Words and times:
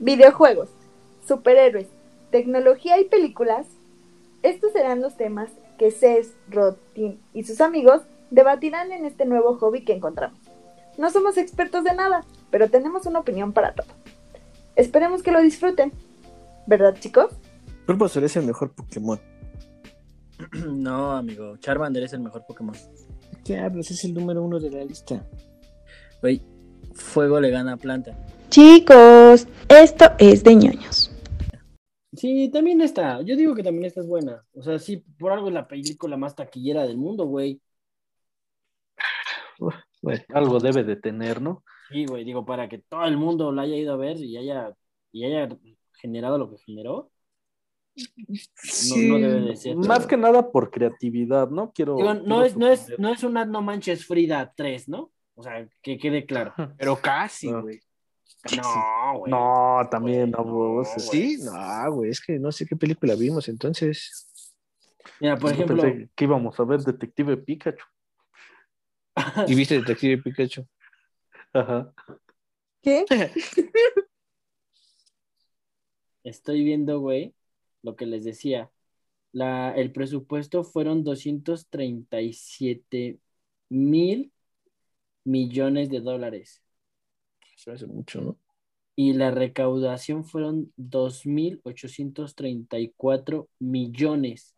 videojuegos, 0.00 0.70
superhéroes, 1.28 1.86
tecnología 2.30 2.98
y 2.98 3.04
películas. 3.04 3.66
Estos 4.42 4.72
serán 4.72 5.00
los 5.02 5.16
temas 5.16 5.50
que 5.78 5.90
Cés, 5.90 6.34
Rod, 6.48 6.76
Tim 6.94 7.18
y 7.32 7.44
sus 7.44 7.60
amigos 7.60 8.02
debatirán 8.30 8.90
en 8.92 9.04
este 9.04 9.26
nuevo 9.26 9.56
hobby 9.58 9.84
que 9.84 9.92
encontramos. 9.92 10.38
No 10.98 11.10
somos 11.10 11.36
expertos 11.36 11.84
de 11.84 11.94
nada, 11.94 12.24
pero 12.50 12.68
tenemos 12.68 13.06
una 13.06 13.20
opinión 13.20 13.52
para 13.52 13.74
todo. 13.74 13.86
Esperemos 14.76 15.22
que 15.22 15.32
lo 15.32 15.40
disfruten. 15.40 15.92
¿Verdad, 16.66 16.96
chicos? 16.98 17.32
Bulbasaur 17.86 18.24
es 18.24 18.36
el 18.36 18.46
mejor 18.46 18.72
Pokémon. 18.72 19.20
No, 20.66 21.12
amigo. 21.12 21.58
Charmander 21.58 22.02
es 22.04 22.14
el 22.14 22.20
mejor 22.20 22.46
Pokémon. 22.46 22.74
¿Qué 23.44 23.58
hablas? 23.58 23.90
Es 23.90 24.04
el 24.04 24.14
número 24.14 24.42
uno 24.42 24.58
de 24.58 24.70
la 24.70 24.82
lista. 24.84 25.22
Güey, 26.22 26.42
fuego 26.94 27.40
le 27.40 27.50
gana 27.50 27.74
a 27.74 27.76
planta. 27.76 28.16
Chicos, 28.50 29.46
esto 29.68 30.06
es 30.18 30.42
de 30.42 30.56
ñoños. 30.56 31.14
Sí, 32.12 32.50
también 32.52 32.80
está. 32.80 33.22
Yo 33.22 33.36
digo 33.36 33.54
que 33.54 33.62
también 33.62 33.84
esta 33.84 34.00
es 34.00 34.08
buena. 34.08 34.44
O 34.54 34.62
sea, 34.62 34.80
sí, 34.80 34.96
por 35.18 35.30
algo 35.30 35.46
es 35.48 35.54
la 35.54 35.68
película 35.68 36.16
más 36.16 36.34
taquillera 36.34 36.84
del 36.84 36.98
mundo, 36.98 37.26
güey. 37.26 37.60
Bueno, 40.02 40.20
algo 40.34 40.58
debe 40.58 40.82
de 40.82 40.96
tener, 40.96 41.40
¿no? 41.40 41.62
Sí, 41.90 42.06
güey, 42.06 42.24
digo, 42.24 42.44
para 42.44 42.68
que 42.68 42.78
todo 42.78 43.04
el 43.04 43.16
mundo 43.16 43.52
la 43.52 43.62
haya 43.62 43.76
ido 43.76 43.92
a 43.92 43.96
ver 43.96 44.16
y 44.16 44.36
haya, 44.36 44.74
y 45.12 45.24
haya 45.24 45.48
generado 45.92 46.36
lo 46.38 46.50
que 46.50 46.58
generó. 46.58 47.12
Sí, 48.54 49.08
no 49.10 49.18
debe 49.18 49.40
de 49.42 49.56
ser. 49.56 49.76
Más 49.76 50.06
que 50.06 50.16
nada 50.16 50.50
por 50.50 50.70
creatividad, 50.70 51.50
¿no? 51.50 51.70
Quiero. 51.72 51.96
Digo, 51.96 52.14
no, 52.14 52.22
quiero 52.22 52.44
es, 52.44 52.56
no, 52.56 52.66
es, 52.68 52.98
no 52.98 53.10
es 53.10 53.22
una 53.22 53.44
No 53.44 53.62
Manches 53.62 54.06
Frida 54.06 54.52
3, 54.56 54.88
¿no? 54.88 55.12
O 55.34 55.42
sea, 55.42 55.68
que 55.82 55.98
quede 55.98 56.26
claro. 56.26 56.52
Pero 56.78 56.96
casi, 56.96 57.50
No. 57.50 57.62
güey. 57.62 57.80
No, 58.56 59.18
güey. 59.18 59.30
No, 59.30 59.86
también, 59.90 60.30
no, 60.30 60.42
Güey, 60.44 60.72
vos, 60.72 60.88
no, 60.96 61.02
Sí, 61.02 61.36
no, 61.42 61.92
güey, 61.92 62.10
es 62.10 62.20
que 62.20 62.38
no 62.38 62.50
sé 62.50 62.66
qué 62.66 62.76
película 62.76 63.14
vimos 63.14 63.46
entonces. 63.48 64.26
Mira, 65.20 65.36
por 65.36 65.50
Yo 65.50 65.54
ejemplo, 65.54 65.82
pensé 65.82 66.08
que 66.14 66.24
íbamos 66.24 66.58
a 66.58 66.64
ver 66.64 66.80
Detective 66.80 67.36
Pikachu. 67.36 67.84
¿Y 69.46 69.54
viste 69.54 69.78
Detective 69.78 70.22
Pikachu? 70.22 70.66
Ajá. 71.52 71.92
¿Qué? 72.82 73.04
estoy 76.24 76.64
viendo, 76.64 76.98
güey, 77.00 77.34
lo 77.82 77.94
que 77.96 78.06
les 78.06 78.24
decía. 78.24 78.70
La, 79.32 79.74
el 79.76 79.92
presupuesto 79.92 80.64
fueron 80.64 81.04
237 81.04 83.20
mil 83.68 84.32
millones 85.24 85.90
de 85.90 86.00
dólares. 86.00 86.62
Se 87.60 87.70
me 87.70 87.76
hace 87.76 87.86
mucho, 87.86 88.20
¿no? 88.22 88.36
Y 88.96 89.12
la 89.12 89.30
recaudación 89.30 90.24
fueron 90.24 90.72
2.834 90.76 93.48
millones. 93.58 94.56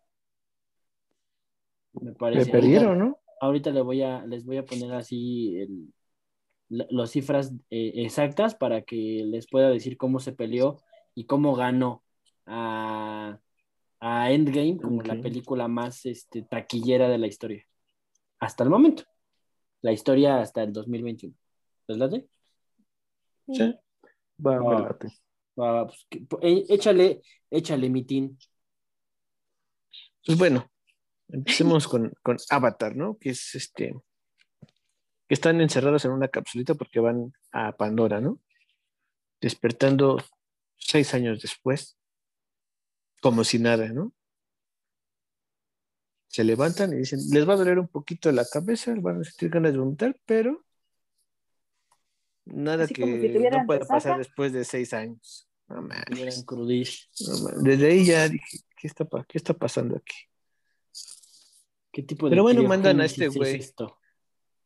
Me 1.95 2.13
Me 2.13 2.17
parece. 2.17 2.51
perdieron, 2.53 2.97
¿no? 2.99 3.19
Ahorita 3.41 3.73
le 3.73 3.81
voy 3.83 4.03
a, 4.03 4.25
les 4.25 4.45
voy 4.45 4.59
a 4.59 4.65
poner 4.65 4.93
así 4.93 5.59
el- 5.59 5.93
la- 6.69 6.87
las 6.91 7.11
cifras 7.11 7.53
eh, 7.71 7.93
exactas 7.97 8.55
para 8.55 8.83
que 8.83 9.25
les 9.27 9.49
pueda 9.49 9.69
decir 9.69 9.97
cómo 9.97 10.21
se 10.21 10.33
peleó 10.33 10.81
y 11.17 11.25
cómo 11.25 11.57
ganó 11.57 12.05
a, 12.47 13.41
a 13.99 14.31
Endgame 14.33 14.77
como 14.79 15.03
la 15.03 15.21
película 15.21 15.67
más 15.67 16.07
este, 16.07 16.43
taquillera 16.43 17.09
de 17.09 17.19
la 17.19 17.27
historia. 17.27 17.67
Hasta 18.39 18.63
el 18.63 18.71
momento. 18.71 19.03
La 19.81 19.91
historia 19.91 20.41
hasta 20.41 20.63
el 20.63 20.73
2021. 20.73 21.35
¿Les 21.89 21.99
late? 21.99 22.29
Sí. 23.53 23.75
Va, 24.45 24.61
me 24.61 24.77
Ah. 24.77 24.81
late. 24.81 25.09
Va, 25.59 25.87
pues, 25.87 26.07
que- 26.09 26.27
eh, 26.43 26.65
échale, 26.69 27.23
échale, 27.51 27.89
mitín. 27.91 28.39
Pues 30.25 30.39
bueno, 30.39 30.71
empecemos 31.29 31.89
con, 31.89 32.13
con 32.23 32.37
Avatar, 32.51 32.97
¿no? 32.97 33.19
Que 33.19 33.31
es 33.31 33.55
este. 33.55 33.93
Que 35.29 35.35
están 35.35 35.61
encerrados 35.61 36.05
en 36.05 36.13
una 36.13 36.29
capsulita 36.29 36.75
porque 36.75 37.01
van 37.01 37.33
a 37.53 37.73
Pandora, 37.77 38.21
¿no? 38.21 38.41
Despertando 39.41 40.19
seis 40.77 41.15
años 41.15 41.41
después, 41.43 41.97
como 43.21 43.45
si 43.45 43.59
nada, 43.59 43.89
¿no? 43.89 44.13
Se 46.29 46.45
levantan 46.45 46.93
y 46.93 46.97
dicen, 46.97 47.19
les 47.31 47.47
va 47.47 47.55
a 47.55 47.57
doler 47.57 47.79
un 47.79 47.89
poquito 47.89 48.33
la 48.33 48.45
cabeza, 48.51 48.95
van 48.99 49.21
a 49.21 49.25
sentir 49.25 49.51
ganas 49.51 49.73
de 49.73 49.79
vomitar, 49.79 50.17
pero 50.25 50.65
nada 52.45 52.85
Así 52.85 52.95
que 52.95 53.05
no 53.07 53.67
pueda 53.67 53.81
pasar 53.87 54.19
después 54.19 54.53
de 54.53 54.65
seis 54.65 54.93
años. 54.93 55.49
No 55.69 55.83
mames. 55.83 56.45
No. 56.49 57.63
Desde 57.63 57.87
ahí 57.87 58.05
ya 58.05 58.29
dije, 58.29 58.59
¿qué 58.77 58.87
está, 58.89 59.07
qué 59.29 59.39
está 59.39 59.55
pasando 59.55 59.97
aquí? 59.97 60.17
¿Qué 61.93 62.03
tipo 62.03 62.27
de 62.27 62.31
Pero 62.31 62.43
bueno, 62.43 62.63
mandan 62.65 63.01
a 63.01 63.05
este 63.05 63.29
güey. 63.29 63.57
es 63.57 63.67
esto? 63.67 63.99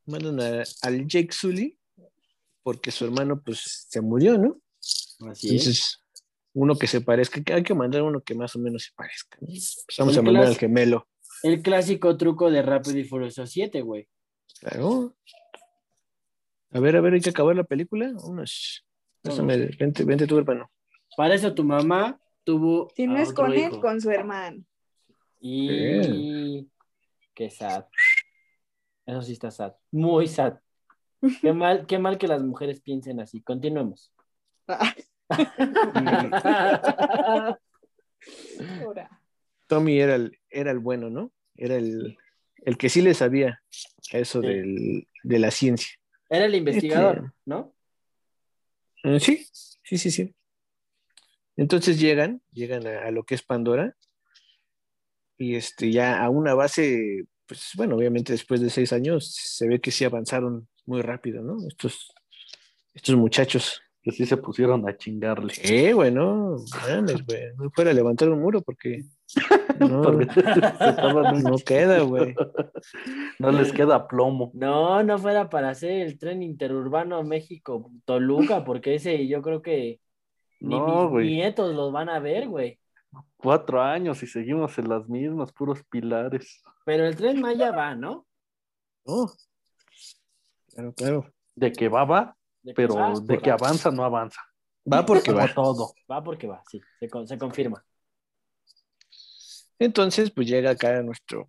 mandan 0.06 0.40
a- 0.40 0.64
al 0.82 1.06
Jake 1.08 1.32
Sully 1.32 1.76
porque 2.62 2.90
su 2.92 3.04
hermano 3.04 3.40
pues 3.44 3.86
se 3.88 4.00
murió, 4.00 4.38
¿no? 4.38 4.60
Así 5.30 5.48
es. 5.48 5.52
Entonces, 5.66 5.98
uno 6.54 6.76
que 6.78 6.86
se 6.86 7.00
parezca, 7.00 7.40
hay 7.54 7.62
que 7.64 7.74
mandar 7.74 8.02
uno 8.02 8.20
que 8.22 8.34
más 8.34 8.54
o 8.56 8.58
menos 8.60 8.84
se 8.84 8.90
parezca. 8.96 9.36
¿no? 9.40 9.48
Pues 9.48 9.84
vamos 9.98 10.14
El 10.14 10.18
a 10.20 10.22
mandar 10.22 10.46
al 10.46 10.56
gemelo, 10.56 11.08
El 11.42 11.62
clásico 11.62 12.16
truco 12.16 12.50
de 12.50 12.62
Rápido 12.62 12.98
y 12.98 13.04
Furioso 13.04 13.46
7, 13.46 13.82
güey. 13.82 14.08
claro. 14.60 15.16
A 16.72 16.80
ver, 16.80 16.96
a 16.96 17.00
ver, 17.00 17.14
hay 17.14 17.20
que 17.20 17.30
acabar 17.30 17.54
la 17.56 17.64
película. 17.64 18.12
Unos. 18.24 18.84
Pásame, 19.22 19.56
vente, 19.78 20.04
vente 20.04 20.26
tu 20.26 20.38
hermano. 20.38 20.70
Para 21.16 21.34
eso 21.34 21.54
tu 21.54 21.64
mamá 21.64 22.20
tuvo. 22.44 22.90
Si 22.94 23.06
no 23.06 23.16
a 23.16 23.22
es 23.22 23.30
otro 23.30 23.44
con 23.44 23.52
él, 23.52 23.58
hijo. 23.72 23.80
con 23.80 24.00
su 24.00 24.10
hermano. 24.10 24.62
Y. 25.40 26.68
Qué 27.34 27.50
sad. 27.50 27.84
Eso 29.04 29.22
sí 29.22 29.32
está 29.32 29.50
sad. 29.50 29.74
Muy 29.92 30.26
sad. 30.26 30.58
Qué 31.40 31.52
mal, 31.52 31.86
qué 31.86 31.98
mal 31.98 32.18
que 32.18 32.28
las 32.28 32.42
mujeres 32.42 32.80
piensen 32.80 33.20
así. 33.20 33.40
Continuemos. 33.42 34.12
Tommy 39.66 39.98
era 40.00 40.14
el, 40.16 40.38
era 40.50 40.70
el 40.70 40.78
bueno, 40.78 41.10
¿no? 41.10 41.32
Era 41.56 41.76
el, 41.76 42.16
el 42.64 42.76
que 42.78 42.88
sí 42.88 43.02
le 43.02 43.14
sabía 43.14 43.62
a 44.12 44.18
eso 44.18 44.40
Sí. 44.40 44.46
del- 44.46 45.08
de 45.24 45.38
la 45.38 45.50
ciencia. 45.50 45.96
Era 46.28 46.46
el 46.46 46.54
investigador, 46.54 47.16
Este- 47.18 47.32
¿no? 47.46 47.74
Eh, 49.04 49.20
Sí, 49.20 49.46
sí, 49.82 49.98
sí, 49.98 50.10
sí. 50.10 50.34
Entonces 51.56 51.98
llegan, 51.98 52.42
llegan 52.52 52.86
a, 52.86 53.04
a 53.06 53.10
lo 53.10 53.24
que 53.24 53.34
es 53.34 53.42
Pandora 53.42 53.96
y 55.38 55.54
este 55.54 55.90
ya 55.90 56.22
a 56.22 56.28
una 56.30 56.54
base, 56.54 57.24
pues 57.46 57.70
bueno, 57.76 57.96
obviamente 57.96 58.32
después 58.32 58.60
de 58.60 58.70
seis 58.70 58.92
años 58.92 59.32
se 59.34 59.66
ve 59.68 59.80
que 59.80 59.90
sí 59.90 60.04
avanzaron 60.04 60.68
muy 60.84 61.02
rápido, 61.02 61.42
¿no? 61.42 61.56
Estos, 61.66 62.12
estos 62.94 63.14
muchachos. 63.16 63.80
Que 64.06 64.12
sí 64.12 64.24
se 64.24 64.36
pusieron 64.36 64.88
a 64.88 64.96
chingarle. 64.96 65.52
Eh, 65.64 65.92
bueno, 65.92 66.58
mames, 66.88 67.26
güey, 67.26 67.40
no 67.58 67.68
fuera 67.72 67.90
a 67.90 67.92
levantar 67.92 68.28
un 68.28 68.40
muro 68.40 68.62
porque 68.62 69.02
no, 69.80 70.00
Porque 70.00 70.26
se 70.32 70.40
estaban- 70.90 71.42
no 71.42 71.56
queda, 71.58 72.02
güey. 72.02 72.32
No 73.40 73.50
les 73.50 73.72
queda 73.72 74.06
plomo. 74.06 74.52
No, 74.54 75.02
no 75.02 75.18
fuera 75.18 75.50
para 75.50 75.70
hacer 75.70 75.90
el 76.02 76.20
tren 76.20 76.44
interurbano 76.44 77.24
México-Toluca, 77.24 78.64
porque 78.64 78.94
ese 78.94 79.26
yo 79.26 79.42
creo 79.42 79.60
que 79.60 79.98
ni 80.60 80.78
No, 80.78 81.10
mis 81.10 81.26
nietos 81.26 81.74
los 81.74 81.90
van 81.90 82.08
a 82.08 82.20
ver, 82.20 82.46
güey. 82.48 82.78
Cuatro 83.36 83.82
años 83.82 84.22
y 84.22 84.28
seguimos 84.28 84.78
en 84.78 84.88
las 84.88 85.08
mismas, 85.08 85.52
puros 85.52 85.82
pilares. 85.90 86.62
Pero 86.84 87.06
el 87.08 87.16
tren 87.16 87.40
Maya 87.40 87.72
va, 87.72 87.96
¿no? 87.96 88.24
No. 89.04 89.26
Claro, 90.72 90.92
claro. 90.94 91.26
De 91.56 91.72
que 91.72 91.88
va, 91.88 92.04
va, 92.04 92.35
De 92.66 92.74
pero 92.74 93.20
de 93.20 93.38
que 93.38 93.50
va. 93.50 93.54
avanza, 93.56 93.92
no 93.92 94.04
avanza. 94.04 94.40
Va 94.92 95.06
porque 95.06 95.32
va. 95.32 95.52
todo. 95.54 95.94
Va 96.10 96.22
porque 96.22 96.48
va, 96.48 96.62
sí, 96.68 96.80
se, 96.98 97.08
con- 97.08 97.26
se 97.28 97.38
confirma. 97.38 97.84
Entonces, 99.78 100.32
pues 100.32 100.48
llega 100.48 100.70
acá 100.70 101.00
nuestro 101.02 101.48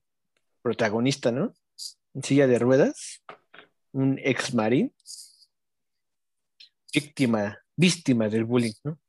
protagonista, 0.61 1.31
¿no? 1.31 1.53
En 2.13 2.23
silla 2.23 2.45
de 2.45 2.59
ruedas, 2.59 3.23
un 3.93 4.19
ex 4.21 4.53
marín, 4.53 4.93
víctima, 6.93 7.57
víctima 7.75 8.29
del 8.29 8.45
bullying, 8.45 8.73
¿no? 8.83 8.99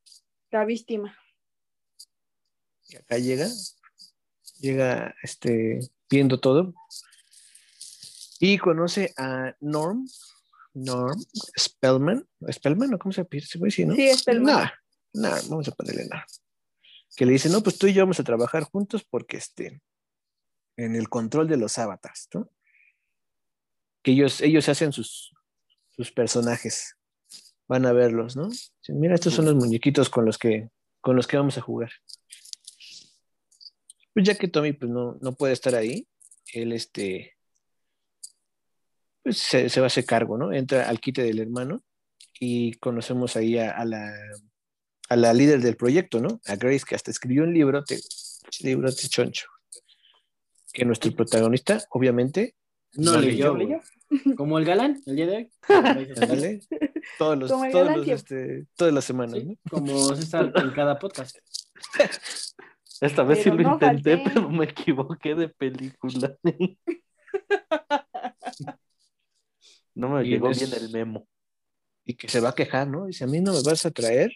La 0.50 0.64
víctima. 0.64 1.14
Y 2.88 2.96
acá 2.96 3.18
llega, 3.18 3.48
llega 4.60 5.14
este, 5.22 5.80
viendo 6.08 6.40
todo 6.40 6.72
y 8.40 8.56
conoce 8.56 9.12
a 9.18 9.54
Norm, 9.60 10.08
Norm 10.74 11.18
Spellman, 11.58 12.26
Spellman, 12.50 12.94
¿o 12.94 12.98
cómo 12.98 13.12
se 13.12 13.24
pide 13.24 13.44
ese 13.44 13.58
güey? 13.58 13.70
Sí, 13.70 13.84
¿no? 13.84 13.94
Sí, 13.94 14.12
Spellman. 14.14 14.70
No, 15.12 15.28
no, 15.28 15.36
vamos 15.48 15.68
a 15.68 15.72
ponerle 15.72 16.06
Norm. 16.06 16.22
Que 17.16 17.26
le 17.26 17.32
dice, 17.32 17.48
no, 17.48 17.62
pues 17.62 17.78
tú 17.78 17.86
y 17.86 17.94
yo 17.94 18.02
vamos 18.02 18.20
a 18.20 18.24
trabajar 18.24 18.64
juntos 18.64 19.04
porque 19.08 19.38
este, 19.38 19.80
en 20.76 20.94
el 20.94 21.08
control 21.08 21.48
de 21.48 21.56
los 21.56 21.78
avatars, 21.78 22.28
¿no? 22.34 22.48
Que 24.02 24.12
ellos, 24.12 24.40
ellos 24.40 24.68
hacen 24.68 24.92
sus, 24.92 25.34
sus 25.90 26.12
personajes. 26.12 26.96
Van 27.66 27.84
a 27.84 27.92
verlos, 27.92 28.36
¿no? 28.36 28.48
Mira, 28.88 29.14
estos 29.14 29.34
son 29.34 29.46
los 29.46 29.56
muñequitos 29.56 30.08
con 30.08 30.24
los 30.24 30.38
que, 30.38 30.70
con 31.00 31.16
los 31.16 31.26
que 31.26 31.36
vamos 31.36 31.58
a 31.58 31.60
jugar. 31.60 31.90
Pues 34.14 34.26
ya 34.26 34.36
que 34.36 34.48
Tommy 34.48 34.72
pues, 34.72 34.90
no, 34.90 35.18
no 35.20 35.32
puede 35.32 35.52
estar 35.52 35.74
ahí, 35.74 36.08
él 36.52 36.72
este, 36.72 37.37
pues, 39.28 39.38
se, 39.38 39.68
se 39.68 39.80
va 39.80 39.86
a 39.86 39.88
hacer 39.88 40.06
cargo, 40.06 40.38
¿no? 40.38 40.52
Entra 40.54 40.88
al 40.88 41.00
quite 41.00 41.22
del 41.22 41.38
hermano 41.38 41.82
y 42.40 42.72
conocemos 42.78 43.36
ahí 43.36 43.58
a, 43.58 43.72
a 43.72 43.84
la, 43.84 44.10
a 45.10 45.16
la 45.16 45.34
líder 45.34 45.60
del 45.60 45.76
proyecto, 45.76 46.20
¿no? 46.20 46.40
A 46.46 46.56
Grace, 46.56 46.84
que 46.88 46.94
hasta 46.94 47.10
escribió 47.10 47.42
un 47.42 47.52
libro, 47.52 47.84
te, 47.84 47.98
libro 48.60 48.88
de 48.90 48.96
choncho, 48.96 49.48
que 50.72 50.86
nuestro 50.86 51.12
protagonista, 51.12 51.82
obviamente, 51.90 52.54
No, 52.94 53.12
No 53.12 53.20
leyó, 53.20 53.54
leyó. 53.54 53.80
Como 54.34 54.58
el 54.58 54.64
galán, 54.64 54.98
el 55.04 55.16
día 55.16 55.26
de 55.26 55.36
hoy. 55.36 55.50
ándale, 55.68 56.60
todos 57.18 57.36
los, 57.38 57.50
todos 57.50 57.72
galán 57.72 57.98
los, 57.98 58.08
este, 58.08 58.66
todas 58.76 58.94
las 58.94 59.04
semanas, 59.04 59.40
Sí, 59.40 59.44
¿no? 59.44 59.56
como 59.68 60.14
César 60.16 60.50
en 60.56 60.70
cada 60.70 60.98
podcast. 60.98 61.36
Esta 63.02 63.24
vez 63.24 63.38
sí 63.42 63.50
Pero 63.50 63.56
lo 63.56 63.62
no 63.62 63.74
intenté, 63.74 64.16
falté. 64.16 64.30
pero 64.32 64.48
me 64.48 64.64
equivoqué 64.64 65.34
de 65.34 65.48
película. 65.50 66.34
No 69.98 70.08
me 70.08 70.24
Y 70.24 70.30
llegó 70.30 70.50
es- 70.50 70.58
bien 70.58 70.72
el 70.80 70.90
memo. 70.90 71.28
y 72.04 72.14
que 72.14 72.28
se 72.28 72.40
va 72.40 72.50
a 72.50 72.54
quejar, 72.54 72.86
¿no? 72.86 73.06
Dice, 73.06 73.24
a 73.24 73.26
mí 73.26 73.40
no 73.40 73.52
me 73.52 73.62
vas 73.62 73.84
a 73.84 73.90
traer 73.90 74.30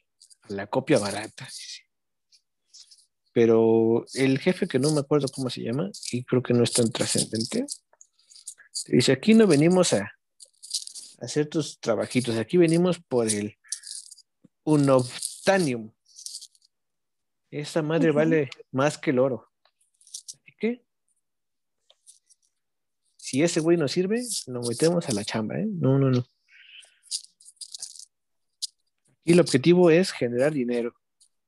la 0.48 0.66
copia 0.66 0.98
barata. 0.98 1.48
Pero 3.32 4.04
el 4.12 4.40
jefe, 4.40 4.66
que 4.66 4.78
no 4.78 4.90
me 4.90 5.00
acuerdo 5.00 5.28
cómo 5.32 5.48
se 5.48 5.62
llama, 5.62 5.88
y 6.10 6.24
creo 6.24 6.42
que 6.42 6.52
no 6.52 6.64
es 6.64 6.72
tan 6.72 6.90
trascendente, 6.90 7.64
dice, 8.88 9.12
aquí 9.12 9.34
no 9.34 9.46
venimos 9.46 9.94
a, 9.94 10.12
hacer 11.20 11.48
tus 11.48 11.78
trabajitos, 11.78 12.36
aquí 12.36 12.56
venimos 12.56 12.98
por 12.98 13.28
el 13.28 13.56
unobtanium. 14.64 15.92
Esa 17.50 17.82
madre 17.82 18.10
vale 18.10 18.50
más 18.72 18.98
que 18.98 19.10
el 19.10 19.20
oro. 19.20 19.48
Así 20.04 20.52
que, 20.58 20.84
si 23.32 23.42
ese 23.42 23.60
güey 23.60 23.78
nos 23.78 23.92
sirve, 23.92 24.22
lo 24.46 24.60
metemos 24.60 25.08
a 25.08 25.12
la 25.14 25.24
chamba, 25.24 25.58
¿eh? 25.58 25.64
No, 25.66 25.98
no, 25.98 26.10
no. 26.10 26.22
Y 29.24 29.32
el 29.32 29.40
objetivo 29.40 29.88
es 29.88 30.12
generar 30.12 30.52
dinero, 30.52 30.94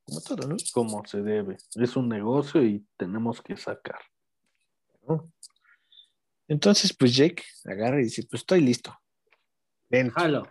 como 0.06 0.22
todo, 0.22 0.48
¿no? 0.48 0.56
Como 0.72 1.06
se 1.06 1.20
debe. 1.20 1.58
Es 1.74 1.94
un 1.94 2.08
negocio 2.08 2.64
y 2.64 2.86
tenemos 2.96 3.42
que 3.42 3.58
sacar. 3.58 4.00
¿No? 5.06 5.30
Entonces, 6.48 6.96
pues 6.96 7.14
Jake 7.14 7.42
agarra 7.66 8.00
y 8.00 8.04
dice, 8.04 8.22
pues 8.30 8.40
estoy 8.40 8.62
listo. 8.62 8.98
Ven, 9.90 10.08
Jalo. 10.08 10.48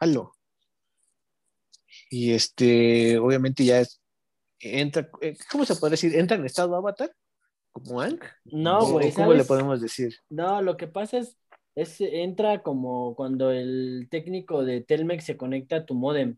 jalo. 0.00 0.32
Y 2.10 2.32
este, 2.32 3.16
obviamente 3.16 3.64
ya 3.64 3.84
entra, 4.58 5.08
eh, 5.20 5.36
¿cómo 5.48 5.64
se 5.64 5.76
puede 5.76 5.92
decir? 5.92 6.16
¿Entra 6.16 6.36
en 6.36 6.46
estado 6.46 6.74
avatar? 6.74 7.14
¿Como 7.72 8.00
Ang? 8.00 8.20
No, 8.44 8.80
¿O 8.80 8.92
güey. 8.92 9.12
¿Cómo 9.12 9.32
le 9.32 9.44
podemos 9.44 9.80
decir? 9.80 10.14
No, 10.30 10.62
lo 10.62 10.76
que 10.76 10.86
pasa 10.86 11.18
es, 11.18 11.38
es, 11.74 12.00
entra 12.00 12.62
como 12.62 13.14
cuando 13.14 13.50
el 13.50 14.08
técnico 14.10 14.64
de 14.64 14.82
Telmex 14.82 15.24
se 15.24 15.36
conecta 15.36 15.76
a 15.76 15.86
tu 15.86 15.94
modem, 15.94 16.36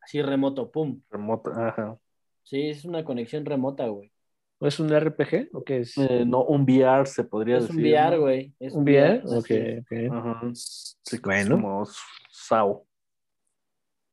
así 0.00 0.22
remoto, 0.22 0.70
pum. 0.70 1.00
Remota, 1.10 1.68
ajá. 1.68 1.98
Sí, 2.44 2.68
es 2.68 2.84
una 2.84 3.04
conexión 3.04 3.44
remota, 3.44 3.88
güey. 3.88 4.12
¿O 4.58 4.66
es 4.66 4.80
un 4.80 4.90
RPG? 4.90 5.50
¿O 5.52 5.64
qué 5.64 5.80
es? 5.80 5.96
Eh, 5.98 6.24
no, 6.26 6.44
un 6.44 6.62
VR 6.62 7.06
se 7.06 7.24
podría 7.24 7.56
Es 7.58 7.68
decir. 7.68 7.76
un 7.76 7.82
VR, 7.82 8.16
¿no? 8.16 8.22
güey. 8.22 8.54
Es 8.60 8.72
¿Un 8.72 8.84
VR? 8.84 9.22
Ok, 9.24 9.50
ok. 9.80 10.12
Ajá. 10.14 10.40
Sí, 10.54 11.18
Bueno. 11.22 11.56
Como 11.56 11.86
SAO. 12.30 12.86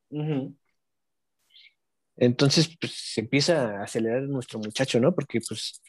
Ujú. 0.10 0.56
Entonces, 2.16 2.76
pues 2.80 2.94
se 2.94 3.22
empieza 3.22 3.80
a 3.80 3.84
acelerar 3.84 4.24
nuestro 4.24 4.60
muchacho, 4.60 5.00
¿no? 5.00 5.14
Porque, 5.16 5.40
pues, 5.48 5.82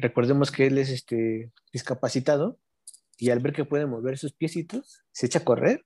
recordemos 0.00 0.50
que 0.50 0.66
él 0.66 0.78
es 0.78 0.90
este 0.90 1.50
discapacitado 1.72 2.58
y 3.18 3.30
al 3.30 3.38
ver 3.40 3.52
que 3.52 3.64
puede 3.64 3.86
mover 3.86 4.18
sus 4.18 4.32
piecitos, 4.32 5.02
se 5.12 5.26
echa 5.26 5.40
a 5.40 5.44
correr. 5.44 5.84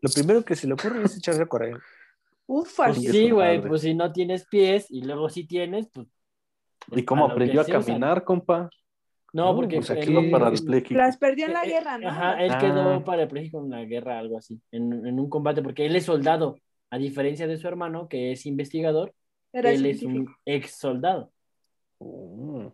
Lo 0.00 0.10
primero 0.10 0.44
que 0.44 0.54
se 0.56 0.66
le 0.66 0.74
ocurre 0.74 1.02
es 1.04 1.16
echarse 1.16 1.42
a 1.42 1.46
correr. 1.46 1.76
Ufa, 2.46 2.86
Pues 2.86 3.00
sí, 3.02 3.30
güey, 3.30 3.60
pues 3.60 3.82
si 3.82 3.94
no 3.94 4.12
tienes 4.12 4.46
pies 4.46 4.86
y 4.88 5.02
luego 5.02 5.28
sí 5.28 5.46
tienes, 5.46 5.88
pues. 5.92 6.06
¿Y 6.92 7.00
es 7.00 7.04
cómo 7.06 7.24
aprendió 7.26 7.60
a 7.60 7.64
usan. 7.64 7.82
caminar, 7.82 8.22
compa? 8.24 8.70
No, 9.32 9.46
No, 9.46 9.56
porque 9.56 9.76
pues 9.76 9.90
aquí- 9.90 10.12
No 10.12 10.22
las 10.96 11.16
perdió 11.16 11.46
en 11.46 11.52
la 11.52 11.64
Eh, 11.64 11.68
guerra, 11.68 11.98
¿no? 11.98 12.08
Ajá, 12.08 12.42
él 12.42 12.52
Ah. 12.52 12.58
quedó 12.58 13.04
parapléjico 13.04 13.64
en 13.64 13.70
la 13.70 13.84
guerra, 13.84 14.18
algo 14.20 14.38
así, 14.38 14.60
en, 14.70 15.04
en 15.06 15.18
un 15.18 15.28
combate, 15.28 15.60
porque 15.62 15.84
él 15.84 15.96
es 15.96 16.04
soldado, 16.04 16.56
a 16.90 16.98
diferencia 16.98 17.46
de 17.48 17.56
su 17.56 17.66
hermano, 17.66 18.08
que 18.08 18.30
es 18.32 18.46
investigador, 18.46 19.12
Era 19.52 19.70
él 19.72 19.84
es 19.86 19.98
científico. 19.98 20.30
un 20.30 20.36
ex 20.46 20.70
soldado. 20.78 21.32
Mm, 21.98 22.68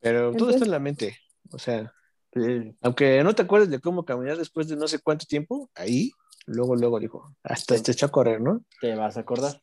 Pero 0.00 0.32
todo 0.32 0.50
está 0.50 0.64
en 0.64 0.70
la 0.70 0.78
mente. 0.78 1.18
O 1.52 1.58
sea, 1.58 1.92
sí. 2.32 2.74
aunque 2.80 3.22
no 3.22 3.34
te 3.34 3.42
acuerdes 3.42 3.70
de 3.70 3.80
cómo 3.80 4.04
caminar 4.04 4.36
después 4.36 4.68
de 4.68 4.76
no 4.76 4.88
sé 4.88 5.00
cuánto 5.00 5.26
tiempo, 5.26 5.70
ahí, 5.74 6.10
luego, 6.46 6.76
luego 6.76 6.98
dijo, 6.98 7.34
hasta 7.42 7.76
se 7.76 7.92
echó 7.92 8.06
a 8.06 8.10
correr, 8.10 8.40
¿no? 8.40 8.64
Te 8.80 8.94
vas 8.94 9.16
a 9.16 9.20
acordar. 9.20 9.60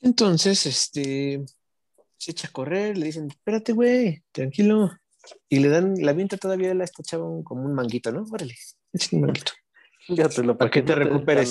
Entonces, 0.00 0.66
este, 0.66 1.44
se 2.16 2.30
echa 2.30 2.48
a 2.48 2.52
correr, 2.52 2.96
le 2.96 3.06
dicen, 3.06 3.28
espérate, 3.28 3.72
güey, 3.72 4.22
tranquilo. 4.32 4.90
Y 5.48 5.58
le 5.58 5.68
dan, 5.68 5.94
la 5.98 6.12
vienta 6.12 6.36
todavía 6.36 6.72
la 6.74 6.84
esta 6.84 7.02
chava 7.02 7.24
como 7.42 7.64
un 7.64 7.74
manguito, 7.74 8.12
¿no? 8.12 8.24
Órale, 8.30 8.54
échale 8.92 9.18
un 9.18 9.26
manguito. 9.26 9.52
Fíjatelo 10.06 10.56
Para 10.56 10.70
que 10.70 10.82
te 10.82 10.94
no 10.94 10.98
recuperes. 11.00 11.50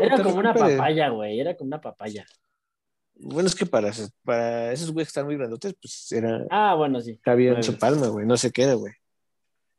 Era 0.00 0.16
te 0.16 0.22
como 0.22 0.36
una 0.36 0.52
papaya, 0.52 1.08
güey, 1.08 1.40
era 1.40 1.56
como 1.56 1.68
una 1.68 1.80
papaya. 1.80 2.26
Bueno, 3.22 3.48
es 3.48 3.54
que 3.54 3.66
para, 3.66 3.92
para 4.24 4.72
esos 4.72 4.90
güeyes 4.92 5.08
que 5.08 5.10
están 5.10 5.26
muy 5.26 5.36
grandotes, 5.36 5.74
pues 5.80 6.10
era, 6.12 6.46
Ah, 6.50 6.74
bueno, 6.74 7.00
sí. 7.00 7.18
cabía 7.22 7.52
en 7.52 7.62
su 7.62 7.76
palma, 7.78 8.08
güey, 8.08 8.26
no 8.26 8.36
se 8.36 8.50
queda, 8.50 8.74
güey. 8.74 8.94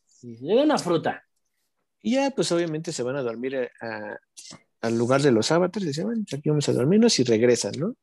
Sí, 0.05 0.37
Le 0.41 0.55
da 0.55 0.61
una 0.63 0.77
fruta. 0.77 1.23
Y 2.03 2.13
ya, 2.15 2.29
pues 2.31 2.51
obviamente 2.51 2.91
se 2.91 3.01
van 3.03 3.15
a 3.15 3.23
dormir 3.23 3.55
a- 3.57 3.69
a- 3.81 4.17
al 4.81 4.97
lugar 4.97 5.21
de 5.21 5.31
los 5.31 5.51
avatars, 5.51 5.85
dicen, 5.85 6.05
bueno, 6.05 6.23
pues, 6.27 6.39
aquí 6.39 6.49
vamos 6.49 6.67
a 6.69 6.73
dormirnos 6.73 7.17
y 7.19 7.23
regresan, 7.23 7.73
¿no? 7.77 7.95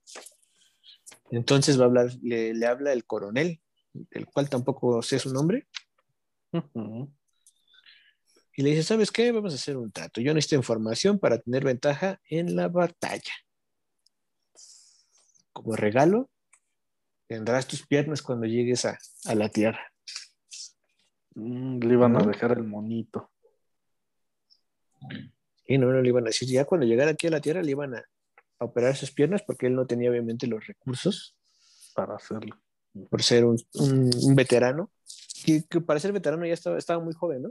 Entonces 1.30 1.78
va 1.78 1.84
a 1.84 1.86
hablar, 1.86 2.10
le, 2.22 2.54
le 2.54 2.66
habla 2.66 2.92
el 2.92 3.04
coronel, 3.04 3.60
el 4.10 4.26
cual 4.26 4.48
tampoco 4.48 5.02
sé 5.02 5.18
su 5.18 5.32
nombre, 5.32 5.66
y 8.56 8.62
le 8.62 8.70
dice, 8.70 8.82
¿sabes 8.82 9.10
qué? 9.12 9.30
Vamos 9.30 9.52
a 9.52 9.56
hacer 9.56 9.76
un 9.76 9.92
trato. 9.92 10.20
Yo 10.20 10.34
necesito 10.34 10.56
información 10.56 11.18
para 11.18 11.38
tener 11.38 11.64
ventaja 11.64 12.20
en 12.28 12.56
la 12.56 12.68
batalla. 12.68 13.32
Como 15.62 15.74
regalo, 15.76 16.30
tendrás 17.26 17.66
tus 17.66 17.86
piernas 17.86 18.22
cuando 18.22 18.46
llegues 18.46 18.84
a, 18.84 18.96
a 19.24 19.34
la 19.34 19.48
tierra. 19.48 19.92
Mm, 21.34 21.78
Le 21.80 21.92
iban 21.94 22.16
a 22.16 22.22
dejar 22.24 22.52
el 22.52 22.64
monito 22.64 23.30
Y 25.66 25.78
no, 25.78 25.86
no 25.92 26.00
le 26.00 26.08
iban 26.08 26.24
a 26.24 26.28
decir, 26.28 26.48
ya 26.48 26.64
cuando 26.64 26.86
llegara 26.86 27.10
aquí 27.10 27.26
a 27.26 27.30
la 27.30 27.40
tierra 27.40 27.62
le 27.62 27.70
iban 27.72 27.94
a, 27.94 28.04
a 28.58 28.64
operar 28.64 28.96
sus 28.96 29.10
piernas 29.10 29.42
porque 29.42 29.66
él 29.66 29.74
no 29.74 29.86
tenía 29.86 30.10
obviamente 30.10 30.46
los 30.46 30.66
recursos 30.66 31.36
para 31.94 32.14
hacerlo. 32.16 32.56
por 33.10 33.22
ser 33.22 33.44
un, 33.44 33.56
un- 33.74 34.10
un 34.22 34.34
veterano. 34.36 34.90
Y 35.44 35.62
que 35.62 35.80
para 35.80 36.00
ser 36.00 36.12
veterano 36.12 36.46
ya 36.46 36.54
estaba, 36.54 36.78
estaba 36.78 37.02
muy 37.02 37.14
joven, 37.14 37.42
¿no? 37.42 37.50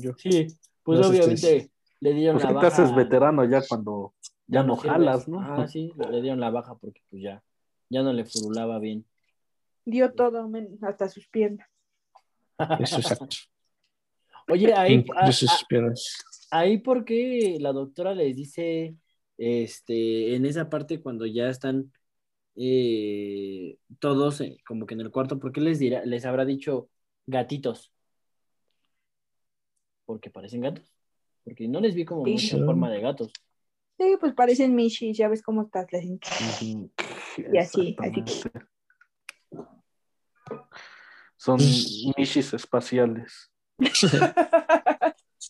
Yo. 0.00 0.12
Sí, 0.18 0.46
pues 0.82 1.00
No 1.00 1.08
obviamente 1.08 1.70
le 2.00 2.12
dieron 2.14 2.34
Pues 2.36 2.44
la 2.44 2.48
que 2.50 2.54
te 2.54 2.66
baja. 2.66 2.82
haces 2.82 2.94
veterano 2.94 3.44
ya 3.44 3.62
cuando 3.66 4.14
ya 4.50 4.62
no 4.62 4.76
jalas, 4.76 5.28
¿no? 5.28 5.40
Ah, 5.40 5.66
sí, 5.68 5.92
le 6.10 6.20
dieron 6.22 6.40
la 6.40 6.50
baja 6.50 6.74
porque 6.76 7.00
pues 7.08 7.22
ya, 7.22 7.42
ya 7.88 8.02
no 8.02 8.12
le 8.12 8.24
furulaba 8.24 8.78
bien. 8.78 9.04
Dio 9.84 10.12
todo, 10.12 10.48
men, 10.48 10.78
hasta 10.82 11.08
sus 11.08 11.26
piernas. 11.28 11.66
Eso 12.80 12.98
es 12.98 13.06
exacto. 13.10 13.36
Oye, 14.48 14.72
ahí, 14.74 15.04
a- 15.14 15.26
a- 15.26 15.66
piernas. 15.68 16.24
ahí 16.50 16.78
por 16.78 17.04
qué 17.04 17.56
la 17.60 17.72
doctora 17.72 18.14
les 18.14 18.34
dice, 18.36 18.96
este, 19.38 20.34
en 20.34 20.44
esa 20.44 20.68
parte 20.68 21.00
cuando 21.00 21.24
ya 21.26 21.48
están 21.48 21.92
eh, 22.56 23.78
todos 24.00 24.40
eh, 24.40 24.58
como 24.66 24.84
que 24.86 24.94
en 24.94 25.00
el 25.00 25.10
cuarto, 25.10 25.38
¿por 25.38 25.52
qué 25.52 25.60
les 25.60 25.78
dirá, 25.78 26.04
les 26.04 26.26
habrá 26.26 26.44
dicho 26.44 26.90
gatitos? 27.26 27.92
Porque 30.04 30.30
parecen 30.30 30.60
gatos. 30.62 30.92
Porque 31.44 31.68
no 31.68 31.80
les 31.80 31.94
vi 31.94 32.04
como 32.04 32.24
Sí. 32.24 32.32
mucha 32.32 32.64
forma 32.66 32.90
de 32.90 33.00
gatos. 33.00 33.32
Sí, 34.00 34.16
pues 34.18 34.32
parecen 34.32 34.74
michis, 34.74 35.18
ya 35.18 35.28
ves 35.28 35.42
cómo 35.42 35.60
estás. 35.64 35.86
les 35.92 36.04
Ujú. 36.62 36.90
Y 37.52 37.58
así, 37.58 37.94
así 37.98 38.24
que-. 38.24 38.50
Son 41.36 41.58
mishis 42.16 42.54
espaciales. 42.54 43.50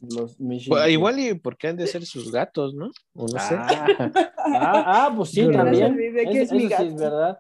Los 0.03 0.37
Pues, 0.67 0.89
igual 0.91 1.21
y 1.21 1.35
porque 1.35 1.69
han 1.69 1.77
de 1.77 1.87
ser 1.87 2.05
sus 2.07 2.33
gatos, 2.33 2.75
¿no? 2.75 2.91
O 3.13 3.29
no 3.29 3.39
sé. 3.39 3.55
Ah, 3.57 3.87
Ah, 4.39 4.85
ah, 5.07 5.13
pues 5.15 5.31
sí, 5.31 5.43
Que 5.43 5.47
no 5.47 5.53
se 5.53 5.59
también. 5.59 5.93
olvide 5.93 6.23
que 6.31 6.41
es 6.43 6.53
mi 6.53 6.59
sí 6.61 6.65
es 6.65 6.71
gato. 6.71 6.97
verdad. 6.97 7.39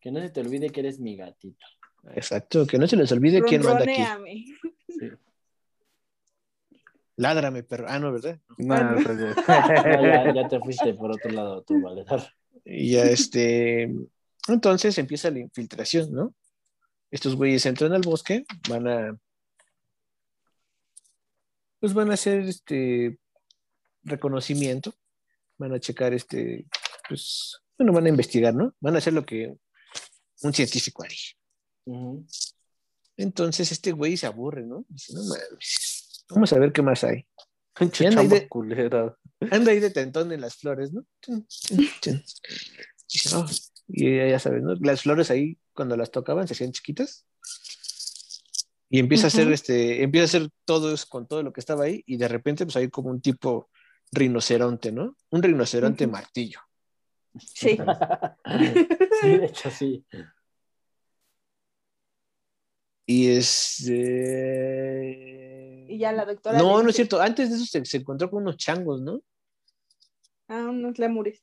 Que 0.00 0.10
no 0.10 0.20
se 0.20 0.30
te 0.30 0.40
olvide 0.40 0.70
que 0.70 0.80
eres 0.80 0.98
mi 1.00 1.16
gatito. 1.16 1.66
Exacto, 2.14 2.66
que 2.66 2.78
no 2.78 2.86
se 2.86 2.96
les 2.96 3.12
olvide 3.12 3.42
quién 3.42 3.62
manda 3.62 3.84
aquí. 3.84 4.04
Sí. 4.88 5.10
Ládrame, 7.20 7.62
perro. 7.62 7.84
Ah, 7.86 7.98
no, 7.98 8.12
¿verdad? 8.12 8.40
No, 8.56 8.74
Ah, 8.74 8.82
no. 8.82 9.00
No, 9.00 9.34
ya, 10.02 10.34
ya 10.34 10.48
te 10.48 10.58
fuiste 10.58 10.94
por 10.94 11.12
otro 11.12 11.30
lado 11.30 11.62
tú, 11.62 11.78
Valedor. 11.78 12.22
Y 12.64 12.92
ya 12.92 13.02
este. 13.04 13.90
Entonces 14.48 14.96
empieza 14.96 15.30
la 15.30 15.40
infiltración, 15.40 16.10
¿no? 16.12 16.34
Estos 17.10 17.36
güeyes 17.36 17.66
entran 17.66 17.92
al 17.92 18.00
bosque, 18.00 18.46
van 18.70 18.88
a. 18.88 19.20
Pues 21.78 21.92
van 21.92 22.10
a 22.10 22.14
hacer 22.14 22.40
este 22.40 23.18
reconocimiento, 24.02 24.94
van 25.58 25.74
a 25.74 25.80
checar 25.80 26.14
este, 26.14 26.66
pues, 27.06 27.60
bueno, 27.76 27.92
van 27.92 28.06
a 28.06 28.10
investigar, 28.10 28.54
¿no? 28.54 28.74
Van 28.80 28.94
a 28.94 28.98
hacer 28.98 29.12
lo 29.12 29.26
que 29.26 29.54
un 30.40 30.54
científico 30.54 31.02
haría. 31.02 32.24
Entonces 33.18 33.72
este 33.72 33.92
güey 33.92 34.16
se 34.16 34.26
aburre, 34.26 34.64
¿no? 34.64 34.86
Dice, 34.88 35.12
no 35.12 35.20
mames, 35.24 35.99
vamos 36.30 36.52
a 36.52 36.58
ver 36.58 36.72
qué 36.72 36.82
más 36.82 37.04
hay. 37.04 37.26
Pinche 37.78 38.06
anda 38.06 38.20
ahí 38.22 38.28
de- 38.28 38.48
culera. 38.48 39.16
Anda 39.50 39.72
ahí 39.72 39.80
de 39.80 39.90
tentón 39.90 40.32
en 40.32 40.40
las 40.40 40.56
flores, 40.56 40.92
¿no? 40.92 41.04
"Oh", 43.34 43.46
Y 43.88 44.16
ya 44.16 44.38
sabes, 44.38 44.62
¿no? 44.62 44.74
Las 44.76 45.02
flores 45.02 45.30
ahí, 45.30 45.58
cuando 45.72 45.96
las 45.96 46.10
tocaban, 46.10 46.46
se 46.46 46.54
hacían 46.54 46.72
chiquitas. 46.72 47.26
Y 48.88 48.98
empieza 48.98 49.26
a 49.26 49.28
hacer 49.28 49.50
este, 49.52 50.02
empieza 50.02 50.24
a 50.24 50.26
hacer 50.40 50.50
todo 50.64 50.92
eso 50.92 51.06
con 51.08 51.26
todo 51.28 51.42
lo 51.42 51.52
que 51.52 51.60
estaba 51.60 51.84
ahí, 51.84 52.02
y 52.06 52.16
de 52.16 52.28
repente, 52.28 52.64
pues 52.64 52.76
hay 52.76 52.88
como 52.88 53.10
un 53.10 53.20
tipo 53.20 53.70
rinoceronte, 54.12 54.90
¿no? 54.92 55.16
Un 55.30 55.42
rinoceronte 55.42 56.06
martillo. 56.06 56.60
Sí. 57.38 57.78
Sí, 59.20 59.28
de 59.38 59.44
hecho 59.46 59.70
sí. 59.70 60.04
Y 63.06 63.28
es. 63.28 63.86
eh, 63.88 65.59
Y 65.90 65.98
ya 65.98 66.12
la 66.12 66.24
doctora. 66.24 66.56
No, 66.58 66.82
no 66.82 66.90
es 66.90 66.96
cierto. 66.96 67.20
Antes 67.20 67.50
de 67.50 67.56
eso 67.56 67.64
se, 67.66 67.84
se 67.84 67.96
encontró 67.96 68.30
con 68.30 68.42
unos 68.42 68.56
changos, 68.56 69.00
¿no? 69.02 69.20
Ah, 70.48 70.66
unos 70.68 70.98
lemures. 70.98 71.42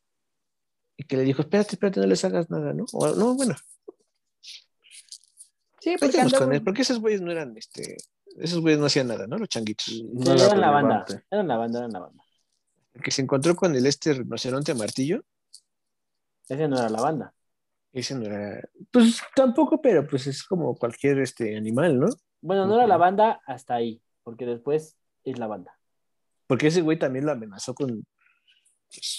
Y 0.95 1.03
que 1.03 1.17
le 1.17 1.23
dijo, 1.23 1.41
espérate, 1.41 1.71
espérate, 1.75 1.99
no 1.99 2.07
les 2.07 2.23
hagas 2.23 2.49
nada, 2.49 2.73
¿no? 2.73 2.85
O- 2.93 3.13
no, 3.15 3.35
bueno, 3.35 3.55
Sí, 5.79 5.95
porque 5.99 6.17
Métenos 6.17 6.33
con 6.33 6.53
él, 6.53 6.63
porque 6.63 6.81
esos 6.81 6.99
güeyes 6.99 7.21
no 7.21 7.31
eran, 7.31 7.55
este, 7.55 7.97
esos 8.37 8.59
güeyes 8.61 8.79
no 8.79 8.87
hacían 8.87 9.07
nada, 9.07 9.27
¿no? 9.27 9.37
Los 9.37 9.47
changuitos. 9.49 10.01
No 10.13 10.37
Sí, 10.37 10.43
eran 10.45 10.59
la 10.61 10.71
banda. 10.71 11.05
Eran 11.29 11.47
la 11.47 11.57
banda, 11.57 11.79
eran 11.79 11.91
la 11.91 11.99
banda. 11.99 12.23
El 12.93 13.01
que 13.03 13.11
se 13.11 13.21
encontró 13.21 13.55
con 13.55 13.75
el 13.75 13.85
este 13.85 14.13
rinoceronte 14.13 14.73
martillo, 14.73 15.23
Ese 16.49 16.67
no 16.67 16.77
era 16.79 16.89
la 16.89 17.01
banda. 17.01 17.33
ese 17.93 18.15
no 18.15 18.25
era, 18.25 18.61
pues 18.91 19.21
tampoco, 19.35 19.81
pero 19.81 20.07
pues 20.07 20.25
es 20.27 20.43
como 20.43 20.75
cualquier 20.75 21.19
este 21.19 21.55
animal, 21.55 21.99
¿no? 21.99 22.07
Bueno, 22.41 22.65
no 22.65 22.75
era 22.75 22.87
la 22.87 22.97
banda 22.97 23.41
hasta 23.45 23.75
ahí, 23.75 24.01
porque 24.27 24.45
después 24.45 24.97
es 25.23 25.39
la 25.39 25.47
banda. 25.47 25.79
Porque 26.47 26.67
ese 26.67 26.81
güey 26.81 26.99
también 26.99 27.25
lo 27.25 27.31
amenazó 27.31 27.73
con, 27.73 28.05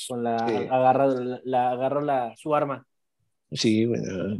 Con 0.06 0.22
la, 0.22 0.36
agarrado, 0.36 1.24
la, 1.24 1.40
la- 1.44 1.70
agarró 1.70 2.02
la, 2.02 2.34
su 2.36 2.54
arma. 2.54 2.86
sí, 3.50 3.86
bueno, 3.86 4.38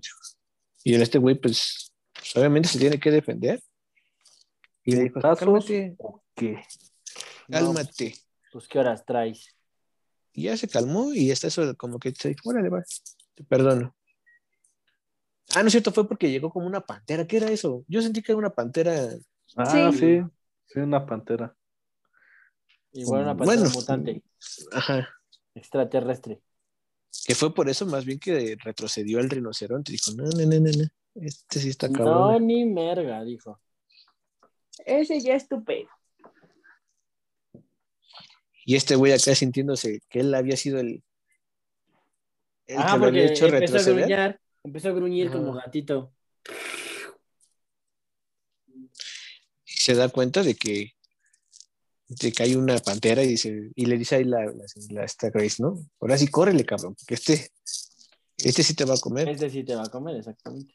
y 0.84 0.92
el 0.94 1.00
este 1.00 1.16
güey, 1.16 1.36
pues, 1.36 1.94
pues, 2.12 2.36
obviamente 2.36 2.68
se 2.68 2.78
tiene 2.78 3.00
que 3.00 3.10
defender. 3.10 3.62
Y 4.84 4.94
le 4.94 5.04
dijo, 5.04 5.14
¿Putazos 5.14 5.38
cálmate, 5.38 5.94
o 6.00 6.22
qué? 6.34 6.62
No, 7.48 7.58
cálmate. 7.72 8.14
pues, 8.52 8.68
¿qué 8.68 8.78
horas 8.78 9.06
traes? 9.06 9.56
Y 10.34 10.42
ya 10.44 10.56
se 10.58 10.68
calmó 10.68 11.14
y 11.14 11.30
está 11.30 11.46
eso 11.46 11.74
como 11.78 11.98
que 11.98 12.12
se 12.14 12.28
dijo, 12.28 12.50
órale, 12.50 12.68
va, 12.68 12.82
te 13.34 13.42
perdono. 13.44 13.96
Ah, 15.54 15.62
no 15.62 15.68
es 15.68 15.72
cierto, 15.72 15.92
fue 15.92 16.06
porque 16.06 16.30
llegó 16.30 16.50
como 16.50 16.66
una 16.66 16.82
pantera. 16.82 17.26
¿Qué 17.26 17.38
era 17.38 17.50
eso? 17.50 17.86
Yo 17.88 18.02
sentí 18.02 18.20
que 18.20 18.32
era 18.32 18.38
una 18.38 18.50
pantera. 18.54 19.08
Ah, 19.56 19.90
Sí. 19.92 19.98
sí. 19.98 20.37
Sí, 20.68 20.80
una 20.80 21.04
pantera. 21.06 21.54
Igual 22.92 23.22
una 23.22 23.36
pantera 23.36 23.60
Bueno. 23.60 23.70
mutante, 23.74 24.22
Ajá. 24.72 25.08
extraterrestre. 25.54 26.40
Que 27.26 27.34
fue 27.34 27.54
por 27.54 27.68
eso 27.68 27.84
más 27.86 28.04
bien 28.04 28.18
que 28.18 28.56
retrocedió 28.62 29.18
al 29.18 29.28
rinoceronte. 29.30 29.92
Dijo, 29.92 30.12
no, 30.12 30.24
no, 30.24 30.30
no, 30.46 30.60
no, 30.60 30.70
no. 30.70 30.88
Este 31.14 31.58
sí 31.60 31.68
está 31.70 31.88
No, 31.88 31.94
cabrón. 31.98 32.46
ni 32.46 32.64
merga, 32.64 33.24
dijo. 33.24 33.60
Ese 34.84 35.20
ya 35.20 35.34
es 35.34 35.48
tu 35.48 35.64
pedo. 35.64 35.88
Y 38.64 38.76
este 38.76 38.94
güey 38.96 39.12
acá 39.12 39.34
sintiéndose 39.34 40.00
que 40.08 40.20
él 40.20 40.34
había 40.34 40.56
sido 40.56 40.78
el, 40.80 41.02
el 42.66 42.76
Ah, 42.78 42.92
que 42.92 42.98
lo 42.98 43.06
había 43.06 43.24
hecho 43.24 43.46
empezó 43.46 43.56
a 43.56 43.60
retroceder. 43.60 43.98
gruñar, 44.00 44.40
empezó 44.62 44.88
a 44.88 44.92
gruñir 44.92 45.30
como 45.32 45.54
gatito. 45.54 46.12
Y 49.64 49.72
se 49.94 50.00
da 50.00 50.08
cuenta 50.08 50.42
de 50.42 50.54
que, 50.54 50.92
de 52.08 52.32
que 52.32 52.42
hay 52.42 52.54
una 52.54 52.78
pantera 52.78 53.22
y, 53.22 53.28
dice, 53.28 53.70
y 53.74 53.86
le 53.86 53.98
dice 53.98 54.16
ahí 54.16 54.24
la, 54.24 54.44
la, 54.46 54.64
la- 54.90 55.04
esta 55.04 55.30
Grace, 55.30 55.62
¿no? 55.62 55.78
Ahora 56.00 56.16
sí, 56.18 56.28
córrele, 56.28 56.64
cabrón, 56.64 56.94
porque 56.94 57.14
este, 57.14 57.50
este 58.38 58.62
sí 58.62 58.74
te 58.74 58.84
va 58.84 58.94
a 58.94 58.98
comer. 58.98 59.28
Este 59.28 59.50
sí 59.50 59.64
te 59.64 59.74
va 59.74 59.84
a 59.84 59.90
comer, 59.90 60.16
exactamente. 60.16 60.74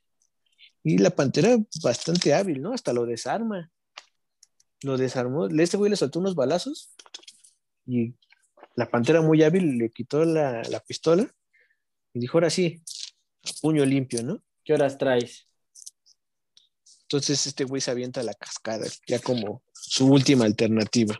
Y 0.84 0.98
la 0.98 1.10
pantera 1.12 1.58
bastante 1.82 2.34
hábil, 2.34 2.62
¿no? 2.62 2.74
Hasta 2.74 2.94
lo 2.94 3.06
desarma. 3.06 3.72
Lo 4.82 4.98
desarmó. 4.98 5.48
Este 5.48 5.78
güey 5.78 5.90
le 5.90 5.96
soltó 5.96 6.20
unos 6.20 6.36
balazos 6.36 6.94
y 7.86 8.14
la 8.76 8.90
pantera 8.90 9.22
muy 9.22 9.42
hábil 9.44 9.78
le 9.78 9.90
quitó 9.92 10.26
la, 10.26 10.62
la 10.64 10.80
pistola 10.82 11.34
y 12.14 12.20
dijo, 12.20 12.38
ahora 12.38 12.50
sí, 12.50 12.82
a 13.46 13.52
puño 13.62 13.86
limpio, 13.86 14.24
¿no? 14.24 14.44
¿Qué 14.64 14.74
horas 14.74 14.98
traes? 14.98 15.48
Entonces 17.14 17.46
este 17.46 17.64
güey 17.64 17.80
se 17.80 17.92
avienta 17.92 18.22
a 18.22 18.24
la 18.24 18.34
cascada, 18.34 18.88
ya 19.06 19.20
como 19.20 19.62
su 19.72 20.08
última 20.08 20.46
alternativa. 20.46 21.16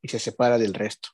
Y 0.00 0.08
se 0.08 0.18
separa 0.18 0.56
del 0.56 0.72
resto. 0.72 1.10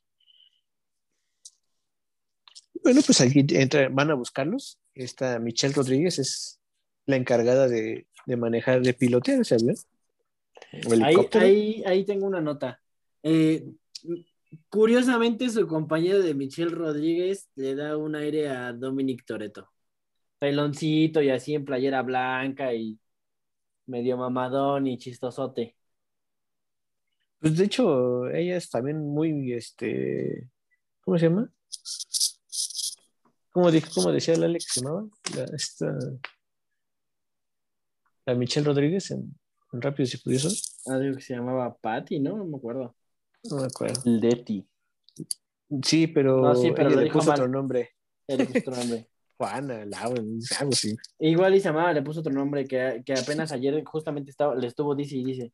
Bueno, 2.85 3.01
pues 3.05 3.21
aquí 3.21 3.45
entra, 3.51 3.89
van 3.89 4.13
a 4.13 4.15
buscarlos. 4.15 4.79
Esta 4.95 5.41
Michelle 5.41 5.75
Rodríguez 5.75 6.21
es 6.21 6.61
la 7.07 7.17
encargada 7.17 7.67
de, 7.67 8.07
de 8.25 8.37
manejar, 8.37 8.83
de 8.83 8.95
pilotear 8.95 9.41
ese 9.41 9.57
avión. 9.57 9.75
Ahí, 11.03 11.17
ahí, 11.33 11.83
ahí 11.85 12.05
tengo 12.05 12.27
una 12.27 12.41
nota. 12.41 12.81
Eh, 13.25 13.67
curiosamente, 14.69 15.51
su 15.51 15.67
compañero 15.67 16.23
de 16.23 16.35
Michelle 16.35 16.71
Rodríguez 16.71 17.49
le 17.57 17.75
da 17.75 17.97
un 17.97 18.15
aire 18.15 18.49
a 18.49 18.73
Dominic 18.73 19.25
Toretto. 19.27 19.69
Peloncito 20.39 21.21
y 21.21 21.31
así 21.31 21.55
en 21.55 21.65
playera 21.65 22.03
blanca 22.03 22.73
y 22.73 22.97
medio 23.87 24.17
mamadón 24.17 24.87
y 24.87 24.99
chistosote. 24.99 25.77
Pues 27.39 27.57
de 27.57 27.65
hecho, 27.65 28.29
ella 28.29 28.57
es 28.57 28.71
también 28.71 28.99
muy, 29.07 29.53
este, 29.53 30.49
¿cómo 31.03 31.19
se 31.19 31.29
llama? 31.29 31.51
¿Cómo, 33.51 33.71
dijo, 33.71 33.89
cómo 33.95 34.13
decía 34.13 34.37
la 34.37 34.47
Alex 34.47 34.67
que 34.67 34.73
se 34.73 34.81
llamaba? 34.85 35.07
La, 35.35 35.45
esta, 35.55 35.99
la 38.27 38.35
Michelle 38.35 38.67
Rodríguez 38.67 39.11
en, 39.11 39.35
en 39.73 39.83
Rápidos 39.83 40.15
y 40.15 40.19
Furiosos. 40.19 40.77
Ah, 40.87 40.99
digo 40.99 41.17
que 41.17 41.23
se 41.23 41.35
llamaba 41.35 41.75
Patty, 41.77 42.21
¿no? 42.21 42.37
No 42.37 42.45
me 42.45 42.57
acuerdo. 42.57 42.95
No 43.45 43.57
me 43.57 43.67
acuerdo. 43.67 44.01
Leti. 44.05 44.67
Sí, 45.83 46.07
pero, 46.07 46.41
No, 46.41 46.55
sí, 46.55 46.73
pero 46.75 46.91
ella 46.91 47.01
le 47.03 47.11
puso 47.11 47.29
mal. 47.29 47.41
otro 47.41 47.49
nombre. 47.49 47.91
Él 48.27 48.47
puso 48.47 48.59
otro 48.59 48.77
nombre. 48.77 49.09
Juana, 49.37 49.85
Laura, 49.85 50.23
algo 50.61 50.73
así. 50.73 50.97
Igual 51.19 51.55
y 51.55 51.61
se 51.61 51.69
llamaba, 51.69 51.93
le 51.93 52.03
puso 52.03 52.21
otro 52.21 52.33
nombre 52.33 52.65
que, 52.67 53.03
que 53.05 53.13
apenas 53.15 53.53
ayer 53.53 53.85
justamente 53.85 54.31
estaba, 54.31 54.55
le 54.55 54.67
estuvo 54.67 54.95
dice 54.95 55.17
y 55.17 55.25
dice. 55.25 55.53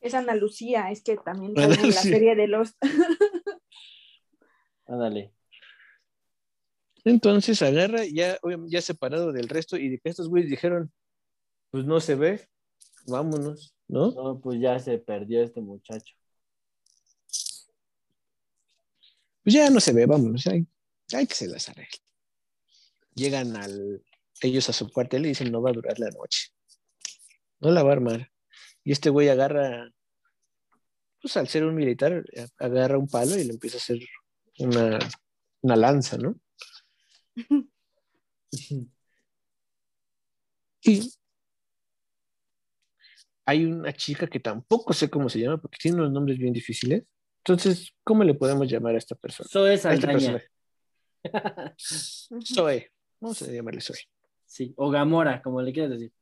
Es 0.00 0.14
Ana 0.14 0.34
Lucía, 0.34 0.90
es 0.90 1.02
que 1.02 1.16
también 1.16 1.54
sale 1.54 1.74
en 1.74 1.90
la 1.90 2.02
serie 2.02 2.36
de 2.36 2.46
los. 2.46 2.76
Ándale. 4.86 5.32
Entonces 7.04 7.62
agarra, 7.62 8.04
ya, 8.04 8.38
ya 8.66 8.82
separado 8.82 9.32
del 9.32 9.48
resto, 9.48 9.76
y 9.76 9.88
de 9.88 9.98
que 9.98 10.10
estos 10.10 10.28
güeyes 10.28 10.50
dijeron, 10.50 10.92
pues 11.70 11.84
no 11.84 12.00
se 12.00 12.14
ve, 12.14 12.48
vámonos, 13.06 13.74
¿no? 13.86 14.10
No, 14.12 14.40
pues 14.40 14.60
ya 14.60 14.78
se 14.78 14.98
perdió 14.98 15.42
este 15.42 15.60
muchacho. 15.60 16.14
Pues 19.42 19.54
ya 19.54 19.70
no 19.70 19.80
se 19.80 19.92
ve, 19.92 20.06
vámonos, 20.06 20.46
hay, 20.46 20.66
hay 21.16 21.26
que 21.26 21.34
se 21.34 21.48
las 21.48 21.68
arregle. 21.68 21.98
Llegan 23.14 23.56
al, 23.56 24.02
ellos 24.42 24.68
a 24.68 24.72
su 24.72 24.90
cuartel 24.90 25.26
y 25.26 25.30
dicen, 25.30 25.50
no 25.50 25.62
va 25.62 25.70
a 25.70 25.74
durar 25.74 25.98
la 25.98 26.10
noche. 26.10 26.48
No 27.60 27.70
la 27.70 27.82
va 27.82 27.90
a 27.90 27.94
armar. 27.94 28.30
Y 28.84 28.92
este 28.92 29.10
güey 29.10 29.28
agarra, 29.28 29.90
pues 31.20 31.36
al 31.36 31.48
ser 31.48 31.64
un 31.64 31.74
militar, 31.74 32.24
agarra 32.58 32.98
un 32.98 33.08
palo 33.08 33.36
y 33.36 33.44
le 33.44 33.52
empieza 33.52 33.76
a 33.76 33.80
hacer 33.80 33.98
una, 34.58 34.98
una 35.62 35.76
lanza, 35.76 36.16
¿no? 36.18 36.38
Y 40.80 41.12
hay 43.44 43.64
una 43.64 43.92
chica 43.92 44.26
que 44.26 44.40
tampoco 44.40 44.92
sé 44.92 45.10
cómo 45.10 45.28
se 45.28 45.40
llama 45.40 45.58
porque 45.58 45.78
tiene 45.80 45.98
unos 45.98 46.12
nombres 46.12 46.38
bien 46.38 46.52
difíciles. 46.52 47.04
Entonces, 47.38 47.92
¿cómo 48.04 48.24
le 48.24 48.34
podemos 48.34 48.70
llamar 48.70 48.94
a 48.94 48.98
esta 48.98 49.14
persona? 49.14 49.48
Zoe 49.50 49.74
este 49.74 49.88
Saldaña. 49.88 50.12
personaje. 50.12 50.48
Zoe. 52.44 52.90
Vamos 53.20 53.42
a 53.42 53.46
llamarle 53.46 53.80
Zoe. 53.80 53.98
Sí, 54.46 54.72
o 54.76 54.90
Gamora, 54.90 55.42
como 55.42 55.60
le 55.60 55.72
quieras 55.72 55.92
decir. 55.92 56.12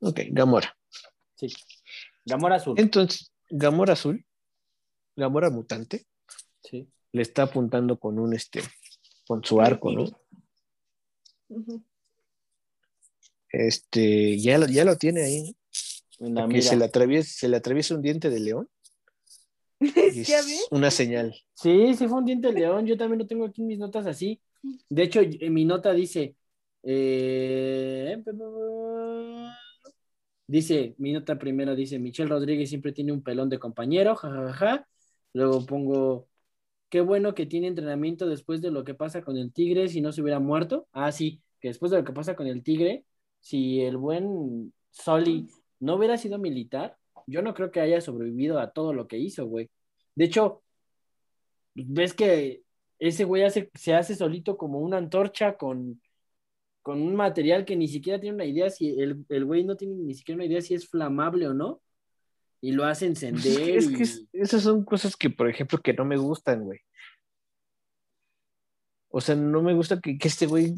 Ok, 0.00 0.20
Gamora. 0.30 0.76
Sí. 1.34 1.48
Gamora 2.24 2.56
Azul. 2.56 2.74
Entonces, 2.78 3.32
Gamora 3.50 3.92
azul, 3.94 4.24
Gamora 5.16 5.50
mutante, 5.50 6.06
Sí. 6.62 6.88
le 7.12 7.22
está 7.22 7.42
apuntando 7.44 7.98
con 7.98 8.18
un 8.18 8.32
este, 8.34 8.62
con 9.26 9.44
su 9.44 9.60
arco, 9.60 9.92
¿no? 9.92 10.04
Este, 13.50 14.38
ya 14.38 14.58
lo, 14.58 14.66
ya 14.66 14.84
lo 14.84 14.96
tiene 14.96 15.22
ahí, 15.24 15.56
que 16.18 16.24
mira. 16.30 16.62
se 16.62 16.76
le 16.76 16.84
atraviesa, 16.84 17.30
se 17.30 17.48
le 17.48 17.56
atraviesa 17.56 17.94
un 17.94 18.02
diente 18.02 18.30
de 18.30 18.40
león. 18.40 18.68
y 20.14 20.20
¿Ya 20.26 20.38
es 20.38 20.46
ves? 20.46 20.68
una 20.70 20.90
señal. 20.90 21.34
Sí, 21.54 21.94
sí 21.94 22.08
fue 22.08 22.18
un 22.18 22.24
diente 22.26 22.48
de 22.48 22.54
león. 22.54 22.86
Yo 22.86 22.96
también 22.96 23.20
lo 23.20 23.26
tengo 23.26 23.46
aquí 23.46 23.62
en 23.62 23.68
mis 23.68 23.78
notas 23.78 24.06
así. 24.06 24.40
De 24.88 25.02
hecho, 25.04 25.20
en 25.22 25.52
mi 25.54 25.64
nota 25.64 25.92
dice. 25.92 26.36
eh, 26.82 28.22
dice, 30.46 30.94
mi 30.98 31.12
nota 31.12 31.38
primero 31.38 31.74
dice: 31.74 31.98
Michelle 31.98 32.28
Rodríguez 32.30 32.68
siempre 32.68 32.92
tiene 32.92 33.12
un 33.12 33.22
pelón 33.22 33.48
de 33.48 33.58
compañero, 33.58 34.14
jajaja. 34.16 34.86
Luego 35.32 35.64
pongo. 35.66 36.28
Qué 36.90 37.00
bueno 37.00 37.34
que 37.34 37.46
tiene 37.46 37.68
entrenamiento 37.68 38.26
después 38.28 38.62
de 38.62 38.70
lo 38.70 38.84
que 38.84 38.94
pasa 38.94 39.22
con 39.22 39.36
el 39.38 39.52
tigre 39.52 39.88
si 39.88 40.00
no 40.00 40.12
se 40.12 40.22
hubiera 40.22 40.40
muerto. 40.40 40.88
Ah, 40.92 41.12
sí, 41.12 41.42
que 41.60 41.68
después 41.68 41.90
de 41.92 41.98
lo 41.98 42.04
que 42.04 42.12
pasa 42.12 42.36
con 42.36 42.46
el 42.46 42.62
tigre, 42.62 43.04
si 43.40 43.80
el 43.82 43.96
buen 43.98 44.72
Soli 44.90 45.48
no 45.80 45.96
hubiera 45.96 46.18
sido 46.18 46.38
militar, 46.38 46.98
yo 47.26 47.42
no 47.42 47.54
creo 47.54 47.70
que 47.70 47.80
haya 47.80 48.00
sobrevivido 48.00 48.58
a 48.58 48.72
todo 48.72 48.92
lo 48.92 49.06
que 49.08 49.18
hizo, 49.18 49.46
güey. 49.46 49.70
De 50.14 50.24
hecho, 50.26 50.62
ves 51.74 52.14
que 52.14 52.62
ese 52.98 53.24
güey 53.24 53.42
hace- 53.44 53.70
se 53.74 53.94
hace 53.94 54.14
solito 54.14 54.56
como 54.56 54.78
una 54.80 54.96
antorcha 54.98 55.56
con, 55.56 56.00
con 56.82 57.00
un 57.02 57.14
material 57.16 57.64
que 57.64 57.76
ni 57.76 57.88
siquiera 57.88 58.20
tiene 58.20 58.34
una 58.36 58.44
idea 58.44 58.70
si 58.70 58.90
el, 59.00 59.24
el 59.28 59.44
güey 59.44 59.64
no 59.64 59.76
tiene 59.76 59.94
ni 59.94 60.14
siquiera 60.14 60.36
una 60.36 60.44
idea 60.46 60.60
si 60.60 60.74
es 60.74 60.88
flamable 60.88 61.48
o 61.48 61.54
no. 61.54 61.80
Y 62.60 62.72
lo 62.72 62.84
hace 62.84 63.06
encender. 63.06 63.70
Es 63.76 63.88
que 63.88 64.02
es- 64.02 64.24
esas 64.32 64.62
son 64.62 64.84
cosas 64.84 65.16
que, 65.16 65.30
por 65.30 65.48
ejemplo, 65.48 65.78
que 65.80 65.92
no 65.94 66.04
me 66.04 66.16
gustan, 66.16 66.62
güey. 66.64 66.78
O 69.08 69.20
sea, 69.20 69.34
no 69.34 69.62
me 69.62 69.74
gusta 69.74 70.00
que, 70.00 70.16
que 70.16 70.28
este 70.28 70.46
güey 70.46 70.74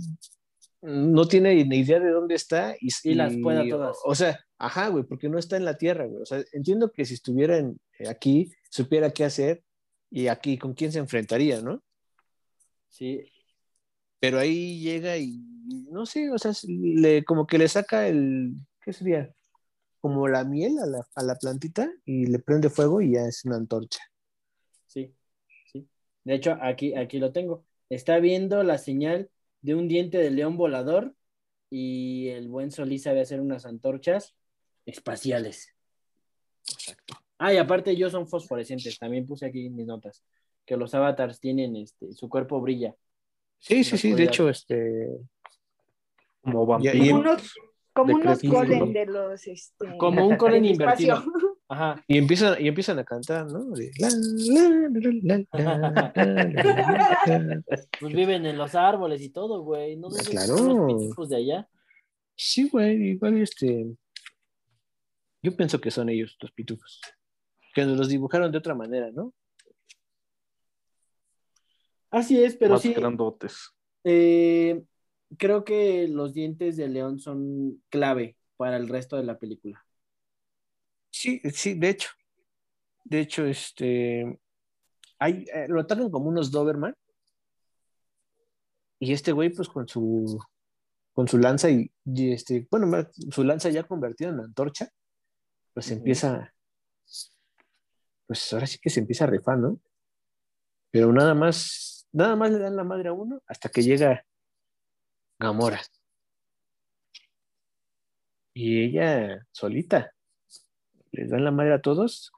no 0.82 1.26
tiene 1.26 1.64
ni 1.64 1.78
idea 1.78 2.00
de 2.00 2.10
dónde 2.10 2.34
está 2.34 2.74
y, 2.80 2.88
Y 3.04 3.14
las 3.14 3.34
pueda 3.36 3.66
todas. 3.68 3.96
O 4.04 4.14
sea, 4.14 4.38
ajá, 4.66 4.88
güey, 4.88 5.04
porque 5.04 5.28
no 5.28 5.38
está 5.38 5.56
en 5.56 5.64
la 5.64 5.78
tierra, 5.78 6.06
güey. 6.06 6.22
O 6.22 6.26
sea, 6.26 6.42
entiendo 6.52 6.90
que 6.92 7.04
si 7.04 7.14
estuviera 7.14 7.58
en- 7.58 7.78
eh, 7.98 8.08
aquí, 8.08 8.50
supiera 8.70 9.10
qué 9.12 9.24
hacer 9.24 9.64
y 10.10 10.28
aquí 10.28 10.58
con 10.58 10.74
quién 10.74 10.92
se 10.92 10.98
enfrentaría, 11.00 11.60
¿no? 11.62 11.82
Sí, 12.88 13.30
Pero 14.20 14.38
ahí 14.38 14.80
llega 14.80 15.16
y 15.18 15.38
no 15.90 16.06
sé, 16.06 16.30
o 16.30 16.38
sea, 16.38 16.52
le, 16.68 17.24
como 17.24 17.46
que 17.46 17.58
le 17.58 17.68
saca 17.68 18.08
el, 18.08 18.54
¿qué 18.84 18.92
sería? 18.92 19.34
Como 20.00 20.28
la 20.28 20.44
miel 20.44 20.78
a 20.80 20.86
la, 20.86 21.06
a 21.16 21.22
la 21.24 21.36
plantita 21.36 21.90
y 22.04 22.26
le 22.26 22.38
prende 22.40 22.70
fuego 22.70 23.00
y 23.02 23.12
ya 23.14 23.26
es 23.26 23.44
una 23.44 23.56
antorcha. 23.56 24.00
sí, 24.86 25.14
sí. 25.64 25.88
De 26.24 26.34
hecho, 26.34 26.56
aquí, 26.60 26.94
aquí 26.96 27.18
lo 27.18 27.32
tengo. 27.32 27.64
Está 27.88 28.18
viendo 28.18 28.62
la 28.62 28.78
señal 28.78 29.30
de 29.62 29.74
un 29.74 29.88
diente 29.88 30.18
de 30.18 30.30
león 30.30 30.56
volador 30.56 31.14
y 31.70 32.28
el 32.28 32.48
buen 32.48 32.70
Solís 32.70 33.02
sabe 33.04 33.20
hacer 33.22 33.40
unas 33.40 33.66
antorchas 33.66 34.34
espaciales. 34.86 35.68
Exacto. 36.70 37.14
Ah, 37.38 37.52
y 37.52 37.56
aparte 37.58 37.90
ellos 37.90 38.12
son 38.12 38.26
fosforescentes, 38.28 38.98
también 38.98 39.26
puse 39.26 39.46
aquí 39.46 39.66
en 39.66 39.74
mis 39.76 39.86
notas, 39.86 40.24
que 40.64 40.76
los 40.76 40.94
avatars 40.94 41.40
tienen, 41.40 41.76
este, 41.76 42.12
su 42.12 42.28
cuerpo 42.28 42.60
brilla. 42.60 42.94
Sí, 43.58 43.82
sí, 43.84 43.96
sí, 43.98 44.12
de 44.12 44.24
hecho, 44.24 44.48
este, 44.48 45.08
Como 46.42 46.78
Ya, 46.80 46.94
y- 46.94 47.10
vampiro. 47.10 47.36
Como 47.94 48.14
unos, 48.16 48.40
como 48.42 48.64
de 48.92 49.06
los. 49.06 49.46
Este, 49.46 49.96
Como 49.98 50.26
un 50.26 50.36
del 50.36 50.64
invertido. 50.66 51.14
espacio. 51.16 51.32
Ajá. 51.68 52.04
y 52.08 52.18
empiezan, 52.18 52.60
y 52.62 52.68
empiezan 52.68 52.98
a 52.98 53.04
cantar, 53.04 53.46
¿no? 53.46 53.64
De. 53.70 53.90
Pues 58.00 58.12
viven 58.14 58.46
en 58.46 58.58
los 58.58 58.74
árboles 58.74 59.22
y 59.22 59.30
todo, 59.30 59.62
güey. 59.62 59.96
No 59.96 60.08
Claro. 60.08 60.58
son 60.58 61.10
los 61.16 61.28
de 61.28 61.36
allá. 61.36 61.68
Sí, 62.36 62.68
güey, 62.68 63.10
igual 63.10 63.38
este. 63.40 63.86
Yo 65.44 65.54
pienso 65.54 65.78
que 65.78 65.90
son 65.90 66.08
ellos, 66.08 66.38
los 66.40 66.52
pitufos. 66.52 67.02
Que 67.74 67.84
nos 67.84 67.98
los 67.98 68.08
dibujaron 68.08 68.50
de 68.50 68.56
otra 68.56 68.74
manera, 68.74 69.10
¿no? 69.12 69.34
Así 72.10 72.42
es, 72.42 72.56
pero 72.56 72.74
más 72.74 72.82
sí. 72.82 72.94
grandotes. 72.94 73.74
eh, 74.04 74.82
creo 75.36 75.62
que 75.62 76.08
los 76.08 76.32
dientes 76.32 76.78
de 76.78 76.88
león 76.88 77.18
son 77.18 77.82
clave 77.90 78.38
para 78.56 78.78
el 78.78 78.88
resto 78.88 79.16
de 79.16 79.24
la 79.24 79.38
película. 79.38 79.84
Sí, 81.10 81.42
sí, 81.52 81.74
de 81.74 81.90
hecho. 81.90 82.08
De 83.04 83.20
hecho, 83.20 83.44
este. 83.44 84.40
Hay, 85.18 85.44
eh, 85.52 85.66
lo 85.68 85.80
atacan 85.80 86.10
como 86.10 86.30
unos 86.30 86.50
Doberman. 86.50 86.94
Y 88.98 89.12
este 89.12 89.32
güey, 89.32 89.50
pues 89.50 89.68
con 89.68 89.86
su. 89.86 90.42
Con 91.12 91.28
su 91.28 91.36
lanza 91.36 91.68
y, 91.70 91.92
y 92.06 92.32
este. 92.32 92.66
Bueno, 92.70 93.06
su 93.30 93.44
lanza 93.44 93.68
ya 93.68 93.82
convertida 93.82 94.30
en 94.30 94.40
antorcha. 94.40 94.88
Pues 95.74 95.90
empieza. 95.90 96.54
Pues 98.26 98.52
ahora 98.52 98.66
sí 98.66 98.78
que 98.78 98.88
se 98.88 99.00
empieza 99.00 99.24
a 99.24 99.26
rifar, 99.28 99.58
¿no? 99.58 99.78
Pero 100.90 101.12
nada 101.12 101.34
más. 101.34 102.08
Nada 102.12 102.36
más 102.36 102.52
le 102.52 102.60
dan 102.60 102.76
la 102.76 102.84
madre 102.84 103.08
a 103.08 103.12
uno 103.12 103.42
hasta 103.46 103.68
que 103.68 103.82
llega 103.82 104.24
Gamora. 105.38 105.82
Y 108.54 108.84
ella 108.84 109.44
solita 109.50 110.14
les 111.10 111.30
dan 111.30 111.44
la 111.44 111.50
madre 111.50 111.74
a 111.74 111.82
todos 111.82 112.32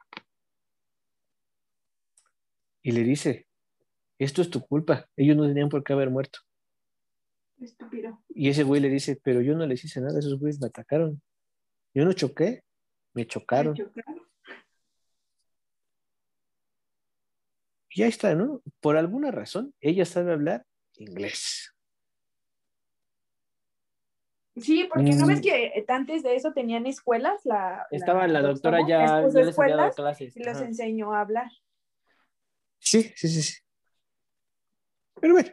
y 2.81 2.91
le 2.91 3.03
dice, 3.03 3.47
esto 4.17 4.41
es 4.41 4.49
tu 4.49 4.65
culpa, 4.65 5.09
ellos 5.15 5.35
no 5.35 5.45
tenían 5.45 5.69
por 5.69 5.83
qué 5.83 5.93
haber 5.93 6.09
muerto. 6.09 6.39
Estúpido. 7.59 8.23
Y 8.29 8.49
ese 8.49 8.63
güey 8.63 8.81
le 8.81 8.89
dice, 8.89 9.19
pero 9.21 9.41
yo 9.41 9.55
no 9.55 9.65
les 9.65 9.83
hice 9.83 9.99
nada, 9.99 10.17
esos 10.19 10.39
güeyes 10.39 10.61
me 10.61 10.67
atacaron. 10.67 11.21
Yo 11.93 12.05
no 12.05 12.13
choqué, 12.13 12.63
me 13.13 13.25
chocaron. 13.25 13.75
Y 17.89 18.03
ahí 18.03 18.09
está, 18.09 18.35
¿no? 18.35 18.61
Por 18.79 18.97
alguna 18.97 19.31
razón, 19.31 19.73
ella 19.81 20.05
sabe 20.05 20.31
hablar 20.33 20.65
inglés. 20.95 21.73
Sí, 24.55 24.87
porque 24.91 25.15
no 25.15 25.27
ves 25.27 25.39
Mm. 25.39 25.43
que 25.43 25.85
antes 25.87 26.23
de 26.23 26.35
eso 26.35 26.51
tenían 26.51 26.85
escuelas. 26.87 27.45
La, 27.45 27.85
Estaba 27.91 28.27
la 28.27 28.41
doctora 28.41 28.77
¿cómo? 28.77 28.89
ya, 28.89 29.21
ya 29.21 29.21
les 29.21 29.57
había 29.59 29.75
dado 29.75 29.89
escuelas 29.89 29.95
clases. 29.95 30.35
y 30.35 30.39
los 30.43 30.55
Ajá. 30.57 30.65
enseñó 30.65 31.13
a 31.13 31.21
hablar. 31.21 31.51
Sí, 32.79 33.03
sí, 33.15 33.27
sí, 33.27 33.41
sí. 33.41 33.61
Pero 35.21 35.33
bueno. 35.33 35.49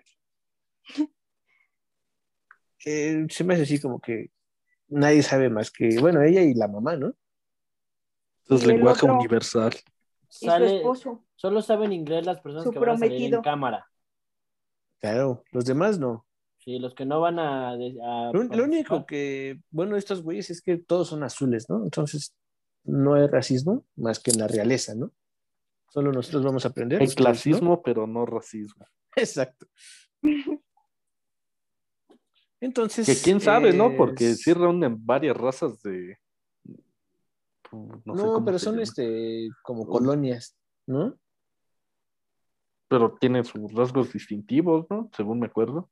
Eh, 2.87 3.27
se 3.31 3.45
me 3.45 3.55
hace 3.55 3.63
así 3.63 3.81
como 3.81 3.99
que 4.01 4.31
nadie 4.89 5.23
sabe 5.23 5.49
más 5.49 5.71
que, 5.71 5.99
bueno, 6.01 6.23
ella 6.23 6.43
y 6.43 6.55
la 6.55 6.69
mamá, 6.69 6.97
¿no? 6.97 7.15
Es 8.49 8.67
lenguaje 8.67 9.07
otro- 9.07 9.17
universal. 9.19 9.73
Y 9.75 10.35
su 10.35 10.47
Sale, 10.47 10.77
esposo. 10.77 11.25
solo 11.37 11.63
saben 11.63 11.93
inglés 11.93 12.27
las 12.27 12.41
personas 12.41 12.65
Su 12.65 12.71
que 12.73 12.79
van 12.79 12.91
a 12.91 12.99
salir 12.99 13.13
en 13.13 13.19
prometido. 13.19 13.43
cámara. 13.43 13.87
Claro, 15.01 15.45
los 15.53 15.65
demás 15.65 15.99
no. 15.99 16.27
Sí, 16.59 16.79
los 16.79 16.95
que 16.95 17.05
no 17.05 17.21
van 17.21 17.39
a. 17.39 17.71
a 17.73 17.77
Lo, 18.33 18.43
lo 18.45 18.65
único 18.65 19.05
que, 19.07 19.61
bueno, 19.71 19.97
estos 19.97 20.23
güeyes 20.23 20.49
es 20.51 20.63
que 20.63 20.79
todos 20.79 21.09
son 21.09 21.23
azules, 21.23 21.69
¿no? 21.69 21.85
Entonces, 21.85 22.35
no 22.85 23.15
hay 23.15 23.27
racismo 23.27 23.85
más 23.97 24.19
que 24.19 24.31
en 24.31 24.39
la 24.39 24.49
realeza, 24.49 24.95
¿no? 24.95 25.13
Solo 25.91 26.11
nosotros 26.11 26.43
vamos 26.43 26.65
a 26.65 26.69
aprender. 26.69 27.01
Hay 27.03 27.09
clasismo, 27.09 27.83
pero 27.83 28.07
no 28.07 28.25
racismo. 28.27 28.85
Exacto. 29.17 29.67
Entonces. 32.61 33.07
Que 33.07 33.23
quién 33.23 33.41
sabe, 33.41 33.73
¿no? 33.73 33.95
Porque 33.97 34.35
sí 34.35 34.53
reúnen 34.53 35.05
varias 35.05 35.37
razas 35.37 35.83
de. 35.83 36.19
No, 38.05 38.15
No, 38.15 38.17
sé 38.17 38.23
cómo 38.33 38.45
pero 38.45 38.59
se 38.59 38.65
son 38.65 38.75
llama. 38.75 38.83
este 38.83 39.49
como 39.63 39.87
colonias, 39.87 40.57
¿no? 40.87 41.19
Pero 42.89 43.17
tienen 43.19 43.45
sus 43.45 43.73
rasgos 43.73 44.13
distintivos, 44.13 44.87
¿no? 44.91 45.11
Según 45.17 45.41
me 45.41 45.47
acuerdo. 45.47 45.91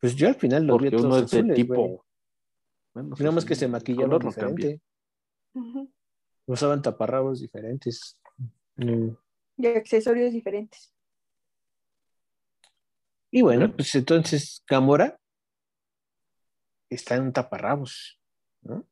Pues 0.00 0.14
yo 0.14 0.28
al 0.28 0.34
final 0.36 0.66
los 0.66 0.78
vi 0.78 0.90
Porque 0.90 0.96
a 0.96 1.06
uno 1.06 1.16
es 1.18 1.30
de 1.30 1.38
azules, 1.38 1.56
tipo. 1.56 2.04
Bueno, 2.94 3.14
Digamos 3.16 3.42
si 3.42 3.48
que 3.48 3.54
se 3.54 3.68
maquillaban 3.68 4.10
no 4.10 4.18
diferente. 4.18 4.80
Usaban 6.46 6.82
taparrabos 6.82 7.40
diferentes. 7.40 8.18
Mm. 8.76 9.10
Y 9.58 9.66
accesorios 9.66 10.32
diferentes. 10.32 10.92
Y 13.30 13.42
bueno, 13.42 13.72
pues 13.76 13.94
entonces 13.94 14.64
Gamora 14.68 15.20
está 16.88 17.14
en 17.16 17.22
un 17.24 17.32
taparrabos, 17.32 18.20
¿no? 18.62 18.84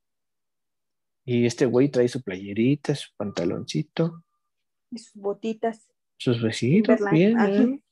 Y 1.30 1.44
este 1.44 1.66
güey 1.66 1.90
trae 1.90 2.08
su 2.08 2.22
playerita, 2.22 2.94
su 2.94 3.10
pantaloncito, 3.14 4.24
Y 4.90 4.96
sus 4.96 5.20
botitas. 5.20 5.86
sus 6.16 6.40
besitos, 6.40 6.98
bien. 7.12 7.38
¿eh? 7.38 7.82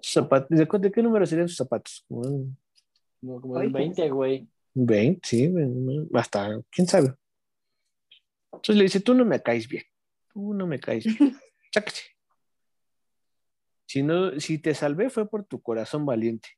Zapatos. 0.00 0.56
¿De, 0.56 0.66
de 0.78 0.92
qué 0.92 1.02
número 1.02 1.26
serían 1.26 1.48
sus 1.48 1.56
zapatos? 1.56 2.04
Como 2.06 2.20
un 2.20 2.56
Como, 3.40 3.60
el 3.60 3.70
20, 3.70 4.08
güey. 4.08 4.48
20, 4.74 5.20
sí, 5.28 5.52
hasta, 6.14 6.62
quién 6.70 6.86
sabe. 6.86 7.12
Entonces 8.52 8.76
le 8.76 8.84
dice, 8.84 9.00
tú 9.00 9.12
no 9.12 9.24
me 9.24 9.42
caes 9.42 9.66
bien, 9.66 9.82
tú 10.32 10.54
no 10.54 10.68
me 10.68 10.78
caes 10.78 11.04
bien, 11.04 11.36
cháquese. 11.72 12.04
Si, 13.86 14.04
no, 14.04 14.38
si 14.38 14.58
te 14.58 14.74
salvé 14.74 15.10
fue 15.10 15.28
por 15.28 15.42
tu 15.42 15.60
corazón 15.60 16.06
valiente. 16.06 16.50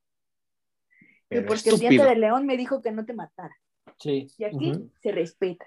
Y 1.00 1.36
Pero 1.36 1.46
porque 1.46 1.70
el 1.70 1.78
diente 1.78 2.04
de 2.04 2.16
león 2.16 2.44
me 2.44 2.58
dijo 2.58 2.82
que 2.82 2.92
no 2.92 3.06
te 3.06 3.14
matara. 3.14 3.56
Sí. 4.02 4.28
Y 4.36 4.44
aquí 4.44 4.90
se 5.00 5.12
respeta. 5.12 5.64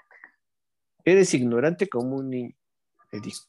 eres 1.06 1.34
ignorante 1.34 1.88
como 1.88 2.17
un 2.17 2.30
niño, 2.30 2.56
le 3.12 3.19
dijo. 3.21 3.43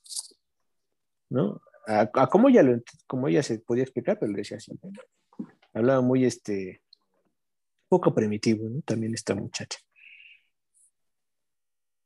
¿No? 1.28 1.60
A, 1.88 2.08
a 2.14 2.26
cómo 2.28 2.48
ella 2.48 2.62
lo 2.62 2.80
como 3.06 3.26
ella 3.28 3.42
se 3.42 3.58
podía 3.58 3.82
explicar, 3.82 4.18
pero 4.18 4.30
le 4.30 4.38
decía 4.38 4.58
así. 4.58 4.72
Hablaba 5.72 6.00
muy 6.00 6.24
este 6.24 6.82
poco 7.88 8.14
primitivo, 8.14 8.68
¿no? 8.68 8.80
También 8.82 9.14
esta 9.14 9.34
muchacha. 9.34 9.78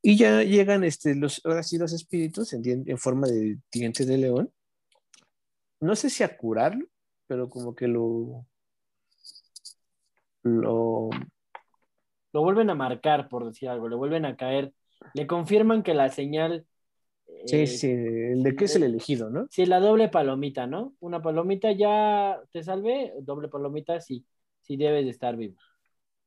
Y 0.03 0.17
ya 0.17 0.43
llegan 0.43 0.83
este, 0.85 1.15
los, 1.15 1.45
ahora 1.45 1.63
sí 1.63 1.77
los 1.77 1.93
espíritus 1.93 2.55
en, 2.55 2.89
en 2.89 2.99
forma 2.99 3.27
de 3.27 3.59
dientes 3.71 4.07
de 4.07 4.17
león. 4.17 4.51
No 5.81 5.95
sé 5.95 6.09
si 6.09 6.23
a 6.23 6.37
curarlo, 6.37 6.87
pero 7.27 7.49
como 7.51 7.75
que 7.75 7.87
lo, 7.87 8.47
lo 10.43 11.11
Lo 12.33 12.43
vuelven 12.43 12.71
a 12.71 12.75
marcar, 12.75 13.29
por 13.29 13.45
decir 13.47 13.69
algo, 13.69 13.89
le 13.89 13.97
vuelven 13.97 14.25
a 14.25 14.37
caer. 14.37 14.73
Le 15.15 15.27
confirman 15.27 15.83
que 15.83 15.95
la 15.95 16.09
señal. 16.11 16.67
sí, 17.47 17.57
eh, 17.57 17.67
sí, 17.67 17.91
el 17.91 18.43
de 18.43 18.55
que 18.55 18.67
es 18.67 18.77
el 18.77 18.83
elegido, 18.85 19.31
¿no? 19.31 19.47
Sí, 19.51 19.67
la 19.67 19.81
doble 19.81 20.09
palomita, 20.09 20.67
¿no? 20.67 20.95
Una 21.01 21.23
palomita 21.23 21.73
ya 21.73 22.41
te 22.53 22.63
salvé, 22.63 23.15
doble 23.23 23.49
palomita 23.49 24.01
sí, 24.01 24.25
sí 24.61 24.77
debes 24.77 25.05
de 25.05 25.11
estar 25.11 25.37
vivo. 25.37 25.57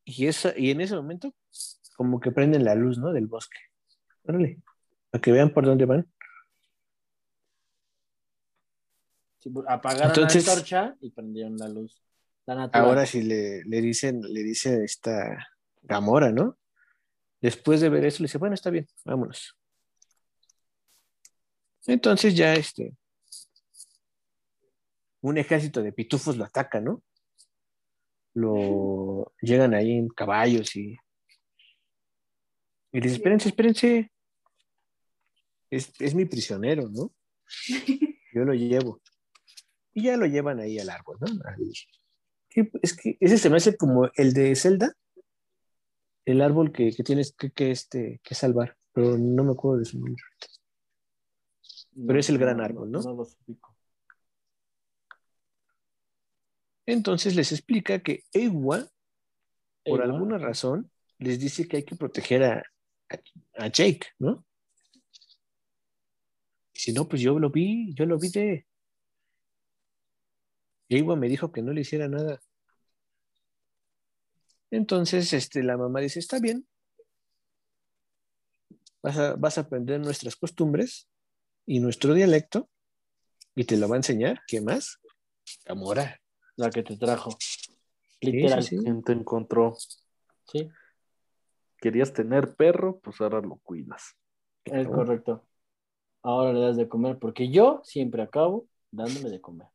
Y, 0.06 0.28
eso, 0.28 0.52
y 0.58 0.72
en 0.72 0.82
ese 0.82 0.96
momento, 0.96 1.34
como 1.96 2.20
que 2.20 2.32
prenden 2.32 2.66
la 2.66 2.76
luz, 2.76 2.98
¿no? 2.98 3.14
Del 3.14 3.28
bosque. 3.28 3.60
Órale, 4.24 4.60
para 5.10 5.22
que 5.22 5.32
vean 5.32 5.54
por 5.54 5.66
dónde 5.66 5.86
van. 5.86 6.08
Sí, 9.40 9.52
apagaron 9.68 10.10
Entonces- 10.10 10.46
la 10.46 10.54
antorcha 10.54 10.96
y 11.02 11.12
prendieron 11.12 11.58
la 11.58 11.70
luz. 11.70 12.02
La. 12.46 12.64
Ahora 12.74 13.06
sí 13.06 13.22
le, 13.24 13.64
le 13.64 13.82
dicen, 13.82 14.22
le 14.22 14.44
dice 14.44 14.84
esta 14.84 15.48
Gamora, 15.84 16.32
¿no? 16.32 16.58
Después 17.42 17.82
de 17.82 17.90
ver 17.90 18.06
eso, 18.06 18.24
le 18.24 18.28
dice, 18.28 18.38
bueno, 18.38 18.56
está 18.56 18.70
bien, 18.70 18.88
vámonos. 19.04 19.58
Entonces 21.86 22.36
ya 22.36 22.54
este, 22.54 22.96
un 25.22 25.38
ejército 25.38 25.82
de 25.82 25.92
pitufos 25.92 26.38
lo 26.38 26.46
ataca, 26.46 26.80
¿no? 26.80 27.04
Lo 28.34 29.34
llegan 29.42 29.74
ahí 29.74 29.92
en 29.92 30.10
caballos 30.10 30.76
y, 30.76 30.98
y 32.92 33.00
dice, 33.00 33.16
espérense, 33.16 33.50
espérense. 33.50 34.12
Es, 35.70 35.92
es 36.00 36.14
mi 36.16 36.26
prisionero, 36.26 36.90
¿no? 36.90 37.14
Yo 38.34 38.44
lo 38.44 38.54
llevo. 38.54 39.02
Y 39.94 40.04
ya 40.04 40.18
lo 40.18 40.26
llevan 40.26 40.60
ahí 40.60 40.80
al 40.80 40.90
árbol, 40.90 41.18
¿no? 41.20 41.28
Es 42.82 42.96
que 42.96 43.18
ese 43.20 43.38
se 43.38 43.50
me 43.50 43.58
hace 43.58 43.78
como 43.78 44.10
el 44.16 44.34
de 44.34 44.56
Zelda, 44.56 44.94
el 46.26 46.42
árbol 46.42 46.72
que, 46.72 46.92
que 46.92 47.04
tienes 47.04 47.34
que, 47.34 47.52
que, 47.52 47.72
este, 47.72 48.20
que 48.24 48.36
salvar, 48.36 48.78
pero 48.94 49.18
no 49.18 49.44
me 49.44 49.52
acuerdo 49.54 49.80
de 49.80 49.86
su 49.86 50.00
nombre. 50.00 50.24
pero 52.06 52.20
es 52.20 52.30
el 52.30 52.38
gran 52.38 52.62
árbol, 52.62 52.92
¿no? 52.92 53.02
No 53.02 53.14
los 53.14 53.38
ubico. 53.46 53.76
Entonces 56.86 57.36
les 57.36 57.52
explica 57.52 58.00
que 58.00 58.24
Ewa, 58.34 58.88
por 59.86 60.02
Ewa. 60.02 60.04
alguna 60.04 60.38
razón, 60.38 60.92
les 61.20 61.40
dice 61.40 61.68
que 61.68 61.78
hay 61.78 61.84
que 61.84 61.96
proteger 61.96 62.44
a, 62.44 62.64
a, 63.10 63.64
a 63.66 63.68
Jake, 63.68 64.08
¿no? 64.20 64.46
Y 66.74 66.80
si 66.80 66.94
no, 66.94 67.08
pues 67.08 67.22
yo 67.22 67.40
lo 67.40 67.50
vi, 67.50 67.94
yo 67.96 68.06
lo 68.06 68.18
vi 68.20 68.30
de... 68.30 68.68
Ewa 70.90 71.16
me 71.16 71.28
dijo 71.28 71.52
que 71.52 71.62
no 71.62 71.74
le 71.74 71.82
hiciera 71.82 72.08
nada. 72.08 72.40
Entonces, 74.74 75.32
este, 75.34 75.62
la 75.62 75.78
mamá 75.78 76.00
dice, 76.00 76.18
está 76.18 76.40
bien. 76.40 76.68
Vas 79.04 79.18
a, 79.20 79.36
vas 79.36 79.60
a 79.60 79.62
aprender 79.62 80.00
nuestras 80.00 80.36
costumbres 80.36 81.08
y 81.68 81.80
nuestro 81.80 82.16
dialecto 82.16 82.72
y 83.54 83.66
te 83.66 83.78
lo 83.78 83.88
va 83.88 83.98
a 83.98 83.98
enseñar. 83.98 84.42
¿Qué 84.48 84.62
más? 84.62 85.00
Gamora. 85.64 86.20
La 86.56 86.72
que 86.72 86.82
te 86.82 86.98
trajo. 86.98 87.38
Sí, 87.40 87.78
Literal. 88.22 88.64
sí, 88.64 88.78
sí. 88.78 88.84
¿Quién 88.84 89.04
te 89.04 89.12
encontró? 89.12 89.78
Sí, 90.48 90.68
¿Querías 91.78 92.12
tener 92.12 92.56
perro? 92.56 93.00
Pues 93.00 93.22
ahora 93.22 93.42
lo 93.42 93.58
cuidas. 93.58 94.16
es 94.66 94.88
correcto. 94.88 95.46
Ahora 96.24 96.52
le 96.52 96.62
das 96.62 96.78
de 96.78 96.90
comer, 96.90 97.20
porque 97.20 97.52
yo 97.52 97.82
siempre 97.84 98.24
acabo 98.24 98.68
dándole 98.90 99.30
de 99.30 99.40
comer. 99.40 99.68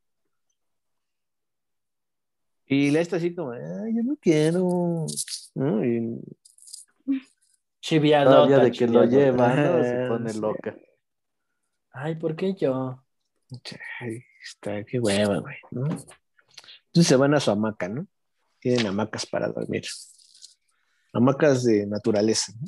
Y 2.68 2.90
la 2.90 3.00
está 3.00 3.16
así 3.16 3.34
como, 3.34 3.52
"Ay, 3.52 3.96
yo 3.96 4.02
no 4.04 4.16
quiero. 4.20 5.06
¿no? 5.54 5.84
Y- 5.84 6.20
Chiviadota. 7.80 8.36
Todavía 8.36 8.58
de 8.58 8.70
que 8.72 8.86
lo 8.86 9.04
lleva, 9.04 9.54
¿no? 9.54 9.82
Se 9.82 10.06
pone 10.08 10.34
loca. 10.34 10.76
Ay, 11.92 12.16
¿por 12.16 12.36
qué 12.36 12.54
yo? 12.54 13.02
Ay, 14.00 14.22
está, 14.42 14.84
qué 14.84 15.00
hueva, 15.00 15.38
güey, 15.38 15.56
¿no? 15.70 15.86
Entonces 15.86 17.06
se 17.06 17.16
van 17.16 17.34
a 17.34 17.40
su 17.40 17.50
hamaca, 17.50 17.88
¿no? 17.88 18.06
Tienen 18.60 18.86
hamacas 18.88 19.24
para 19.24 19.48
dormir. 19.48 19.84
Hamacas 21.14 21.64
de 21.64 21.86
naturaleza, 21.86 22.52
¿no? 22.60 22.66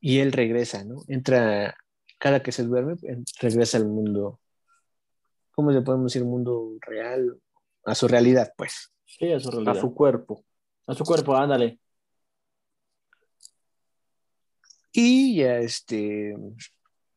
Y 0.00 0.18
él 0.18 0.32
regresa, 0.32 0.84
¿no? 0.84 0.96
Entra, 1.08 1.76
cada 2.18 2.42
que 2.42 2.52
se 2.52 2.64
duerme, 2.64 2.96
regresa 3.40 3.78
al 3.78 3.86
mundo. 3.86 4.40
¿Cómo 5.52 5.70
le 5.70 5.82
podemos 5.82 6.12
decir? 6.12 6.26
Mundo 6.26 6.76
real, 6.80 7.40
a 7.84 7.94
su 7.94 8.08
realidad, 8.08 8.52
pues. 8.56 8.92
Sí, 9.04 9.32
a 9.32 9.40
su 9.40 9.50
realidad. 9.50 9.76
A 9.76 9.80
su 9.80 9.94
cuerpo. 9.94 10.44
A 10.86 10.94
su 10.94 11.04
cuerpo, 11.04 11.36
ándale. 11.36 11.78
Y 14.92 15.36
ya 15.36 15.58
este 15.58 16.36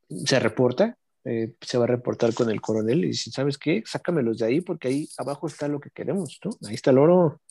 se 0.09 0.39
reporta, 0.39 0.97
eh, 1.25 1.55
se 1.59 1.77
va 1.77 1.85
a 1.85 1.87
reportar 1.87 2.33
con 2.33 2.49
el 2.49 2.61
coronel 2.61 3.03
y 3.03 3.07
dice, 3.07 3.31
¿sabes 3.31 3.57
qué? 3.57 3.83
Sácamelos 3.85 4.37
de 4.37 4.45
ahí 4.45 4.61
porque 4.61 4.87
ahí 4.87 5.09
abajo 5.17 5.47
está 5.47 5.67
lo 5.67 5.79
que 5.79 5.89
queremos, 5.89 6.39
¿no? 6.43 6.51
Ahí 6.67 6.75
está 6.75 6.91
el 6.91 6.99
oro. 6.99 7.41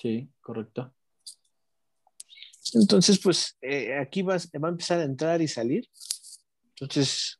Sí, 0.00 0.28
correcto. 0.40 0.94
Entonces, 2.74 3.18
pues 3.18 3.56
eh, 3.62 3.96
aquí 3.98 4.22
va, 4.22 4.36
va 4.62 4.68
a 4.68 4.70
empezar 4.70 5.00
a 5.00 5.04
entrar 5.04 5.40
y 5.40 5.48
salir. 5.48 5.88
Entonces, 6.70 7.37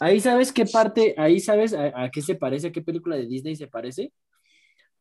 Ahí 0.00 0.20
sabes 0.20 0.52
qué 0.52 0.66
parte, 0.66 1.14
ahí 1.16 1.38
sabes 1.40 1.72
a, 1.72 2.04
a 2.04 2.10
qué 2.10 2.20
se 2.22 2.34
parece, 2.34 2.68
a 2.68 2.72
qué 2.72 2.82
película 2.82 3.16
de 3.16 3.26
Disney 3.26 3.54
se 3.56 3.68
parece. 3.68 4.12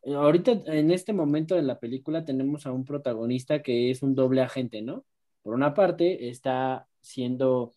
Eh, 0.03 0.13
Ahorita, 0.13 0.51
en 0.65 0.91
este 0.91 1.13
momento 1.13 1.55
de 1.55 1.63
la 1.63 1.79
película, 1.79 2.23
tenemos 2.25 2.65
a 2.65 2.71
un 2.71 2.85
protagonista 2.85 3.61
que 3.63 3.89
es 3.89 4.03
un 4.03 4.15
doble 4.15 4.41
agente, 4.41 4.81
¿no? 4.81 5.05
Por 5.41 5.55
una 5.55 5.73
parte, 5.73 6.29
está 6.29 6.87
siendo 7.01 7.73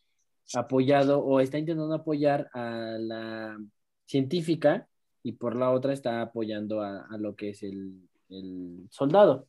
apoyado 0.54 1.20
o 1.24 1.40
está 1.40 1.58
intentando 1.58 1.94
apoyar 1.94 2.48
a 2.52 2.96
la 3.00 3.58
científica 4.06 4.86
y 5.22 5.32
por 5.32 5.56
la 5.56 5.70
otra 5.72 5.92
está 5.92 6.20
apoyando 6.22 6.82
a, 6.82 7.06
a 7.06 7.18
lo 7.18 7.34
que 7.34 7.50
es 7.50 7.62
el, 7.64 8.08
el 8.28 8.86
soldado. 8.90 9.48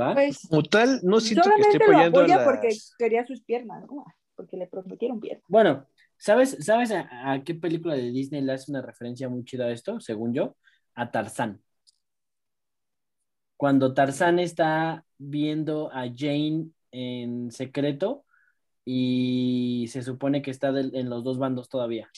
¿Va? 0.00 0.14
Pues 0.14 0.46
como 0.48 0.62
tal, 0.62 1.00
no 1.02 1.20
siento 1.20 1.50
que 1.54 1.60
esté 1.62 1.78
solamente 1.78 1.78
lo 1.78 1.84
apoyando 1.84 2.18
a 2.20 2.22
apoya 2.22 2.36
las- 2.36 2.44
porque 2.46 2.76
quería 2.98 3.26
sus 3.26 3.42
piernas, 3.42 3.84
¿no? 3.86 4.04
Porque 4.34 4.56
le 4.56 4.66
prometieron 4.66 5.20
piernas. 5.20 5.44
Bueno, 5.48 5.86
¿sabes, 6.18 6.56
¿sabes 6.60 6.90
a, 6.90 7.32
a 7.32 7.44
qué 7.44 7.54
película 7.54 7.94
de 7.94 8.10
Disney 8.10 8.42
le 8.42 8.52
hace 8.52 8.70
una 8.70 8.82
referencia 8.82 9.28
muy 9.28 9.44
chida 9.44 9.66
a 9.66 9.72
esto, 9.72 10.00
según 10.00 10.34
yo? 10.34 10.56
A 10.94 11.10
Tarzán. 11.10 11.62
Cuando 13.56 13.92
Tarzán 13.92 14.38
está 14.38 15.04
viendo 15.18 15.90
a 15.92 16.04
Jane 16.14 16.68
en 16.92 17.50
secreto 17.50 18.24
y 18.84 19.86
se 19.90 20.02
supone 20.02 20.42
que 20.42 20.50
está 20.50 20.68
en 20.68 21.10
los 21.10 21.24
dos 21.24 21.38
bandos 21.38 21.68
todavía. 21.68 22.08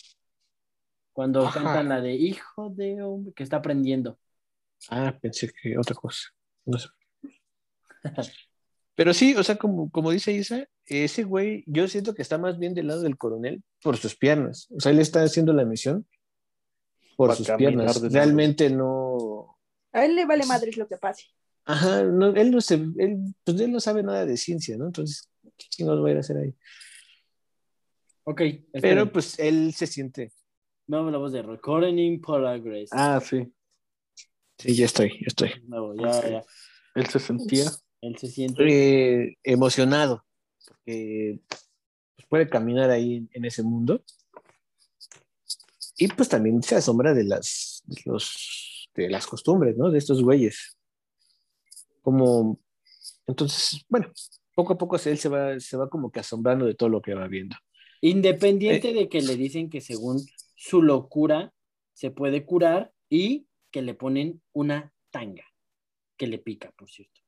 Cuando 1.13 1.47
Ajá. 1.47 1.63
cantan 1.63 1.89
la 1.89 2.01
de 2.01 2.15
hijo 2.15 2.71
de 2.71 3.03
hombre, 3.03 3.33
que 3.35 3.43
está 3.43 3.57
aprendiendo. 3.57 4.19
Ah, 4.89 5.17
pensé 5.21 5.51
que 5.51 5.77
otra 5.77 5.95
cosa. 5.95 6.29
No 6.65 6.79
sé. 6.79 6.89
Pero 8.95 9.15
sí, 9.15 9.35
o 9.35 9.43
sea, 9.43 9.57
como, 9.57 9.91
como 9.91 10.11
dice 10.11 10.33
Isa, 10.33 10.67
ese 10.87 11.25
güey, 11.25 11.65
yo 11.67 11.89
siento 11.89 12.15
que 12.15 12.23
está 12.23 12.39
más 12.39 12.59
bien 12.59 12.75
del 12.75 12.87
lado 12.89 13.03
del 13.03 13.17
coronel 13.17 13.63
por 13.83 13.97
sus 13.97 14.17
piernas. 14.17 14.69
O 14.71 14.81
sea, 14.81 14.93
él 14.93 14.99
está 14.99 15.23
haciendo 15.23 15.53
la 15.53 15.65
misión 15.65 16.07
por 17.17 17.35
sus 17.35 17.51
piernas. 17.51 18.01
Realmente 18.13 18.71
no. 18.71 19.59
A 19.93 20.05
él 20.05 20.15
le 20.17 20.27
vale 20.27 20.47
madres 20.47 20.77
lo 20.77 20.87
que 20.87 20.97
pase. 20.97 21.25
Ajá, 21.65 22.03
no, 22.05 22.29
él 22.29 22.51
no 22.51 22.61
se, 22.61 22.75
él, 22.75 23.19
pues 23.45 23.61
él 23.61 23.71
no 23.73 23.81
sabe 23.81 24.03
nada 24.03 24.25
de 24.27 24.37
ciencia, 24.37 24.77
¿no? 24.77 24.87
Entonces, 24.87 25.29
¿qué 25.57 25.67
chingados 25.69 26.03
va 26.03 26.09
a 26.09 26.11
ir 26.13 26.17
a 26.17 26.21
hacer 26.21 26.37
ahí? 26.39 26.55
Ok, 28.25 28.43
Pero 28.81 29.11
pues 29.11 29.39
él 29.39 29.73
se 29.75 29.87
siente. 29.87 30.33
Vamos 30.87 31.13
la 31.13 31.19
voz 31.19 31.33
de 31.33 31.43
Recording 31.43 31.99
in 31.99 32.21
Progress. 32.21 32.91
Ah, 32.93 33.21
sí. 33.21 33.53
Sí, 34.59 34.75
ya 34.75 34.85
estoy, 34.87 35.11
ya 35.11 35.27
estoy. 35.27 35.51
No, 35.67 35.95
ya, 35.95 36.29
ya. 36.29 36.43
Él 36.95 37.07
se 37.07 37.19
sentía. 37.19 37.65
Él 38.03 38.17
se 38.19 38.29
siente. 38.29 39.23
eh, 39.25 39.39
emocionado, 39.45 40.25
porque 40.67 41.41
puede 42.31 42.49
caminar 42.49 42.89
ahí 42.89 43.17
en, 43.17 43.31
en 43.35 43.45
ese 43.45 43.63
mundo. 43.63 44.03
Y 45.99 46.09
pues 46.09 46.31
también 46.31 46.63
se 46.63 46.77
asombra 46.77 47.13
de 47.13 47.25
las, 47.25 47.83
de 47.85 48.01
los, 48.07 48.89
de 48.95 49.11
las 49.11 49.27
costumbres, 49.27 49.77
¿no? 49.77 49.91
De 49.91 49.99
estos 49.99 50.23
güeyes. 50.23 50.79
Como, 52.01 52.59
entonces, 53.27 53.85
bueno, 53.89 54.11
poco 54.55 54.73
a 54.73 54.79
poco 54.79 54.97
él 54.97 55.19
se 55.19 55.29
va, 55.29 55.61
se 55.61 55.77
va 55.77 55.91
como 55.91 56.11
que 56.11 56.21
asombrando 56.21 56.65
de 56.65 56.75
todo 56.75 56.89
lo 56.89 57.03
que 57.03 57.15
va 57.15 57.29
viendo. 57.29 57.57
Independiente 58.01 58.91
Eh. 58.91 58.95
de 58.95 59.09
que 59.11 59.21
le 59.21 59.37
dicen 59.37 59.69
que 59.69 59.83
según 59.83 60.25
su 60.55 60.81
locura 60.83 61.53
se 61.93 62.11
puede 62.11 62.47
curar 62.47 62.93
y 63.11 63.47
que 63.71 63.83
le 63.83 63.95
ponen 63.95 64.41
una 64.53 64.95
tanga 65.11 65.45
que 66.17 66.27
le 66.27 66.39
pica, 66.39 66.73
por 66.79 66.89
cierto. 66.89 67.21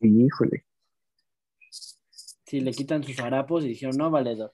Híjole. 0.00 0.64
Si 2.50 2.60
le 2.60 2.72
quitan 2.72 3.04
sus 3.04 3.16
harapos 3.20 3.64
y 3.64 3.68
dijeron, 3.68 3.96
no, 3.96 4.10
valedor, 4.10 4.52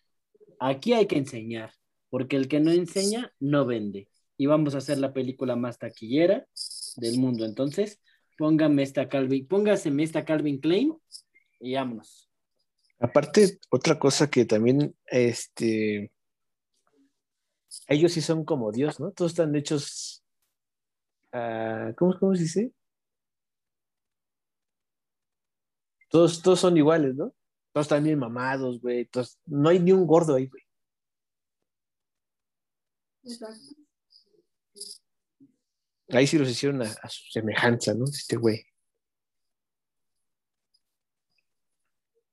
aquí 0.61 0.93
hay 0.93 1.07
que 1.07 1.17
enseñar, 1.17 1.73
porque 2.11 2.37
el 2.37 2.47
que 2.47 2.61
no 2.61 2.71
enseña 2.71 3.33
no 3.41 3.65
vende. 3.65 4.11
Y 4.37 4.45
vamos 4.45 4.75
a 4.75 4.79
hacer 4.79 4.99
la 4.99 5.15
película 5.15 5.57
más 5.57 5.79
taquillera 5.79 6.47
del 6.97 7.19
mundo. 7.19 7.47
Entonces, 7.47 7.99
póngame 8.37 8.83
esta 8.83 9.09
Calvin, 9.09 9.49
póngaseme 9.49 10.03
esta 10.03 10.27
Calvin 10.27 10.61
Klein 10.61 10.95
y 11.59 11.75
vámonos. 11.75 12.29
Aparte, 12.99 13.61
otra 13.71 13.99
cosa 13.99 14.29
que 14.29 14.45
también, 14.45 14.95
este, 15.07 16.13
ellos 17.89 18.13
sí 18.13 18.21
son 18.21 18.45
como 18.45 18.73
Dios, 18.73 19.01
¿no? 19.01 19.11
Todos 19.13 19.33
están 19.33 19.57
hechos, 19.57 20.23
ah, 21.33 21.95
¿cómo, 21.97 22.15
¿cómo 22.21 22.35
se 22.35 22.43
dice? 22.43 22.73
Todos, 26.11 26.43
todos 26.43 26.61
son 26.61 26.77
iguales, 26.77 27.15
¿no? 27.15 27.33
Todos 27.77 27.89
están 27.89 28.05
bien 28.05 28.19
mamados, 28.19 28.81
güey. 28.81 29.05
Todos, 29.05 29.39
no 29.45 29.69
hay 29.69 29.79
ni 29.79 29.93
un 29.93 30.07
gordo 30.07 30.35
ahí, 30.35 30.47
güey. 30.47 30.63
Ahí 36.09 36.27
sí 36.27 36.39
los 36.39 36.49
hicieron 36.49 36.81
a, 36.81 36.87
a 36.87 37.09
su 37.11 37.31
semejanza, 37.31 37.93
¿no? 37.93 38.07
Este 38.07 38.37
güey. 38.39 38.65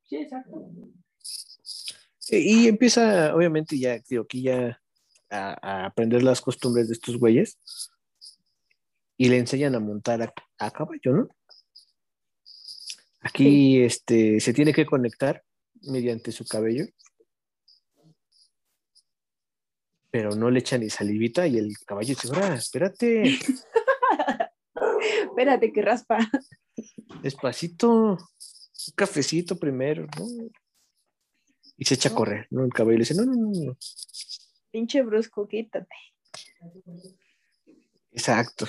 Sí, 0.03 0.15
exacto. 0.15 0.71
E, 2.29 2.39
Y 2.39 2.67
empieza, 2.69 3.35
obviamente, 3.35 3.77
ya, 3.77 3.99
digo, 4.09 4.23
aquí 4.23 4.43
ya 4.43 4.81
a, 5.29 5.57
a 5.61 5.85
aprender 5.87 6.23
las 6.23 6.39
costumbres 6.39 6.87
de 6.87 6.93
estos 6.93 7.17
güeyes 7.17 7.59
y 9.17 9.27
le 9.27 9.39
enseñan 9.39 9.75
a 9.75 9.81
montar 9.81 10.21
a, 10.21 10.33
a 10.59 10.71
caballo, 10.71 11.11
¿no? 11.11 11.27
Aquí 13.23 13.81
este, 13.81 14.39
se 14.39 14.53
tiene 14.53 14.73
que 14.73 14.85
conectar 14.85 15.43
mediante 15.81 16.31
su 16.31 16.45
cabello, 16.45 16.85
pero 20.11 20.35
no 20.35 20.51
le 20.51 20.59
echan 20.59 20.81
ni 20.81 20.89
salivita 20.89 21.47
y 21.47 21.57
el 21.57 21.77
caballo 21.85 22.09
dice, 22.09 22.27
ahora, 22.27 22.55
espérate, 22.55 23.23
Espérate 25.23 25.71
que 25.73 25.81
raspa. 25.81 26.19
despacito, 27.21 27.89
un 27.89 28.93
cafecito 28.95 29.57
primero, 29.57 30.07
¿no? 30.17 30.25
Y 31.77 31.85
se 31.85 31.95
echa 31.95 32.09
a 32.09 32.15
correr, 32.15 32.47
¿no? 32.51 32.63
El 32.65 32.73
caballo 32.73 32.97
le 32.97 33.01
dice, 33.01 33.15
no, 33.15 33.25
no, 33.25 33.33
no, 33.33 33.51
no. 33.51 33.77
Pinche 34.71 35.01
brusco, 35.01 35.47
quítate. 35.47 35.95
Exacto. 38.11 38.67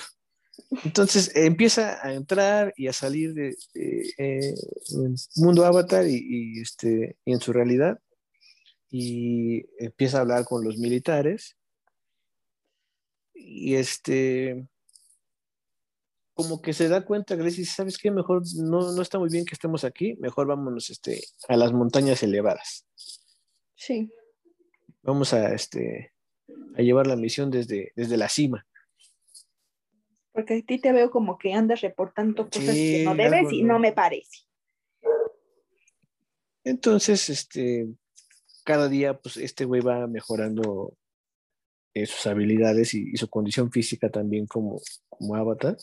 Entonces 0.85 1.35
eh, 1.35 1.47
empieza 1.47 2.05
a 2.07 2.15
entrar 2.15 2.73
y 2.77 2.89
a 2.89 2.93
salir 2.93 3.35
de, 3.35 3.57
eh, 3.75 4.55
el 4.89 5.15
mundo 5.37 5.65
avatar 5.65 6.07
y, 6.07 6.17
y, 6.17 6.61
este, 6.61 7.17
y 7.25 7.33
en 7.33 7.41
su 7.41 7.53
realidad 7.53 7.99
y 8.91 9.67
empieza 9.85 10.19
a 10.19 10.21
hablar 10.21 10.45
con 10.45 10.65
los 10.65 10.79
militares 10.79 11.57
y 13.35 13.75
este 13.75 14.69
como 16.35 16.61
que 16.61 16.73
se 16.73 16.89
da 16.89 17.05
cuenta 17.05 17.37
Gracie, 17.37 17.65
¿sabes 17.65 17.97
qué? 17.97 18.11
Mejor 18.11 18.43
no, 18.57 18.93
no 18.93 19.03
está 19.03 19.19
muy 19.19 19.31
bien 19.31 19.45
que 19.45 19.55
estemos 19.55 19.85
aquí, 19.85 20.17
mejor 20.21 20.47
vámonos 20.47 20.91
este, 20.91 21.23
a 21.49 21.57
las 21.57 21.73
montañas 21.73 22.23
elevadas. 22.23 22.87
Sí. 23.75 24.13
Vamos 25.03 25.33
a, 25.33 25.55
este, 25.55 26.13
a 26.77 26.83
llevar 26.83 27.07
la 27.07 27.17
misión 27.17 27.51
desde, 27.51 27.93
desde 27.95 28.17
la 28.17 28.29
cima. 28.29 28.67
Porque 30.35 30.55
a 30.55 30.63
ti 30.63 30.79
te 30.79 30.93
veo 30.93 31.11
como 31.11 31.39
que 31.39 31.55
andas 31.55 31.81
reportando 31.81 32.51
cosas 32.51 32.75
Sí, 32.75 32.91
que 32.99 33.05
no 33.05 33.15
debes 33.15 33.39
algo 33.47 33.51
y 33.53 33.63
no. 33.63 33.79
me 33.79 33.93
parece. 33.93 34.41
Entonces, 36.65 37.29
este, 37.29 37.87
cada 38.65 38.89
día, 38.89 39.17
pues, 39.19 39.37
este 39.37 39.65
güey 39.65 39.81
va 39.81 40.07
mejorando 40.09 40.97
eh, 41.95 42.05
sus 42.07 42.27
habilidades 42.27 42.95
y, 42.95 43.11
y 43.13 43.17
su 43.17 43.29
condición 43.31 43.71
física 43.71 44.11
también 44.11 44.47
como, 44.47 44.81
como 45.09 45.37
avatar. 45.37 45.77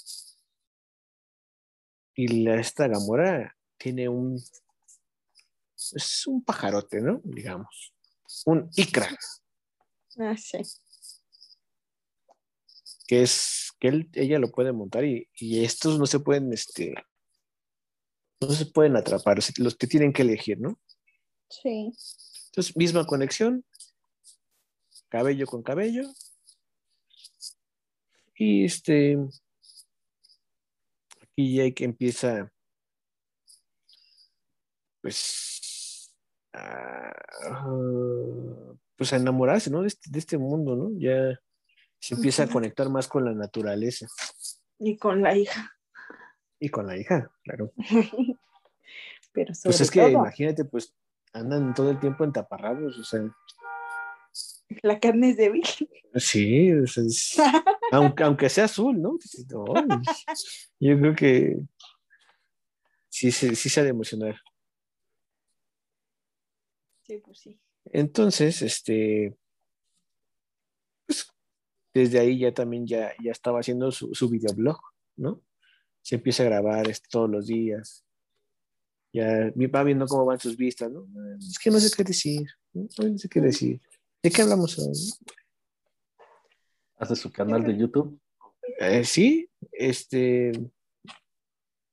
Y 2.13 2.43
la, 2.43 2.59
esta 2.59 2.87
Gamora 2.89 3.55
tiene 3.77 4.09
un, 4.09 4.35
es 5.95 6.27
un 6.27 6.43
pajarote, 6.43 6.99
¿no? 6.99 7.21
Digamos, 7.23 7.93
un 8.45 8.69
Ikra, 8.75 9.07
Ah, 10.19 10.35
sí. 10.35 10.57
Que 13.07 13.23
es, 13.23 13.71
que 13.79 13.87
él, 13.89 14.09
ella 14.13 14.39
lo 14.39 14.51
puede 14.51 14.71
montar 14.71 15.05
y, 15.05 15.27
y 15.35 15.63
estos 15.63 15.99
no 15.99 16.05
se 16.05 16.19
pueden, 16.19 16.51
este, 16.53 16.93
no 18.39 18.49
se 18.49 18.65
pueden 18.65 18.95
atrapar, 18.95 19.39
los 19.57 19.75
que 19.75 19.87
tienen 19.87 20.13
que 20.13 20.23
elegir, 20.23 20.59
¿no? 20.59 20.79
Sí. 21.49 21.91
Entonces, 22.47 22.75
misma 22.75 23.05
conexión, 23.05 23.63
cabello 25.09 25.45
con 25.45 25.61
cabello. 25.61 26.03
Y 28.35 28.65
este, 28.65 29.17
aquí 31.21 31.73
que 31.73 31.83
empieza, 31.83 32.51
pues, 35.01 36.15
a, 36.53 37.13
pues 38.95 39.13
a 39.13 39.17
enamorarse, 39.17 39.69
¿no? 39.69 39.81
De 39.81 39.87
este, 39.87 40.09
de 40.09 40.19
este 40.19 40.37
mundo, 40.37 40.75
¿no? 40.75 40.89
Ya 40.97 41.39
se 42.01 42.15
empieza 42.15 42.43
a 42.43 42.47
conectar 42.47 42.89
más 42.89 43.07
con 43.07 43.23
la 43.25 43.33
naturaleza 43.33 44.07
Y 44.79 44.97
con 44.97 45.21
la 45.21 45.35
hija. 45.37 45.71
y 46.59 46.69
con 46.69 46.87
la 46.87 46.97
hija, 46.97 47.31
claro. 47.43 47.71
Pero 49.33 49.53
sobre 49.55 49.69
Pues 49.69 49.81
es 49.81 49.91
que 49.91 49.99
todo, 50.01 50.09
imagínate, 50.11 50.65
pues 50.65 50.93
andan 51.33 51.73
todo 51.73 51.91
el 51.91 51.99
tiempo 51.99 52.23
en 52.23 52.33
taparrabos, 52.33 52.97
o 52.99 53.03
sea, 53.03 53.21
la 54.83 54.99
carne 54.99 55.29
es 55.31 55.37
débil. 55.37 55.63
Sí, 56.15 56.71
o 56.73 56.87
sea, 56.87 57.03
es- 57.03 57.37
aunque, 57.91 58.23
aunque 58.23 58.49
sea 58.49 58.65
azul, 58.65 59.01
¿no? 59.01 59.17
Dices, 59.21 59.45
"No, 59.49 59.65
yo 60.79 60.99
creo 60.99 61.15
que 61.15 61.57
sí, 63.09 63.31
se- 63.31 63.55
sí 63.55 63.69
se 63.69 63.79
ha 63.79 63.83
de 63.83 63.89
emocionar. 63.91 64.35
Sí, 67.03 67.17
pues 67.19 67.39
sí. 67.39 67.59
Entonces, 67.85 68.61
este, 68.61 69.29
pues, 69.37 69.40
desde 71.93 72.19
ahí 72.19 72.39
ya 72.39 72.53
también 72.53 72.87
ya, 72.87 73.13
ya 73.23 73.31
estaba 73.31 73.59
haciendo 73.59 73.91
su, 73.91 74.13
su 74.13 74.29
videoblog, 74.29 74.79
¿no? 75.17 75.41
Se 76.01 76.15
empieza 76.15 76.43
a 76.43 76.47
grabar 76.47 76.89
este, 76.89 77.07
todos 77.09 77.29
los 77.29 77.47
días. 77.47 78.05
Ya 79.13 79.51
va 79.73 79.83
viendo 79.83 80.05
cómo 80.07 80.25
van 80.25 80.39
sus 80.39 80.55
vistas, 80.55 80.89
¿no? 80.89 81.05
Es 81.37 81.59
que 81.59 81.69
no 81.69 81.79
sé 81.79 81.89
qué 81.95 82.03
decir, 82.03 82.47
¿no? 82.73 82.87
No 82.97 83.17
sé 83.17 83.27
qué 83.27 83.41
decir. 83.41 83.81
¿De 84.23 84.29
qué 84.31 84.41
hablamos 84.41 84.79
hoy? 84.79 84.93
Hace 86.97 87.15
su 87.15 87.31
canal 87.31 87.63
de 87.63 87.77
YouTube. 87.77 88.19
Eh, 88.79 89.03
sí, 89.03 89.49
este 89.71 90.51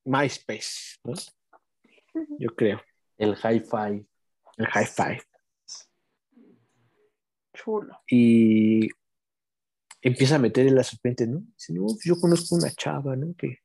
MySpace, 0.04 0.98
¿no? 1.04 1.14
Yo 2.38 2.54
creo, 2.54 2.80
El 3.16 3.34
hi-fi. 3.34 4.06
el 4.56 4.66
high 4.66 4.86
five. 4.86 5.22
Chulo. 7.54 7.98
Y 8.08 8.88
empieza 10.02 10.36
a 10.36 10.38
meter 10.38 10.66
en 10.66 10.74
la 10.74 10.84
serpiente, 10.84 11.26
¿no? 11.26 11.40
Dice, 11.54 11.72
no, 11.72 11.82
pues 11.86 12.00
yo 12.04 12.18
conozco 12.20 12.54
una 12.56 12.70
chava, 12.70 13.16
¿no? 13.16 13.34
Que, 13.36 13.58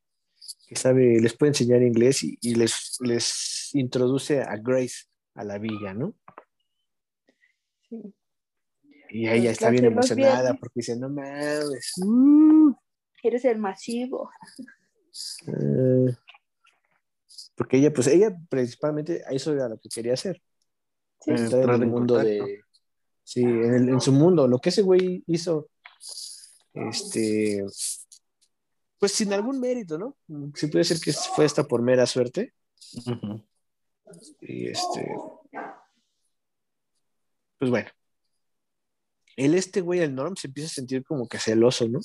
que 0.68 0.76
sabe, 0.76 1.20
les 1.22 1.36
puede 1.38 1.52
enseñar 1.52 1.82
inglés 1.84 2.24
y, 2.24 2.38
y 2.42 2.56
les, 2.56 2.98
les 3.02 3.70
introduce 3.74 4.42
a 4.42 4.58
Grace 4.58 5.06
a 5.36 5.44
la 5.44 5.58
villa, 5.58 5.94
¿no? 5.94 6.16
Sí. 7.90 8.14
Y 9.10 9.28
ella 9.30 9.52
está 9.52 9.70
bien 9.70 9.86
emocionada 9.86 10.56
porque 10.56 10.74
dice, 10.80 10.98
no 10.98 11.10
mames. 11.10 11.92
uh". 12.04 12.74
Eres 13.22 13.46
el 13.46 13.60
masivo. 13.60 14.32
Eh, 15.48 16.16
porque 17.56 17.78
ella, 17.78 17.94
pues 17.94 18.08
ella 18.08 18.36
principalmente, 18.50 19.24
eso 19.30 19.54
era 19.54 19.70
lo 19.70 19.78
que 19.78 19.90
quería 19.90 20.14
hacer. 20.14 20.42
Sí. 21.22 21.32
entrar 21.32 21.76
en 21.76 21.84
el 21.84 21.88
mundo 21.88 22.16
contacto. 22.16 22.46
de. 22.46 22.62
Sí, 23.24 23.42
en, 23.44 23.74
el- 23.76 23.90
en 23.90 24.02
su 24.02 24.12
mundo. 24.12 24.48
Lo 24.48 24.60
que 24.60 24.70
ese 24.70 24.82
güey 24.82 25.24
hizo, 25.28 25.70
este, 26.74 27.64
pues 29.00 29.12
sin 29.12 29.34
algún 29.34 29.60
mérito, 29.60 29.98
¿no? 29.98 30.18
Se 30.56 30.68
puede 30.68 30.86
decir 30.86 31.00
que 31.00 31.14
fue 31.14 31.46
hasta 31.46 31.64
por 31.66 31.82
mera 31.82 32.06
suerte. 32.06 32.54
Y 34.42 34.68
este. 34.70 35.08
Pues 37.58 37.72
bueno. 37.72 37.90
El 39.36 39.56
este 39.56 39.82
güey, 39.82 40.00
el 40.02 40.14
Norm, 40.14 40.36
se 40.36 40.48
empieza 40.48 40.68
a 40.68 40.74
sentir 40.74 41.04
como 41.04 41.28
que 41.28 41.40
celoso, 41.40 41.88
¿no? 41.90 42.00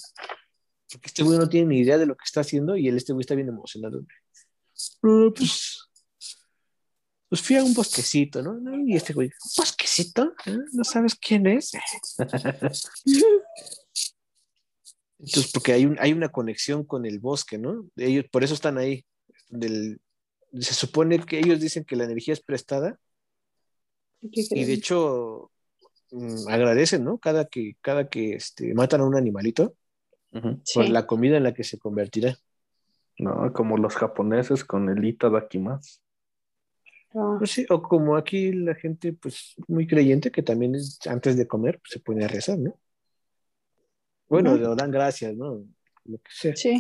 Porque 0.91 1.09
este 1.09 1.23
güey 1.23 1.39
no 1.39 1.49
tiene 1.49 1.67
ni 1.69 1.81
idea 1.81 1.99
de 1.99 2.07
lo 2.07 2.17
que 2.17 2.25
está 2.25 2.41
haciendo 2.41 2.77
y 2.77 2.89
el 2.89 2.97
este 2.97 3.13
güey 3.13 3.21
está 3.21 3.35
bien 3.35 3.49
emocionado. 3.49 4.01
"Ah, 5.03 5.29
pues, 5.37 5.89
pues 7.29 7.43
fui 7.43 7.57
a 7.57 7.65
un 7.65 7.75
bosquecito, 7.75 8.43
¿no? 8.43 8.59
Y 8.87 8.97
este 8.97 9.13
güey, 9.13 9.29
¿un 9.29 9.51
bosquecito? 9.59 10.33
¿Eh? 10.47 10.57
¿No 10.73 10.85
sabes 10.85 11.15
quién 11.15 11.47
es? 11.47 11.73
Entonces, 15.19 15.51
porque 15.53 15.73
hay, 15.73 15.85
un, 15.87 15.97
hay 16.01 16.13
una 16.13 16.29
conexión 16.29 16.85
con 16.85 17.05
el 17.07 17.19
bosque, 17.19 17.59
¿no? 17.59 17.87
Ellos, 17.97 18.27
por 18.31 18.45
eso 18.45 18.55
están 18.55 18.79
ahí. 18.79 19.05
Del, 19.51 20.01
se 20.61 20.75
supone 20.75 21.19
que 21.21 21.39
ellos 21.39 21.61
dicen 21.61 21.85
que 21.85 21.97
la 21.97 22.05
energía 22.05 22.35
es 22.35 22.41
prestada 22.41 22.99
y 24.21 24.65
de 24.65 24.73
hecho 24.73 25.51
mm, 26.11 26.49
agradecen, 26.49 27.05
¿no? 27.05 27.19
Cada 27.19 27.47
que, 27.47 27.77
cada 27.81 28.09
que 28.09 28.35
este, 28.35 28.75
matan 28.75 29.01
a 29.01 29.05
un 29.05 29.17
animalito 29.17 29.75
por 30.75 30.89
la 30.89 31.07
comida 31.07 31.37
en 31.37 31.45
la 31.45 31.55
que 31.55 31.65
se 31.65 31.79
convertirá. 31.79 32.37
No, 33.19 33.53
como 33.53 33.77
los 33.77 33.97
japoneses 33.97 34.65
con 34.65 34.89
el 34.89 35.05
itadakimasu. 35.05 36.01
Ah, 37.15 37.37
Pues 37.39 37.51
sí, 37.51 37.67
o 37.71 37.83
como 37.83 38.17
aquí 38.17 38.53
la 38.53 38.75
gente, 38.75 39.13
pues, 39.13 39.55
muy 39.67 39.87
creyente, 39.87 40.31
que 40.31 40.43
también 40.43 40.75
es- 40.75 40.99
antes 41.07 41.37
de 41.37 41.49
comer, 41.49 41.81
pues, 41.81 41.93
se 41.93 42.01
pone 42.01 42.25
a 42.25 42.29
rezar, 42.29 42.59
¿no? 42.59 42.75
Bueno, 44.29 44.55
le 44.57 44.75
dan 44.77 44.91
gracias, 44.91 45.35
¿no? 45.37 45.65
Lo 46.05 46.19
que 46.19 46.31
sea. 46.31 46.57
sí. 46.57 46.79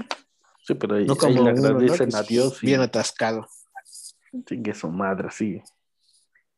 Sí, 0.65 0.75
pero 0.75 0.97
ahí, 0.97 1.07
No 1.07 1.15
ahí 1.15 1.19
como 1.19 1.33
le 1.33 1.41
uno, 1.41 1.53
¿no? 1.53 1.67
agradecen 1.69 2.15
a 2.15 2.23
Dios 2.23 2.63
y 2.63 2.67
Bien 2.67 2.81
atascado. 2.83 3.47
chingue 4.45 4.75
su 4.75 4.89
madre, 4.91 5.29
sí. 5.31 5.63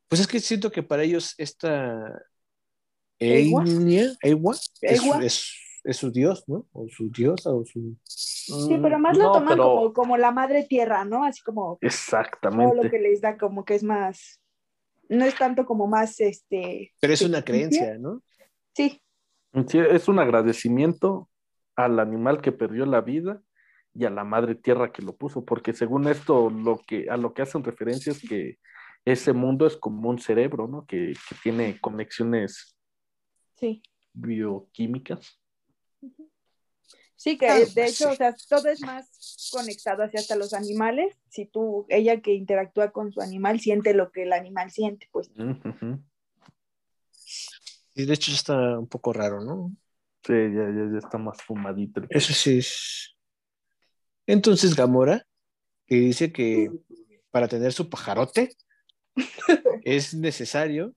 Pues 0.09 0.20
es 0.22 0.26
que 0.26 0.40
siento 0.40 0.72
que 0.72 0.83
para 0.83 1.05
ellos 1.05 1.35
esta 1.38 2.20
¿Ewa? 3.20 3.64
Ewa, 4.22 4.55
es, 4.81 5.03
es- 5.22 5.57
es 5.85 5.96
su 5.96 6.11
dios, 6.11 6.44
¿no? 6.46 6.66
O 6.72 6.88
su 6.88 7.09
diosa, 7.11 7.50
o 7.55 7.64
su... 7.64 7.96
Sí, 8.05 8.79
pero 8.83 8.98
más 8.98 9.16
lo 9.16 9.24
No, 9.24 9.33
toman 9.33 9.48
pero- 9.48 9.64
como, 9.64 9.92
como 9.94 10.16
la 10.18 10.31
madre 10.31 10.64
tierra, 10.64 11.05
¿no? 11.07 11.24
Así 11.24 11.40
como 11.42 11.62
todo 11.62 11.79
lo 11.81 11.87
Exactamente. 11.88 12.90
que 12.90 12.98
les 12.98 13.20
da, 13.22 13.38
como 13.38 13.64
que 13.64 13.76
es 13.76 13.83
más. 13.83 14.40
No 15.09 15.24
es 15.24 15.35
tanto 15.37 15.64
como 15.64 15.87
más 15.87 16.20
este. 16.20 16.92
Pero 17.00 17.12
es 17.14 17.22
una 17.22 17.42
creencia, 17.42 17.96
¿no? 17.98 18.22
Sí, 18.74 19.00
Sí, 19.66 19.78
es 19.78 20.08
un 20.08 20.18
agradecimiento 20.18 21.28
al 21.76 21.98
animal 21.98 22.40
que 22.40 22.52
perdió 22.52 22.86
la 22.86 23.00
vida 23.00 23.42
y 23.94 24.04
a 24.04 24.10
la 24.10 24.24
madre 24.24 24.54
tierra 24.54 24.92
que 24.92 25.02
lo 25.02 25.16
puso, 25.16 25.44
porque 25.44 25.72
según 25.72 26.06
esto, 26.06 26.50
lo 26.50 26.78
que, 26.78 27.10
a 27.10 27.16
lo 27.16 27.34
que 27.34 27.42
hacen 27.42 27.64
referencia 27.64 28.12
es 28.12 28.20
que 28.20 28.58
ese 29.04 29.32
mundo 29.32 29.66
es 29.66 29.76
como 29.76 30.08
un 30.10 30.18
cerebro, 30.18 30.68
¿no? 30.68 30.86
Que, 30.86 31.14
que 31.28 31.34
tiene 31.42 31.80
conexiones 31.80 32.76
sí. 33.56 33.82
bioquímicas. 34.12 35.40
Sí, 37.16 37.36
que 37.36 37.66
de 37.74 37.84
hecho, 37.84 38.10
o 38.10 38.14
sea, 38.14 38.34
todo 38.48 38.68
es 38.70 38.80
más 38.80 39.50
conectado 39.52 40.04
hacia 40.04 40.20
hasta 40.20 40.36
los 40.36 40.54
animales. 40.54 41.14
Si 41.28 41.44
tú, 41.44 41.84
ella 41.90 42.22
que 42.22 42.32
interactúa 42.32 42.92
con 42.92 43.12
su 43.12 43.20
animal, 43.20 43.60
siente 43.60 43.92
lo 43.92 44.10
que 44.10 44.22
el 44.22 44.32
animal 44.32 44.70
siente, 44.70 45.06
pues. 45.12 45.30
Y 48.00 48.06
de 48.06 48.14
hecho 48.14 48.32
está 48.32 48.78
un 48.78 48.86
poco 48.88 49.12
raro, 49.12 49.42
¿no? 49.44 49.72
Sí, 50.24 50.32
ya, 50.32 50.64
ya, 50.70 50.90
ya 50.92 50.98
está 50.98 51.18
más 51.18 51.42
fumadito. 51.42 52.02
Eso 52.08 52.32
sí 52.32 52.58
es... 52.58 53.14
Entonces 54.26 54.74
Gamora, 54.76 55.26
que 55.86 55.96
dice 55.96 56.32
que 56.32 56.70
para 57.30 57.48
tener 57.48 57.72
su 57.72 57.88
pajarote 57.90 58.54
es 59.84 60.14
necesario, 60.14 60.94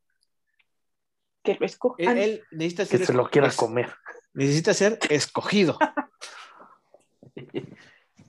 Que 1.44 1.56
lo 1.60 1.66
escojan. 1.66 2.18
él, 2.18 2.18
él 2.18 2.44
necesita 2.52 2.86
Que 2.86 3.06
se 3.06 3.14
lo 3.14 3.30
quiera 3.30 3.48
es- 3.48 3.56
comer. 3.56 3.94
necesita 4.34 4.74
ser 4.74 5.00
escogido. 5.10 5.78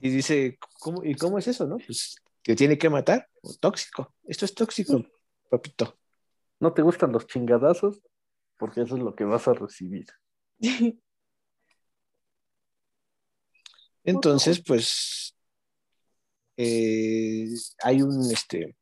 Y 0.00 0.10
dice, 0.10 0.58
¿cómo, 0.80 1.02
¿y 1.02 1.14
cómo 1.14 1.38
es 1.38 1.48
eso, 1.48 1.66
no? 1.66 1.78
Pues 1.78 2.16
que 2.42 2.54
tiene 2.54 2.76
que 2.76 2.90
matar, 2.90 3.26
tóxico. 3.58 4.14
Esto 4.26 4.44
es 4.44 4.54
tóxico, 4.54 5.02
papito. 5.50 5.96
¿No 6.60 6.74
te 6.74 6.82
gustan 6.82 7.10
los 7.12 7.26
chingadazos? 7.26 8.02
Porque 8.56 8.82
eso 8.82 8.96
es 8.96 9.02
lo 9.02 9.14
que 9.14 9.24
vas 9.24 9.46
a 9.48 9.54
recibir. 9.54 10.06
Entonces, 14.04 14.62
pues, 14.64 15.34
eh, 16.56 17.48
hay 17.82 18.02
un, 18.02 18.30
este, 18.30 18.76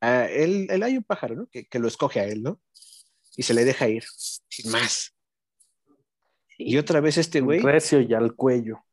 ah, 0.00 0.26
él, 0.26 0.66
él 0.70 0.82
hay 0.82 0.96
un 0.96 1.04
pájaro, 1.04 1.36
¿no? 1.36 1.46
Que, 1.46 1.66
que 1.66 1.78
lo 1.78 1.88
escoge 1.88 2.20
a 2.20 2.24
él, 2.24 2.42
¿no? 2.42 2.60
Y 3.36 3.42
se 3.44 3.54
le 3.54 3.64
deja 3.64 3.88
ir, 3.88 4.04
sin 4.48 4.70
más. 4.70 5.14
Sí. 6.56 6.64
Y 6.66 6.78
otra 6.78 7.00
vez 7.00 7.16
este 7.18 7.40
güey, 7.40 7.60
Recio 7.60 8.00
y 8.00 8.12
al 8.14 8.34
cuello. 8.34 8.84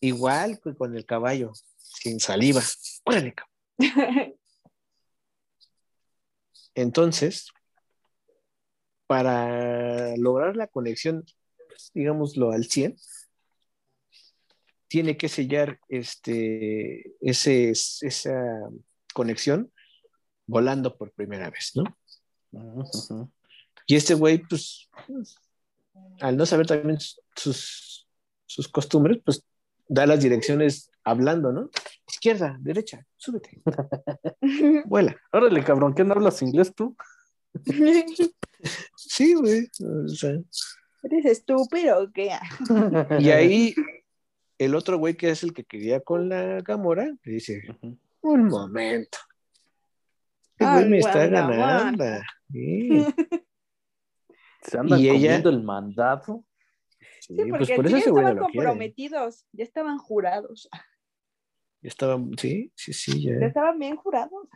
Igual 0.00 0.60
que 0.62 0.74
con 0.74 0.96
el 0.96 1.06
caballo, 1.06 1.52
sin 1.76 2.20
saliva. 2.20 2.62
Entonces, 6.74 7.48
para 9.10 10.16
lograr 10.18 10.54
la 10.54 10.68
conexión, 10.68 11.24
digámoslo 11.94 12.52
al 12.52 12.66
100, 12.66 12.94
tiene 14.86 15.16
que 15.16 15.28
sellar 15.28 15.80
este, 15.88 17.16
ese, 17.20 17.70
esa 17.70 18.70
conexión 19.12 19.72
volando 20.46 20.96
por 20.96 21.10
primera 21.10 21.50
vez, 21.50 21.72
¿no? 21.74 21.98
Y 23.84 23.96
este 23.96 24.14
güey, 24.14 24.44
pues, 24.48 24.88
al 26.20 26.36
no 26.36 26.46
saber 26.46 26.68
también 26.68 27.00
sus, 27.34 28.06
sus 28.46 28.68
costumbres, 28.68 29.18
pues 29.24 29.42
da 29.88 30.06
las 30.06 30.22
direcciones 30.22 30.88
hablando, 31.02 31.50
¿no? 31.50 31.68
Izquierda, 32.08 32.56
derecha, 32.60 33.04
súbete, 33.16 33.60
vuela. 34.86 35.16
Órale, 35.32 35.64
cabrón, 35.64 35.96
¿qué 35.96 36.04
no 36.04 36.12
hablas 36.12 36.42
inglés 36.42 36.72
tú? 36.76 36.96
Sí, 38.96 39.34
güey. 39.34 39.68
o 40.04 40.08
sea, 40.08 40.32
¿Eres 41.02 41.24
estúpido 41.24 42.02
o 42.02 42.12
qué? 42.12 42.30
y 43.18 43.30
ahí 43.30 43.74
el 44.58 44.74
otro 44.74 44.98
güey 44.98 45.16
que 45.16 45.30
es 45.30 45.42
el 45.42 45.54
que 45.54 45.64
quería 45.64 46.00
con 46.00 46.28
la 46.28 46.60
Gamora, 46.60 47.06
le 47.24 47.32
dice, 47.32 47.62
un 48.20 48.46
momento. 48.48 49.18
Este 50.52 50.64
Ay, 50.66 50.78
güey 50.80 50.90
me 50.90 50.98
está 50.98 51.26
ganando. 51.26 52.04
Sí, 52.52 53.06
Se 54.62 54.78
andan 54.78 55.00
Y 55.00 55.08
ella- 55.08 55.14
comiendo 55.40 55.50
el 55.50 55.62
mandado. 55.62 56.44
sí, 57.20 57.34
Sí, 57.34 57.34
pues 57.36 57.50
porque 57.60 57.76
por 57.76 57.88
sí 57.88 57.94
eso 57.94 58.14
ya 58.14 58.20
estaban 58.20 58.38
comprometidos, 58.38 59.46
ya 59.52 59.64
estaban 59.64 59.96
jurados, 59.98 60.68
Ya 61.82 61.88
estaba, 61.88 62.20
sí, 62.36 62.70
sí, 62.76 62.92
sí, 62.92 63.22
ya. 63.22 63.40
ya 63.40 63.46
estaban 63.46 63.78
bien 63.78 63.96
jurados. 63.96 64.46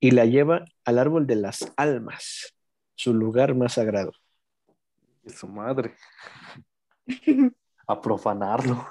Y 0.00 0.12
la 0.12 0.24
lleva 0.24 0.64
al 0.84 0.98
árbol 0.98 1.26
de 1.26 1.36
las 1.36 1.72
almas, 1.76 2.54
su 2.94 3.14
lugar 3.14 3.54
más 3.54 3.74
sagrado. 3.74 4.12
De 5.22 5.32
su 5.32 5.48
madre. 5.48 5.94
A 7.86 8.00
profanarlo. 8.00 8.86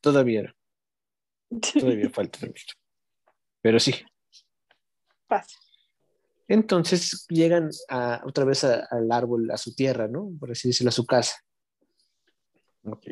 Todavía, 0.00 0.54
todavía 1.72 2.10
falta. 2.10 2.38
Pero 3.60 3.80
sí. 3.80 3.94
Pasa. 5.26 5.58
Entonces 6.46 7.26
llegan 7.28 7.70
a, 7.88 8.22
otra 8.24 8.44
vez 8.44 8.64
a- 8.64 8.86
al 8.90 9.10
árbol, 9.10 9.50
a 9.50 9.56
su 9.56 9.74
tierra, 9.74 10.06
¿no? 10.06 10.30
Por 10.38 10.52
así 10.52 10.68
decirlo, 10.68 10.90
a 10.90 10.92
su 10.92 11.06
casa. 11.06 11.36
Ok. 12.84 13.06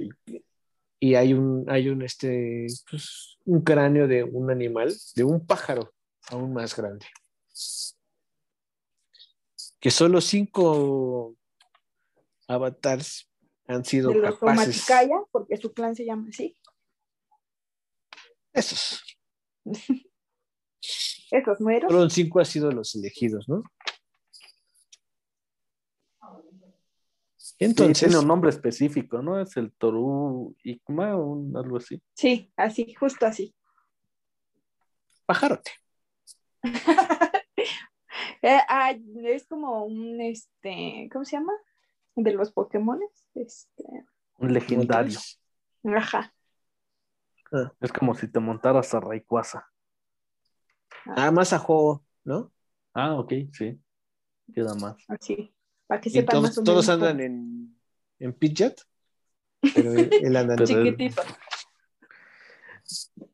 Y 1.01 1.15
hay 1.17 1.33
un, 1.35 1.65
hay 1.69 1.89
un, 1.89 2.03
este, 2.03 2.67
pues, 2.89 3.39
un 3.47 3.63
cráneo 3.63 4.07
de 4.07 4.23
un 4.23 4.51
animal, 4.51 4.93
de 5.17 5.25
un 5.25 5.45
pájaro 5.45 5.93
aún 6.29 6.53
más 6.53 6.75
grande. 6.77 7.07
Que 9.81 9.91
solo 9.91 10.21
cinco 10.21 11.37
avatars 12.47 13.29
han 13.67 13.85
sido 13.85 14.11
De 14.11 14.19
los 14.19 14.39
capaces. 14.39 14.87
Porque 15.31 15.57
su 15.57 15.73
clan 15.73 15.97
se 15.97 16.05
llama 16.05 16.29
así. 16.29 16.57
Esos. 18.53 19.03
Esos 21.31 21.61
mueros. 21.61 21.91
Fueron 21.91 22.11
cinco 22.11 22.39
han 22.41 22.45
sido 22.47 22.71
los 22.71 22.95
elegidos, 22.95 23.49
¿no? 23.49 23.63
Sí, 27.37 27.57
Entonces, 27.59 27.99
tiene 28.01 28.19
un 28.19 28.27
nombre 28.29 28.51
específico, 28.51 29.23
¿no? 29.23 29.41
Es 29.41 29.57
el 29.57 29.73
Toru 29.73 30.55
Ikma 30.63 31.17
o 31.17 31.25
un- 31.27 31.57
algo 31.57 31.77
así. 31.77 32.01
Sí, 32.15 32.53
así, 32.57 32.95
justo 32.95 33.27
así. 33.27 33.55
pajarote. 35.27 35.71
Eh, 38.45 38.59
ah, 38.69 38.93
es 39.25 39.47
como 39.47 39.85
un, 39.85 40.21
este, 40.21 41.09
¿cómo 41.13 41.25
se 41.25 41.37
llama? 41.37 41.53
De 42.17 42.33
los 42.33 42.51
Pokémones. 42.51 43.09
Este, 43.35 43.85
Un 44.39 44.53
legendario. 44.53 45.17
Ajá. 45.85 46.35
Es 47.81 47.93
como 47.93 48.17
si 48.17 48.27
te 48.27 48.41
montaras 48.41 48.93
a 48.95 49.01
Rayquaza. 49.01 49.69
Ah, 51.07 51.31
más 51.31 51.53
a 51.53 51.59
juego, 51.61 52.05
¿no? 52.25 52.53
Ah, 52.95 53.15
ok, 53.15 53.33
sí. 53.53 53.81
Queda 54.53 54.75
más. 54.75 54.97
Así. 55.07 55.55
Para 55.87 56.01
que 56.01 56.09
Y 56.09 56.13
sepan 56.13 56.33
todos, 56.33 56.43
más 56.43 56.59
o 56.59 56.63
todos 56.65 56.89
menos 56.89 57.03
andan 57.03 57.21
en, 57.21 57.79
en 58.19 58.33
Pidgeot, 58.33 58.75
pero 59.75 59.93
él, 59.95 60.11
él 60.21 60.37
anda 60.37 60.55
en 60.55 60.59
Pero- 60.65 60.85
chiquitito. 60.85 61.23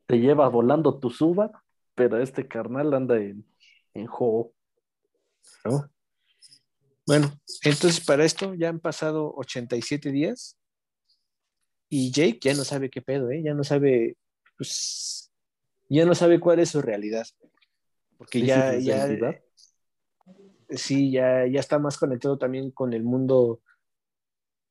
Te 0.05 0.19
lleva 0.19 0.47
volando 0.49 0.99
tu 0.99 1.09
suba, 1.09 1.63
pero 1.99 2.17
este 2.21 2.47
carnal 2.47 2.93
anda 2.93 3.17
en, 3.17 3.45
en 3.93 4.07
juego. 4.07 4.53
¿no? 5.65 5.91
Bueno, 7.05 7.29
entonces 7.63 7.99
para 7.99 8.23
esto 8.23 8.53
ya 8.53 8.69
han 8.69 8.79
pasado 8.79 9.33
87 9.35 10.09
días 10.09 10.57
y 11.89 12.09
Jake 12.13 12.39
ya 12.41 12.53
no 12.53 12.63
sabe 12.63 12.89
qué 12.89 13.01
pedo, 13.01 13.29
¿eh? 13.31 13.43
Ya 13.43 13.53
no 13.53 13.65
sabe, 13.65 14.15
pues, 14.55 15.29
ya 15.89 16.05
no 16.05 16.15
sabe 16.15 16.39
cuál 16.39 16.59
es 16.59 16.69
su 16.69 16.81
realidad. 16.81 17.27
Porque 18.17 18.39
¿Dice 18.39 18.81
ya, 18.81 19.07
su 19.07 19.15
ya, 19.17 19.41
sí, 20.69 21.11
ya, 21.11 21.45
ya 21.47 21.59
está 21.59 21.79
más 21.79 21.97
conectado 21.97 22.37
también 22.37 22.71
con 22.71 22.93
el 22.93 23.03
mundo 23.03 23.61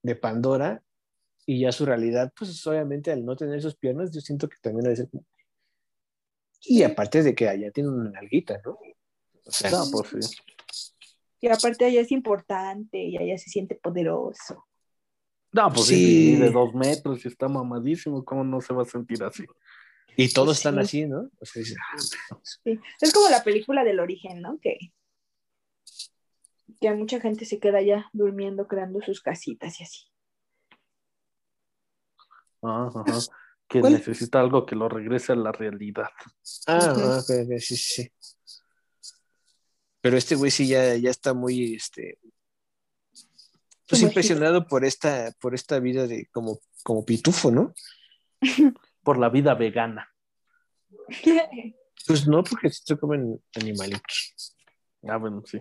de 0.03 0.17
Pandora 0.17 0.83
y 1.45 1.61
ya 1.61 1.73
su 1.73 1.85
realidad, 1.85 2.33
pues 2.35 2.67
obviamente 2.67 3.13
al 3.13 3.23
no 3.27 3.37
tener 3.37 3.61
sus 3.61 3.77
piernas, 3.77 4.15
yo 4.15 4.23
siento 4.23 4.49
que 4.49 4.57
también 4.63 4.97
ser 4.97 5.11
como... 5.11 5.27
Y 6.61 6.83
aparte 6.83 7.23
de 7.23 7.35
que 7.35 7.49
allá 7.49 7.71
tiene 7.71 7.89
una 7.91 8.11
nalguita, 8.11 8.61
¿no? 8.65 8.73
O 9.45 9.51
sea, 9.51 9.71
No, 9.71 9.85
sí. 9.85 10.37
Y 11.41 11.49
aparte 11.49 11.85
allá 11.85 12.01
es 12.01 12.11
importante 12.11 12.99
y 12.99 13.17
allá 13.17 13.39
se 13.39 13.49
siente 13.49 13.77
poderoso. 13.77 14.67
No, 15.53 15.71
pues 15.73 15.87
Sí. 15.87 16.37
de 16.37 16.51
dos 16.51 16.75
metros 16.75 17.25
y 17.25 17.29
está 17.29 17.49
mamadísimo, 17.49 18.25
¿cómo 18.25 18.45
no 18.45 18.61
se 18.61 18.75
va 18.75 18.83
a 18.83 18.87
sentir 18.87 19.23
así? 19.25 19.45
y 20.17 20.33
todos 20.33 20.49
Pues 20.49 20.59
están 20.59 20.75
sí. 20.75 20.81
así, 20.81 21.07
¿no? 21.07 21.31
O 21.41 21.47
sea, 21.47 21.61
dices, 21.61 21.77
ah, 21.93 22.37
Sí. 22.65 22.81
Es 23.01 23.13
como 23.13 23.29
la 23.29 23.45
película 23.45 23.85
del 23.85 24.01
origen, 24.01 24.43
¿no? 24.43 24.59
Que, 24.61 24.77
que 26.81 26.93
mucha 26.93 27.21
gente 27.21 27.45
se 27.45 27.61
queda 27.61 27.79
allá 27.79 28.11
durmiendo, 28.13 28.67
creando 28.67 29.01
sus 29.01 29.23
casitas 29.23 29.79
y 29.81 29.85
así. 29.85 30.07
Ah, 32.63 32.91
ajá. 32.93 33.05
Que 33.69 33.81
¿Cuál? 33.81 33.93
necesita 33.93 34.41
algo 34.41 34.65
que 34.65 34.75
lo 34.75 34.89
regrese 34.89 35.33
a 35.33 35.37
la 35.37 35.53
realidad. 35.53 36.09
Ah, 36.67 36.93
Ujú. 36.93 37.01
ah, 37.01 37.19
ok, 37.19 37.31
ok, 37.45 37.59
sí, 37.59 37.77
sí, 37.77 38.03
sí. 38.03 38.13
Pero 40.01 40.17
este 40.17 40.37
güey 40.37 40.51
sí 40.51 40.69
ya, 40.69 40.97
ya 40.97 41.11
está 41.11 41.35
muy, 41.35 41.75
este, 41.75 42.19
pues 43.89 44.03
impresionado 44.03 44.67
por 44.67 44.85
esta, 44.85 45.33
por 45.41 45.55
esta 45.55 45.79
vida 45.81 46.07
de 46.07 46.27
como, 46.27 46.61
como 46.83 47.05
pitufo, 47.05 47.51
¿no? 47.51 47.73
Por 49.03 49.19
la 49.19 49.31
vida 49.31 49.55
vegana. 49.55 50.07
Pues 52.07 52.29
no, 52.29 52.45
porque 52.45 52.69
se 52.69 52.99
comen 52.99 53.43
animalitos. 53.55 54.55
Ah, 55.07 55.17
bueno, 55.17 55.43
sí. 55.47 55.59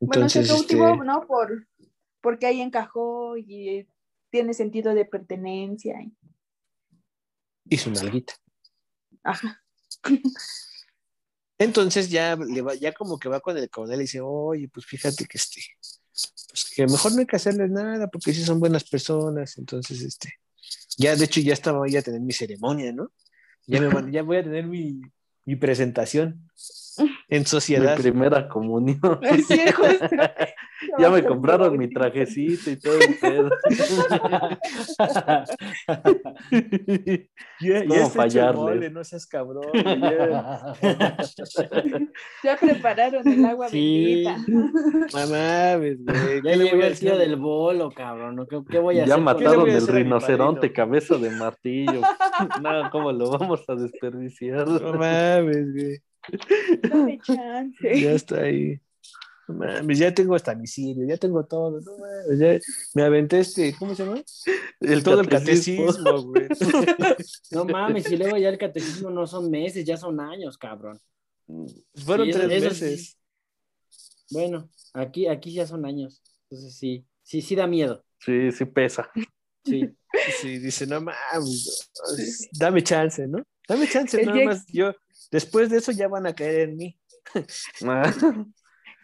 bueno, 0.00 0.28
se 0.30 0.38
Entonces, 0.38 0.60
este, 0.62 0.76
¿no? 0.76 1.26
Por, 1.26 1.68
porque 2.22 2.46
ahí 2.46 2.62
encajó 2.62 3.36
y 3.36 3.86
tiene 4.36 4.52
sentido 4.52 4.92
de 4.94 5.06
pertenencia. 5.06 5.98
y- 6.02 6.12
y 7.70 7.78
su 7.78 7.90
nalguita. 7.90 8.34
Ajá. 9.24 9.62
Entonces 11.58 12.10
ya 12.10 12.36
le 12.36 12.60
va, 12.62 12.74
ya 12.74 12.92
como 12.92 13.18
que 13.18 13.28
va 13.30 13.40
con 13.40 13.56
el 13.56 13.70
coronel 13.70 14.00
y 14.00 14.02
dice, 14.02 14.20
oye, 14.20 14.68
pues 14.68 14.84
fíjate 14.84 15.24
que 15.24 15.38
este, 15.38 15.62
pues 16.48 16.70
que 16.74 16.86
mejor 16.86 17.12
no 17.12 17.20
hay 17.20 17.26
que 17.26 17.36
hacerles 17.36 17.70
nada, 17.70 18.08
porque 18.08 18.34
sí 18.34 18.44
son 18.44 18.60
buenas 18.60 18.84
personas. 18.84 19.56
Entonces, 19.56 20.02
este, 20.02 20.34
ya 20.98 21.16
de 21.16 21.24
hecho 21.24 21.40
ya 21.40 21.54
estaba 21.54 21.78
voy 21.78 21.96
a 21.96 22.02
tener 22.02 22.20
mi 22.20 22.32
ceremonia, 22.34 22.92
¿no? 22.92 23.10
Ya 23.66 23.80
me 23.80 23.88
van- 23.88 24.12
ya 24.12 24.22
voy 24.22 24.36
a 24.36 24.44
tener 24.44 24.66
mi, 24.66 25.00
mi 25.46 25.56
presentación 25.56 26.48
en 27.28 27.40
Mi 27.40 27.46
sociedad. 27.46 27.96
primera 27.96 28.48
comunión. 28.48 29.00
Sí, 29.48 29.58
justo. 29.72 30.08
Ya 30.98 31.10
me 31.10 31.22
compraron 31.24 31.76
mi 31.76 31.88
trajecito 31.90 32.70
y 32.70 32.76
todo 32.78 32.98
el 33.00 33.18
pedo. 33.18 33.50
Ya, 37.60 37.84
¿Cómo 37.86 38.26
ya 38.26 38.52
mole, 38.52 38.90
no 38.90 39.02
seas 39.02 39.26
cabrón. 39.26 39.64
ya. 39.74 40.74
Ya 42.44 42.56
prepararon 42.56 43.26
el 43.26 43.44
agua 43.44 43.68
Sí. 43.68 44.24
bendita. 44.24 44.36
No 44.48 45.28
mames, 45.28 45.98
güey. 46.04 46.06
Ya 46.42 46.42
¿qué 46.42 46.56
le 46.56 46.58
voy 46.58 46.64
llegó 46.70 46.82
a 46.82 46.86
el 46.86 46.98
tío 46.98 47.12
hacer? 47.14 47.28
del 47.28 47.36
bolo, 47.36 47.90
cabrón. 47.90 48.36
¿no? 48.36 48.46
¿Qué, 48.46 48.60
qué 48.70 48.78
voy 48.78 48.96
a 49.00 49.06
Ya 49.06 49.14
hacer? 49.14 49.14
con 49.16 49.24
mataron 49.24 49.70
el 49.70 49.86
rinoceronte, 49.86 50.72
cabeza 50.72 51.16
de 51.16 51.30
martillo. 51.30 52.00
no, 52.62 52.90
¿cómo 52.90 53.12
lo 53.12 53.30
vamos 53.30 53.64
a 53.68 53.74
desperdiciar? 53.74 54.68
No 54.68 54.92
mames, 54.94 55.72
güey. 55.72 55.98
Dame 56.82 57.18
chance. 57.22 58.00
Ya 58.00 58.12
está 58.12 58.40
ahí. 58.40 58.80
No 59.48 59.54
mames, 59.54 59.98
ya 59.98 60.12
tengo 60.12 60.34
hasta 60.34 60.54
mi 60.54 60.66
Sirio, 60.66 61.06
ya 61.06 61.16
tengo 61.16 61.44
todo. 61.46 61.80
No 61.80 61.92
mames, 61.98 62.38
ya 62.38 62.58
me 62.94 63.02
aventé 63.02 63.40
este, 63.40 63.74
¿cómo 63.78 63.94
se 63.94 64.04
llama? 64.04 64.20
El 64.80 65.02
todo 65.04 65.20
el 65.20 65.28
catecismo. 65.28 65.92
güey. 66.22 66.48
No 67.52 67.64
mames, 67.64 68.10
y 68.10 68.16
luego 68.16 68.36
ya 68.36 68.48
el 68.48 68.58
catecismo 68.58 69.10
no 69.10 69.26
son 69.26 69.50
meses, 69.50 69.84
ya 69.84 69.96
son 69.96 70.18
años, 70.20 70.58
cabrón. 70.58 71.00
Fueron 71.94 72.26
Sí, 72.26 72.30
eso- 72.30 72.40
tres 72.40 72.52
eso 72.62 72.68
meses. 72.84 73.18
Bueno, 74.30 74.68
aquí, 74.92 75.28
aquí 75.28 75.52
ya 75.52 75.66
son 75.66 75.86
años. 75.86 76.20
Entonces 76.50 76.76
sí, 76.76 77.06
sí, 77.22 77.40
sí 77.40 77.54
da 77.54 77.66
miedo. 77.68 78.04
Sí, 78.18 78.50
sí 78.50 78.64
pesa. 78.64 79.08
Sí. 79.64 79.88
Sí, 80.40 80.58
dice, 80.58 80.86
no 80.86 81.00
mames, 81.00 81.90
dame 82.52 82.82
chance, 82.82 83.26
¿no? 83.28 83.42
Dame 83.68 83.86
chance, 83.88 84.18
El 84.20 84.26
nada 84.26 84.44
más. 84.44 84.66
Yo, 84.72 84.92
después 85.30 85.70
de 85.70 85.78
eso 85.78 85.92
ya 85.92 86.08
van 86.08 86.26
a 86.26 86.34
caer 86.34 86.68
en 86.70 86.76
mí. 86.76 86.98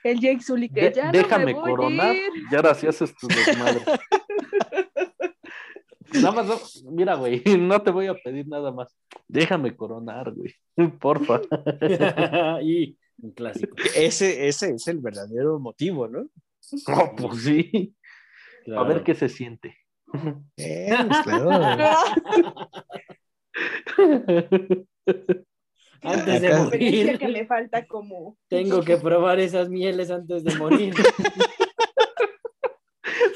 El 0.04 0.20
Jake 0.20 0.40
Sully 0.42 0.68
que 0.68 0.82
de- 0.82 0.92
ya 0.92 1.06
no 1.06 1.12
déjame 1.12 1.46
me 1.46 1.52
voy 1.54 1.62
a 1.62 1.64
coronar 1.70 2.14
ir. 2.16 2.22
y 2.50 2.54
ahora 2.56 2.74
sí 2.74 2.86
haces 2.86 3.14
tu 3.16 3.28
desmadre. 3.28 3.80
Nada 6.14 6.32
más, 6.32 6.46
no- 6.84 6.90
mira, 6.92 7.14
güey, 7.14 7.42
no 7.58 7.80
te 7.82 7.90
voy 7.90 8.06
a 8.06 8.14
pedir 8.14 8.46
nada 8.46 8.70
más. 8.70 8.94
Déjame 9.28 9.74
coronar, 9.74 10.32
güey. 10.32 10.54
Porfa. 11.00 11.40
y 12.62 12.98
un 13.22 13.32
clásico. 13.32 13.74
Ese, 13.96 14.46
ese 14.48 14.70
es 14.74 14.88
el 14.88 14.98
verdadero 14.98 15.58
motivo, 15.58 16.08
¿no? 16.08 16.26
Oh, 16.88 17.14
pues 17.16 17.42
sí. 17.44 17.94
A 18.76 18.82
ver 18.84 19.02
qué 19.02 19.14
se 19.14 19.28
siente. 19.28 19.76
Eh, 20.56 20.94
pues, 21.08 21.20
claro. 21.22 21.88
Antes 26.02 26.40
de 26.40 26.48
Acá- 26.48 26.62
morir, 26.64 27.18
que 27.18 27.28
me 27.28 27.46
falta 27.46 27.86
como 27.86 28.36
tengo 28.48 28.82
que 28.82 28.96
probar 28.96 29.38
esas 29.40 29.68
mieles 29.68 30.10
antes 30.10 30.44
de 30.44 30.54
morir. 30.56 30.94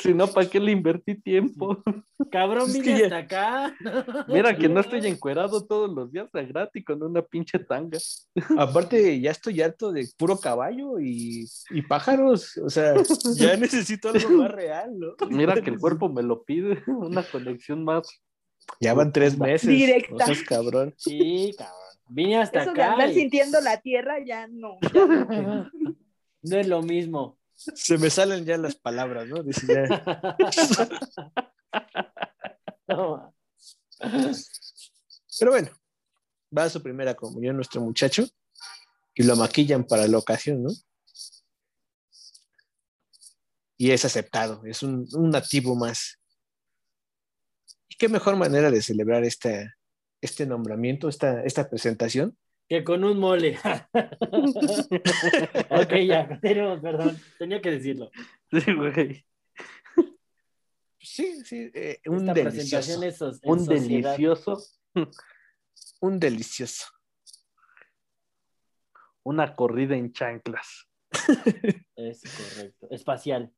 si 0.00 0.14
no, 0.14 0.26
¿para 0.28 0.48
qué 0.48 0.60
le 0.60 0.72
invertí 0.72 1.20
tiempo? 1.20 1.82
Cabrón, 2.30 2.68
Es 2.68 2.74
vine 2.74 2.96
que 2.96 3.04
hasta 3.04 3.16
acá. 3.18 3.76
Mira 4.28 4.56
que 4.56 4.68
no 4.68 4.80
estoy 4.80 5.06
encuerado 5.06 5.64
todos 5.66 5.92
los 5.92 6.10
días 6.12 6.30
de 6.32 6.46
gratis 6.46 6.84
con 6.84 7.02
una 7.02 7.22
pinche 7.22 7.58
tanga. 7.58 7.98
Aparte, 8.58 9.20
ya 9.20 9.30
estoy 9.30 9.60
harto 9.62 9.92
de 9.92 10.08
puro 10.16 10.38
caballo 10.38 10.98
y, 11.00 11.46
y 11.70 11.82
pájaros. 11.82 12.56
O 12.58 12.70
sea, 12.70 12.94
ya 13.36 13.56
necesito 13.56 14.10
algo 14.10 14.30
más 14.30 14.50
real, 14.50 14.98
¿no? 14.98 15.14
Mira 15.28 15.60
que 15.60 15.70
el 15.70 15.78
cuerpo 15.78 16.08
me 16.08 16.22
lo 16.22 16.42
pide, 16.42 16.82
una 16.86 17.22
conexión 17.22 17.84
más. 17.84 18.08
Ya 18.80 18.94
van 18.94 19.12
tres 19.12 19.38
meses. 19.38 19.68
Directa. 19.68 20.24
Cabrón. 20.48 20.94
Sí, 20.96 21.54
cabrón. 21.56 21.76
Vine 22.08 22.38
hasta 22.38 22.62
eso 22.62 22.72
de 22.72 22.82
acá. 22.82 22.92
andar 22.92 23.10
y 23.10 23.14
sintiendo 23.14 23.60
la 23.60 23.80
tierra 23.80 24.18
ya 24.24 24.46
no. 24.46 24.78
ya 24.94 25.06
no. 25.06 25.70
No 26.42 26.56
es 26.56 26.66
lo 26.68 26.82
mismo. 26.82 27.38
Se 27.54 27.98
me 27.98 28.10
salen 28.10 28.44
ya 28.44 28.56
las 28.58 28.76
palabras, 28.76 29.26
¿no? 29.26 29.42
Dice 29.42 29.66
ya. 29.66 30.04
No. 32.88 33.34
Pero 35.38 35.50
bueno, 35.50 35.70
va 36.56 36.62
a 36.62 36.70
su 36.70 36.80
primera 36.80 37.14
comunión 37.14 37.56
nuestro 37.56 37.80
muchacho 37.80 38.24
y 39.12 39.24
lo 39.24 39.34
maquillan 39.34 39.84
para 39.84 40.06
la 40.06 40.18
ocasión, 40.18 40.62
¿no? 40.62 40.70
Y 43.76 43.90
es 43.90 44.04
aceptado, 44.04 44.64
es 44.64 44.84
un, 44.84 45.06
un 45.14 45.30
nativo 45.30 45.74
más. 45.74 46.20
¿Y 47.88 47.96
qué 47.96 48.08
mejor 48.08 48.36
manera 48.36 48.70
de 48.70 48.80
celebrar 48.80 49.24
esta, 49.24 49.74
este 50.20 50.46
nombramiento, 50.46 51.08
esta, 51.08 51.42
esta 51.44 51.68
presentación? 51.68 52.36
Que 52.68 52.82
con 52.82 53.04
un 53.04 53.18
mole. 53.18 53.58
ok, 55.70 55.92
ya, 56.06 56.40
perdón. 56.40 57.20
Tenía 57.38 57.60
que 57.60 57.70
decirlo. 57.70 58.10
Sí, 58.50 58.74
güey. 58.74 59.24
Sí, 60.98 61.44
sí, 61.44 61.70
eh, 61.72 62.00
un 62.06 62.28
Esta 62.28 62.34
delicioso. 62.34 63.38
Un 63.44 63.66
delicioso, 63.66 64.62
Un 66.00 66.18
delicioso. 66.18 66.86
una 69.22 69.54
corrida 69.54 69.96
en 69.96 70.12
chanclas. 70.12 70.88
Es 71.94 72.22
correcto. 72.22 72.88
Espacial. 72.90 73.52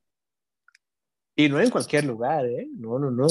Y 1.35 1.49
no 1.49 1.61
en 1.61 1.71
cualquier 1.71 2.05
lugar, 2.05 2.45
¿eh? 2.47 2.69
No, 2.75 2.99
no, 2.99 3.11
no. 3.11 3.27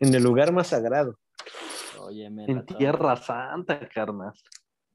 En 0.00 0.14
el 0.14 0.22
lugar 0.22 0.52
más 0.52 0.68
sagrado. 0.68 1.18
Oye, 2.06 2.30
me 2.30 2.44
En 2.44 2.64
Tierra 2.64 3.16
Santa, 3.16 3.80
carnal. 3.88 4.32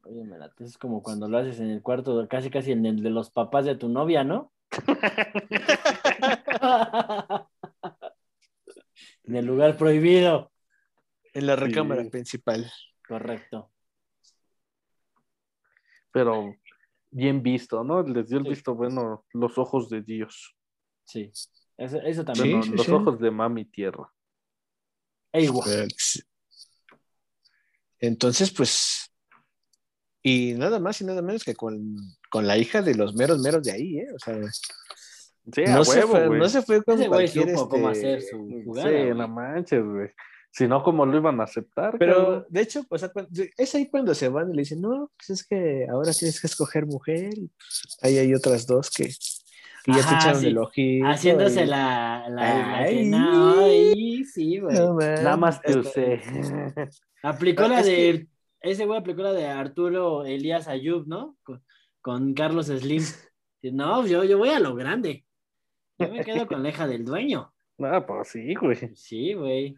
Oye, 0.04 0.24
me 0.24 0.38
late. 0.38 0.64
Es 0.64 0.78
como 0.78 1.04
cuando 1.04 1.28
lo 1.28 1.38
haces 1.40 1.60
en 1.60 1.70
el 1.70 1.82
cuarto, 1.82 2.26
casi 2.30 2.50
casi 2.50 2.72
en 2.72 2.86
el 2.86 3.04
de 3.04 3.10
los 3.10 3.30
papás 3.30 3.66
de 3.66 3.76
tu 3.76 3.90
novia, 3.90 4.24
¿no? 4.24 4.54
en 9.26 9.36
el 9.36 9.46
lugar 9.46 9.76
prohibido. 9.78 10.52
En 11.34 11.48
la 11.48 11.58
recámara 11.58 12.04
Sí. 12.04 12.10
principal. 12.10 12.72
Correcto. 13.06 13.70
Pero 16.14 16.56
bien 17.10 17.44
visto, 17.44 17.84
¿no? 17.84 18.02
Les 18.04 18.30
dio 18.30 18.38
el 18.38 18.46
Sí. 18.46 18.50
visto 18.52 18.74
bueno 18.74 19.26
los 19.34 19.58
ojos 19.58 19.90
de 19.90 20.02
Dios. 20.02 20.56
Sí. 21.04 21.30
Eso, 21.78 21.98
eso 22.02 22.24
también. 22.24 22.52
Bueno, 22.52 22.64
Sí, 22.64 22.72
los 22.72 22.86
sí. 22.86 22.92
ojos 22.92 23.20
de 23.20 23.32
mami 23.32 23.66
tierra. 23.66 24.10
Ey, 25.34 25.48
guau. 25.48 25.68
Entonces, 28.02 28.52
pues. 28.52 29.08
Y 30.24 30.54
nada 30.54 30.80
más 30.80 31.02
y 31.02 31.06
nada 31.06 31.22
menos 31.22 31.44
que 31.44 31.56
con, 31.56 31.96
con 32.30 32.46
la 32.46 32.58
hija 32.58 32.82
de 32.82 32.94
los 32.96 33.16
meros 33.16 33.40
meros 33.40 33.64
de 33.64 33.72
ahí, 33.72 33.98
¿eh? 34.00 34.08
O 34.16 34.20
sea, 34.20 34.38
Sí, 35.54 35.64
a 35.66 35.74
no, 35.76 35.84
se 35.84 35.98
huevo, 36.00 36.12
fue, 36.12 36.28
güey. 36.28 36.40
no 36.40 36.50
se 36.50 36.62
fue 36.62 36.84
con 36.84 36.96
Ese 37.00 37.08
güey 37.08 37.32
cualquier. 37.32 37.58
supo 37.58 37.70
cómo 37.70 37.90
este, 37.90 38.14
hacer 38.16 38.22
su 38.30 38.38
jugada. 38.64 38.90
Sí, 38.90 38.96
güey. 38.96 39.16
no 39.16 39.28
manches, 39.28 39.84
güey. 39.84 40.10
Si 40.52 40.68
no, 40.68 40.84
¿cómo 40.84 41.06
lo 41.06 41.18
iban 41.18 41.40
a 41.42 41.46
aceptar? 41.46 41.96
Pero 41.98 42.16
cabrón? 42.16 42.46
de 42.50 42.62
hecho, 42.62 42.86
o 42.90 42.98
sea, 42.98 43.10
cuando- 43.10 43.32
es 43.58 43.74
ahí 43.76 43.90
cuando 43.90 44.14
se 44.14 44.28
van 44.30 44.52
y 44.52 44.56
le 44.56 44.62
dicen, 44.62 44.82
no, 44.82 45.12
pues 45.18 45.30
es 45.32 45.48
que 45.48 45.88
ahora 45.90 46.12
tienes 46.14 46.40
que 46.40 46.46
escoger 46.48 46.86
mujer. 46.86 47.30
Pues 47.34 47.98
ahí 48.02 48.18
hay 48.20 48.34
otras 48.36 48.68
dos 48.68 48.92
que, 48.92 49.12
que 49.84 49.92
ya 49.92 49.98
te 49.98 50.04
Ajá, 50.04 50.18
echaron 50.18 50.42
sí. 50.42 50.48
el 50.48 50.58
ojito. 50.58 51.06
Haciéndose 51.08 51.64
y- 51.64 51.68
la, 51.68 52.26
la, 52.30 52.44
la 52.80 52.88
que 52.88 53.00
Ay. 53.00 53.06
no, 53.08 53.60
ay, 53.66 54.26
sí, 54.26 54.60
güey. 54.60 54.78
No. 54.78 54.94
Nada 54.96 55.38
más 55.38 55.62
te 55.62 55.78
usé. 55.78 56.22
Aplicó 57.24 57.68
la 57.68 57.80
Es 57.82 57.86
de. 57.86 58.28
Ese 58.62 58.86
güey 58.86 59.00
aplicó 59.00 59.24
la 59.24 59.34
de 59.34 59.48
Arturo 59.48 60.24
Elías 60.24 60.68
Ayub, 60.68 61.08
¿no? 61.08 61.36
Con, 61.44 61.64
con 62.02 62.34
Carlos 62.36 62.68
Slim. 62.68 63.04
No, 63.64 64.06
yo, 64.06 64.24
yo 64.24 64.38
voy 64.38 64.50
a 64.50 64.60
lo 64.60 64.76
grande. 64.76 65.26
Yo 65.98 66.10
me 66.10 66.24
quedo 66.24 66.46
con 66.48 66.62
la 66.64 66.70
hija 66.70 66.88
del 66.88 67.06
dueño. 67.06 67.52
Ah, 67.84 68.06
pues 68.06 68.28
sí, 68.28 68.54
güey. 68.54 68.78
Sí, 68.96 69.34
güey. 69.34 69.76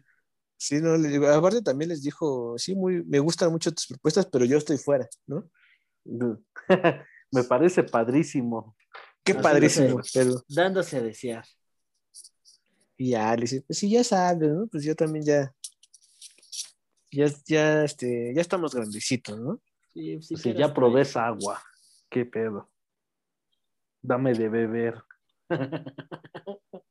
Sí, 0.58 0.78
no, 0.82 0.94
le 0.98 1.08
digo, 1.08 1.26
aparte 1.26 1.62
también 1.62 1.88
les 1.88 2.02
dijo, 2.02 2.54
sí, 2.58 2.74
muy, 2.74 3.02
me 3.04 3.18
gustan 3.18 3.50
mucho 3.50 3.72
tus 3.72 3.86
propuestas, 3.86 4.26
pero 4.26 4.44
yo 4.44 4.58
estoy 4.58 4.76
fuera, 4.76 5.08
¿no? 5.26 5.48
Me 7.32 7.44
parece 7.48 7.82
padrísimo. 7.82 8.76
Qué 9.24 9.34
padrísimo, 9.34 10.00
pero 10.12 10.44
Dándose 10.48 10.98
a 10.98 11.02
desear. 11.02 11.44
y 12.96 13.10
ya 13.10 13.34
le 13.34 13.42
dice, 13.42 13.62
pues 13.62 13.78
sí, 13.78 13.90
ya 13.90 14.04
sabes, 14.04 14.50
¿no? 14.50 14.66
Pues 14.66 14.84
yo 14.84 14.94
también 14.94 15.24
ya, 15.24 15.52
ya, 17.10 17.26
ya, 17.46 17.84
este, 17.84 18.32
ya 18.34 18.40
estamos 18.40 18.74
grandecitos, 18.74 19.38
¿no? 19.38 19.60
Sí, 19.94 20.20
sí 20.20 20.36
si 20.36 20.42
que 20.42 20.52
ya 20.52 20.66
eres 20.66 20.74
probé 20.74 21.00
esa 21.02 21.26
agua. 21.26 21.62
¿Qué 22.10 22.26
pedo? 22.26 22.70
Dame 24.02 24.34
de 24.34 24.48
beber. 24.48 25.02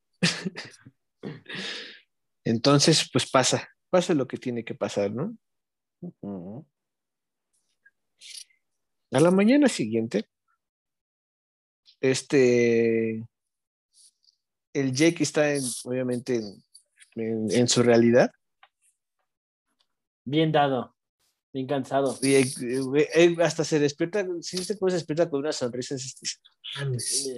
Entonces, 2.44 3.10
pues 3.12 3.30
pasa, 3.30 3.70
pasa 3.90 4.14
lo 4.14 4.28
que 4.28 4.38
tiene 4.38 4.66
que 4.66 4.76
pasar, 4.76 5.12
¿no? 5.12 5.38
Ujú. 6.02 6.66
A 9.12 9.20
la 9.20 9.30
mañana 9.32 9.70
siguiente, 9.70 10.26
este, 12.04 13.24
el 14.74 14.92
Jake 14.94 15.24
está 15.24 15.54
en, 15.54 15.64
obviamente 15.86 16.36
en, 16.36 16.62
en- 17.16 17.50
en 17.52 17.68
su 17.70 17.82
realidad. 17.82 18.30
Bien 20.26 20.52
dado. 20.52 20.94
Bien 21.54 21.66
cansado. 21.68 22.18
Y 22.22 22.34
eh, 22.36 22.46
güey, 22.82 23.08
eh, 23.14 23.36
hasta 23.44 23.64
se 23.64 23.80
despierta, 23.80 24.26
sí, 24.42 24.58
se 24.64 24.74
se 24.76 24.86
despierta 24.86 25.30
con 25.30 25.40
una 25.42 25.52
sonrisa. 25.54 25.96
así, 25.96 26.12
dice, 26.20 26.38
"Mames, 26.80 27.32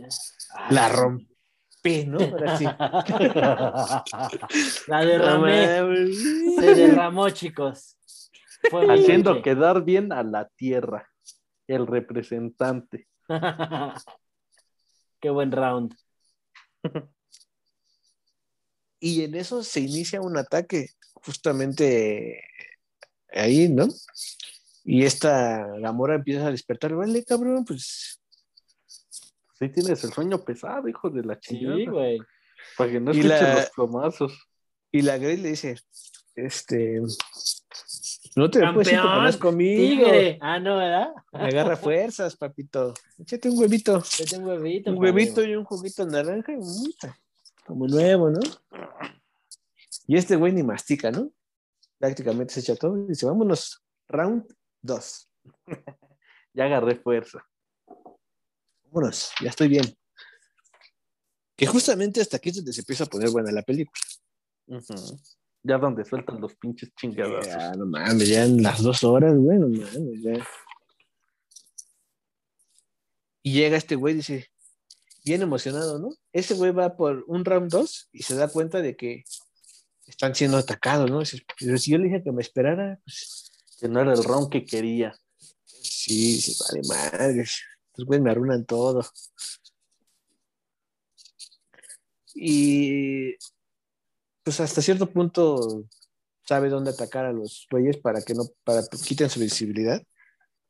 La 0.71 0.87
rompí, 0.89 2.05
¿no? 2.07 2.17
Ahora 2.19 2.57
sí. 2.57 2.63
La 4.87 5.05
derramé. 5.05 5.81
No. 5.81 6.61
Se 6.61 6.73
derramó, 6.75 7.29
chicos. 7.29 7.97
Fue 8.71 8.87
Haciendo 8.91 9.41
quedar 9.43 9.83
bien 9.83 10.11
a 10.13 10.23
la 10.23 10.47
tierra. 10.55 11.07
El 11.67 11.85
representante. 11.85 13.07
Qué 15.25 15.31
buen 15.31 15.51
round. 15.51 15.91
Y 18.99 19.23
en 19.23 19.33
eso 19.33 19.63
se 19.63 19.79
inicia 19.79 20.21
un 20.21 20.37
ataque, 20.37 20.89
justamente 21.15 22.43
ahí, 23.31 23.67
¿no? 23.69 23.87
Y 24.83 25.03
esta 25.03 25.65
Gamora 25.79 26.13
empieza 26.13 26.45
a 26.45 26.51
despertar, 26.51 26.93
vale, 26.93 27.25
cabrón, 27.25 27.65
pues. 27.65 28.21
Sí 29.57 29.67
tienes 29.69 30.03
el 30.03 30.13
sueño 30.13 30.45
pesado, 30.45 30.87
hijo 30.87 31.09
de 31.09 31.23
la 31.23 31.33
Sí, 31.41 31.57
chingada. 31.57 31.89
güey. 31.91 32.19
Para 32.77 32.91
que 32.91 32.99
no 32.99 33.09
escuchen 33.09 33.29
la- 33.31 33.55
los 33.61 33.69
plomazos. 33.71 34.47
Y 34.91 35.01
la 35.01 35.17
Grace 35.17 35.37
le 35.41 35.49
dice, 35.49 35.75
este. 36.35 37.01
No 38.35 38.51
te 38.51 38.59
puedes 38.73 38.91
ir 38.91 38.99
Campeón, 38.99 39.37
comido. 39.39 39.81
tigre. 39.81 40.37
Ah, 40.41 40.59
no, 40.59 40.75
¿verdad? 40.77 41.13
Me 41.31 41.47
agarra 41.47 41.77
fuerzas, 41.77 42.35
papito. 42.35 42.93
Échate 43.17 43.49
un 43.49 43.57
huevito. 43.57 44.03
Tengo 44.29 44.43
un 44.43 44.49
huevito. 44.49 44.91
Un 44.91 44.97
huevito 44.97 45.43
y 45.43 45.55
un 45.55 45.63
juguito 45.63 46.05
naranja. 46.05 46.51
y 46.51 46.95
Como 47.65 47.87
nuevo, 47.87 48.29
¿no? 48.29 48.39
Y 50.07 50.17
este 50.17 50.35
güey 50.35 50.51
ni 50.51 50.63
mastica, 50.63 51.11
¿no? 51.11 51.31
Prácticamente 51.97 52.53
se 52.53 52.59
echa 52.59 52.75
todo 52.75 52.97
y 52.97 53.07
dice, 53.07 53.25
vámonos, 53.25 53.81
round 54.07 54.45
2. 54.81 55.29
Ya 56.53 56.65
agarré 56.65 56.95
fuerza. 56.95 57.45
Vámonos, 58.85 59.31
ya 59.41 59.49
estoy 59.49 59.67
bien. 59.67 59.83
Que 61.57 61.67
justamente 61.67 62.21
hasta 62.21 62.37
aquí 62.37 62.47
es 62.49 62.55
donde 62.55 62.71
se 62.71 62.79
empieza 62.79 63.03
a 63.03 63.07
poner 63.07 63.29
buena 63.29 63.51
la 63.51 63.61
película. 63.61 63.99
Ujú. 64.67 65.19
Ya 65.67 65.79
donde 65.79 66.05
sueltan 66.05 66.39
los 66.39 66.55
pinches 66.55 66.93
chingadas. 66.93 67.47
Ya, 67.47 67.71
no 67.71 67.87
mames, 67.87 68.29
ya 68.29 68.45
en 68.45 68.61
las 68.61 68.83
dos 68.83 69.03
horas, 69.03 69.35
güey, 69.35 69.57
no 69.57 69.67
mames, 69.67 70.21
ya. 70.21 70.47
Y 73.41 73.53
llega 73.53 73.75
este 73.75 73.95
güey, 73.95 74.13
dice, 74.13 74.51
bien 75.23 75.41
emocionado, 75.41 75.97
¿no? 75.97 76.09
Ese 76.31 76.53
güey 76.53 76.71
va 76.71 76.95
por 76.95 77.23
un 77.27 77.43
round 77.43 77.71
2 77.71 78.09
y 78.11 78.21
se 78.21 78.35
da 78.35 78.47
cuenta 78.47 78.81
de 78.81 78.95
que 78.95 79.23
están 80.05 80.35
siendo 80.35 80.57
atacados, 80.57 81.09
¿no? 81.09 81.19
Dice, 81.19 81.41
pero 81.59 81.77
si 81.79 81.91
yo 81.91 81.97
le 81.97 82.05
dije 82.05 82.23
que 82.23 82.31
me 82.31 82.43
esperara, 82.43 82.99
pues 83.03 83.51
Que 83.79 83.89
no 83.89 84.01
era 84.01 84.13
el 84.13 84.23
round 84.23 84.49
que 84.49 84.63
quería. 84.65 85.15
sí, 85.65 86.39
sí, 86.39 86.55
vale 86.59 86.87
madre. 86.87 87.41
Estos 87.41 88.05
güeyes 88.05 88.23
me 88.23 88.29
arruinan 88.29 88.65
todo. 88.65 89.01
Y 92.35 93.35
pues 94.45 94.59
hasta 94.59 94.81
cierto 94.81 95.11
punto 95.11 95.85
sabe 96.43 96.69
dónde 96.69 96.91
atacar 96.91 97.25
a 97.25 97.33
los 97.33 97.67
güeyes 97.69 97.97
para 97.97 98.21
que 98.21 98.35
no, 98.35 98.43
para 98.63 98.83
que 98.83 98.95
quiten 98.97 99.29
su 99.29 99.39
visibilidad. 99.39 100.01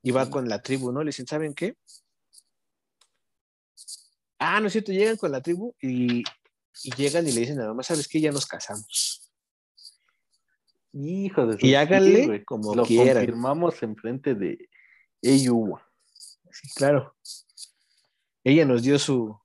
Y 0.02 0.12
va 0.12 0.30
con 0.30 0.48
la 0.48 0.62
tribu, 0.62 0.92
¿no? 0.92 1.02
Le 1.04 1.10
dicen, 1.10 1.28
¿saben 1.28 1.54
qué? 1.54 1.76
Ah, 4.40 4.62
no 4.62 4.68
es 4.68 4.74
cierto, 4.74 4.92
llegan 4.94 5.18
con 5.18 5.32
la 5.32 5.42
tribu 5.42 5.76
y, 5.82 6.20
y 6.84 6.96
llegan 6.96 7.28
y 7.28 7.32
le 7.34 7.42
dicen 7.42 7.60
a 7.60 7.64
la 7.64 7.68
mamá, 7.70 7.84
¿sabes 7.84 8.08
qué? 8.08 8.22
Ya 8.22 8.32
nos 8.32 8.46
casamos. 8.46 9.30
Hijo 10.94 11.46
de 11.46 11.58
Y 11.60 11.76
háganle 11.76 12.28
güey. 12.28 12.46
como 12.46 12.74
Lo 12.76 12.86
quieran. 12.86 13.16
confirmamos 13.26 13.84
enfrente 13.84 14.36
de 14.36 14.70
Eyua. 15.22 15.86
Sí, 16.50 16.70
claro. 16.76 17.14
Ella 18.44 18.64
nos 18.64 18.84
dio 18.84 18.98
su, 19.00 19.38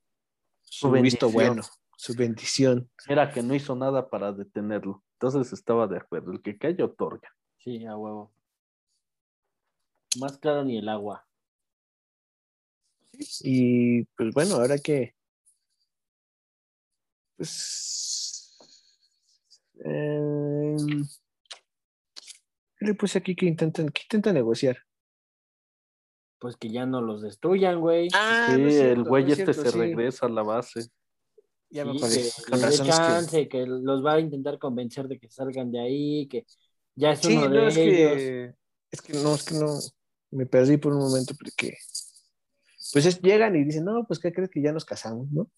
su, 0.63 0.89
Su 0.89 0.91
visto 0.93 1.31
bueno, 1.31 1.63
su 2.01 2.15
bendición. 2.15 2.91
Era 3.07 3.31
que 3.31 3.43
no 3.43 3.55
hizo 3.55 3.77
nada 3.77 4.09
para 4.09 4.33
detenerlo. 4.33 5.05
Entonces 5.19 5.53
estaba 5.53 5.87
de 5.87 5.99
acuerdo. 5.99 6.33
El 6.33 6.41
que 6.41 6.57
calla 6.57 6.87
otorga. 6.87 7.29
Sí, 7.59 7.85
a 7.85 7.95
huevo. 7.95 8.33
Más 10.19 10.39
claro 10.39 10.65
ni 10.65 10.79
el 10.79 10.89
agua. 10.89 11.29
Y 13.43 14.05
pues 14.17 14.33
bueno, 14.33 14.55
ahora 14.55 14.79
que. 14.79 15.15
Pues. 17.37 18.57
eh, 19.85 20.77
¿Qué 22.79 22.87
le 22.87 22.95
puse 22.95 23.19
aquí 23.19 23.37
que 23.37 23.45
intentan, 23.45 23.91
que 23.91 24.03
intentan 24.05 24.33
negociar? 24.33 24.79
Pues 26.39 26.57
que 26.57 26.71
ya 26.71 26.87
no 26.87 27.03
los 27.03 27.21
destruyan, 27.21 27.79
güey. 27.79 28.09
Ah, 28.15 28.55
sí, 28.55 28.63
no 28.63 28.69
es 28.69 28.75
cierto, 28.75 29.03
el 29.03 29.05
güey 29.07 29.25
no 29.25 29.33
es 29.35 29.39
este 29.39 29.53
cierto, 29.53 29.71
se 29.71 29.77
sí. 29.77 29.79
regresa 29.79 30.25
a 30.25 30.31
la 30.31 30.43
base. 30.43 30.91
Ya 31.71 31.85
me 31.85 31.99
Sí, 31.99 32.29
que 32.47 32.59
chance, 32.87 33.49
que... 33.49 33.65
los 33.67 34.05
va 34.05 34.15
a 34.15 34.21
intentar 34.21 34.59
convencer 34.59 35.07
de 35.07 35.19
que 35.21 35.31
salgan 35.31 35.71
de 35.71 35.81
ahí, 35.81 36.27
que 36.29 36.45
ya 36.97 37.13
es 37.13 37.21
Sí, 37.21 37.37
uno 37.37 37.49
no, 37.49 37.61
de 37.63 37.69
es 37.69 37.77
ellos. 37.77 38.13
que. 38.17 38.55
Es 38.91 39.03
que 39.03 39.13
no, 39.15 39.35
es 39.35 39.45
que 39.45 39.55
no. 39.55 39.79
Me 40.33 40.47
perdí 40.47 40.77
por 40.79 40.93
un 40.93 40.99
momento 41.01 41.35
porque. 41.39 41.77
Pues 42.93 43.07
es- 43.07 43.21
llegan 43.23 43.55
y 43.55 43.65
dicen, 43.65 43.85
no, 43.85 44.05
pues 44.07 44.19
¿qué 44.19 44.33
crees 44.33 44.51
que 44.51 44.61
ya 44.63 44.73
nos 44.73 44.85
casamos, 44.85 45.31
no? 45.31 45.49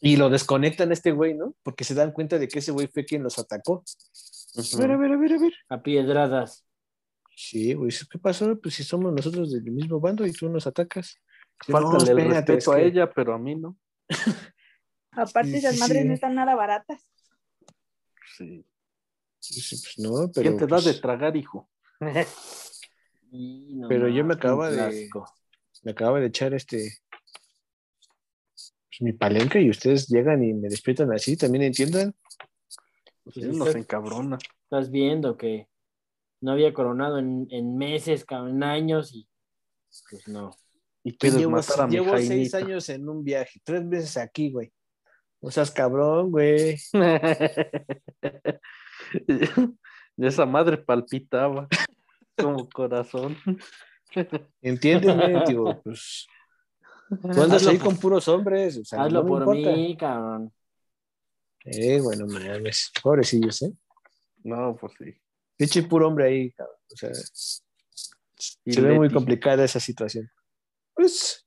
Y 0.00 0.16
lo 0.16 0.30
desconectan 0.30 0.90
a 0.90 0.94
este 0.94 1.12
güey, 1.12 1.34
¿no? 1.34 1.54
Porque 1.62 1.84
se 1.84 1.94
dan 1.94 2.12
cuenta 2.12 2.38
de 2.38 2.48
que 2.48 2.60
ese 2.60 2.72
güey 2.72 2.86
fue 2.88 3.04
quien 3.04 3.22
los 3.22 3.38
atacó. 3.38 3.84
A 4.74 4.78
ver, 4.78 4.90
a 4.92 4.96
ver, 4.96 5.12
a 5.12 5.16
ver, 5.16 5.32
a 5.34 5.38
ver. 5.38 5.52
A 5.68 5.82
piedradas. 5.82 6.64
Sí, 7.36 7.74
güey, 7.74 7.90
¿qué 8.10 8.18
pasó? 8.18 8.58
Pues 8.60 8.74
si 8.74 8.84
somos 8.84 9.12
nosotros 9.12 9.52
del 9.52 9.62
mismo 9.64 10.00
bando 10.00 10.26
y 10.26 10.32
tú 10.32 10.48
nos 10.48 10.66
atacas. 10.66 11.16
Falta 11.66 11.90
No, 11.90 11.98
el 11.98 12.28
respeto 12.28 12.52
es 12.54 12.68
a 12.68 12.80
ella, 12.80 13.10
pero 13.10 13.34
a 13.34 13.38
mí 13.38 13.54
no. 13.54 13.76
Aparte, 15.12 15.50
Sí, 15.50 15.56
esas 15.58 15.74
sí, 15.74 15.80
madres 15.80 16.02
sí. 16.02 16.08
no 16.08 16.14
están 16.14 16.34
nada 16.34 16.54
baratas. 16.54 17.06
Sí. 18.36 18.64
Sí, 19.38 19.60
sí, 19.60 19.76
pues 19.76 19.98
no, 19.98 20.30
pero. 20.32 20.48
¿Quién 20.50 20.56
te 20.58 20.66
da 20.66 20.76
pues, 20.76 20.84
de 20.86 20.94
tragar, 20.94 21.36
hijo? 21.36 21.68
Y 23.34 23.76
no 23.76 23.88
Pero 23.88 24.08
yo 24.08 24.16
me 24.16 24.22
mames, 24.24 24.36
acaba 24.36 24.68
un 24.68 24.76
de- 24.76 25.10
me 25.84 25.90
acaba 25.92 26.20
de 26.20 26.26
echar 26.26 26.52
este. 26.52 26.98
pues, 28.54 28.74
mi 29.00 29.12
palenca 29.14 29.58
y 29.58 29.70
ustedes 29.70 30.06
llegan 30.08 30.44
y 30.44 30.52
me 30.52 30.68
despiertan 30.68 31.10
así, 31.12 31.36
también 31.36 31.64
entiendan. 31.64 32.14
Pues 33.24 33.34
Sí, 33.36 33.40
estás- 33.40 33.56
nos 33.56 33.74
encabrona. 33.74 34.38
Estás 34.64 34.90
viendo 34.90 35.36
que 35.38 35.68
no 36.42 36.52
había 36.52 36.74
coronado 36.74 37.18
en, 37.18 37.46
en 37.50 37.76
meses, 37.78 38.26
en 38.28 38.62
años 38.62 39.14
y 39.14 39.26
pues 40.10 40.28
no. 40.28 40.50
Y 41.04 41.16
quieres 41.16 41.38
llevo 41.40 41.52
matar 41.52 41.80
a 41.82 41.86
mi 41.86 41.92
llevo 41.94 42.16
seis 42.18 42.54
años 42.54 42.88
en 42.88 43.08
un 43.08 43.24
viaje, 43.24 43.60
tres 43.64 43.88
veces 43.88 44.16
aquí, 44.16 44.50
güey. 44.50 44.72
O 45.40 45.50
seas 45.50 45.70
cabrón, 45.70 46.30
güey. 46.30 46.78
esa 50.16 50.46
madre 50.46 50.78
palpitaba 50.78 51.66
como 52.36 52.68
corazón. 52.68 53.36
Entiéndeme, 54.60 55.42
tío, 55.44 55.80
pues. 55.84 56.26
Tú 57.20 57.42
andas 57.42 57.66
ahí 57.66 57.78
con 57.78 57.96
puros 57.96 58.26
hombres, 58.28 58.78
o 58.78 58.84
sea, 58.84 59.02
Hazlo 59.02 59.22
no 59.22 59.28
por 59.28 59.56
importa. 59.56 59.76
mí, 59.76 59.96
cabrón. 59.96 60.52
Eh, 61.64 62.00
bueno, 62.00 62.26
mames, 62.26 62.90
pobrecillos, 63.02 63.62
¿eh? 63.62 63.72
No, 64.44 64.76
pues 64.76 64.92
sí. 64.98 65.14
Pinche 65.56 65.82
puro 65.82 66.08
hombre 66.08 66.26
ahí, 66.26 66.52
cabrón. 66.52 66.76
O 66.92 66.96
sea, 66.96 67.10
Y 68.64 68.72
se 68.72 68.80
ve 68.80 68.94
muy 68.94 69.12
complicada 69.12 69.64
esa 69.64 69.78
situación. 69.78 70.30
Pues, 70.94 71.46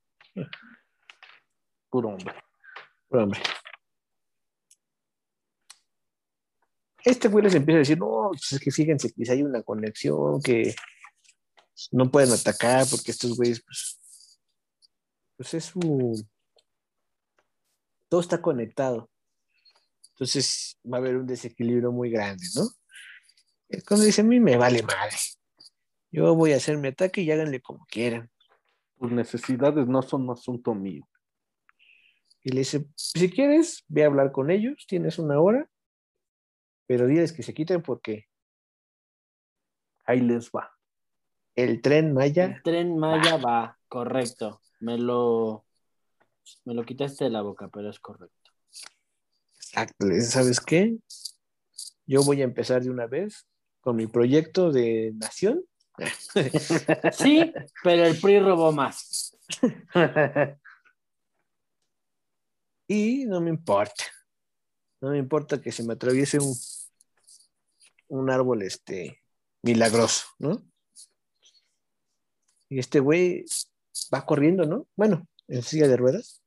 Puro 1.90 2.10
hombre. 2.10 2.34
puro 3.08 3.24
hombre. 3.24 3.40
Este 7.04 7.28
güey 7.28 7.44
les 7.44 7.54
empieza 7.54 7.76
a 7.76 7.78
decir, 7.80 7.98
no, 7.98 8.30
pues 8.32 8.52
es 8.52 8.60
que 8.60 8.70
fíjense 8.70 9.08
si 9.08 9.30
hay 9.30 9.42
una 9.42 9.62
conexión 9.62 10.42
que 10.42 10.74
no 11.92 12.10
pueden 12.10 12.32
atacar 12.32 12.84
porque 12.90 13.12
estos 13.12 13.36
güeyes, 13.36 13.62
pues, 13.64 14.00
pues 15.36 15.54
es 15.54 15.64
su... 15.66 16.26
Todo 18.08 18.20
está 18.20 18.42
conectado. 18.42 19.08
Entonces 20.10 20.78
va 20.84 20.98
a 20.98 21.00
haber 21.00 21.16
un 21.16 21.26
desequilibrio 21.26 21.92
muy 21.92 22.10
grande, 22.10 22.44
¿no? 22.54 22.68
Cuando 23.86 24.04
dice, 24.04 24.22
a 24.22 24.24
mí 24.24 24.40
me 24.40 24.56
vale 24.56 24.82
madre. 24.82 25.16
Yo 26.10 26.34
voy 26.34 26.52
a 26.52 26.56
hacer 26.56 26.76
mi 26.78 26.88
ataque 26.88 27.20
y 27.22 27.30
háganle 27.30 27.60
como 27.60 27.84
quieran. 27.86 28.30
Tus 28.98 29.12
necesidades 29.12 29.86
no 29.86 30.02
son 30.02 30.28
asunto 30.30 30.74
mío. 30.74 31.06
Y 32.42 32.50
le 32.50 32.60
dice, 32.60 32.86
si 32.94 33.30
quieres, 33.30 33.84
ve 33.88 34.04
a 34.04 34.06
hablar 34.06 34.32
con 34.32 34.50
ellos, 34.50 34.86
tienes 34.86 35.18
una 35.18 35.40
hora, 35.40 35.68
pero 36.86 37.06
diles 37.06 37.32
que 37.32 37.42
se 37.42 37.52
quiten 37.54 37.82
porque 37.82 38.26
Ahí 40.04 40.20
les 40.20 40.50
va. 40.50 40.70
el 41.56 41.82
tren 41.82 42.14
Maya, 42.14 42.44
El 42.44 42.62
tren 42.62 42.96
Maya 42.96 43.38
va, 43.38 43.76
correcto. 43.88 44.60
Me 44.78 44.96
lo, 44.98 45.64
me 46.64 46.74
lo 46.74 46.84
quitaste 46.84 47.24
de 47.24 47.30
la 47.30 47.42
boca, 47.42 47.68
pero 47.68 47.90
es 47.90 47.98
correcto. 47.98 48.52
exacto, 49.56 50.06
le 50.06 50.14
dice, 50.14 50.28
¿sabes 50.28 50.60
qué? 50.60 50.96
Yo 52.06 52.22
voy 52.22 52.40
a 52.42 52.44
empezar 52.44 52.82
de 52.84 52.90
una 52.90 53.06
vez 53.08 53.48
con 53.80 53.96
mi 53.96 54.06
proyecto 54.06 54.70
de 54.70 55.12
nación. 55.16 55.64
Sí, 57.12 57.52
pero 57.82 58.04
el 58.04 58.20
PRI 58.20 58.40
robó 58.40 58.72
más. 58.72 59.36
Y 62.88 63.24
no 63.26 63.40
me 63.40 63.50
importa. 63.50 64.04
No 65.00 65.10
me 65.10 65.18
importa 65.18 65.60
que 65.60 65.72
se 65.72 65.82
me 65.82 65.94
atraviese 65.94 66.38
un, 66.38 66.54
un 68.08 68.30
árbol 68.30 68.62
este 68.62 69.22
milagroso, 69.62 70.26
¿no? 70.38 70.62
Y 72.68 72.78
este 72.78 73.00
güey 73.00 73.44
va 74.12 74.24
corriendo, 74.24 74.64
¿no? 74.64 74.86
Bueno, 74.94 75.26
en 75.48 75.62
silla 75.62 75.88
de 75.88 75.96
ruedas. 75.96 76.42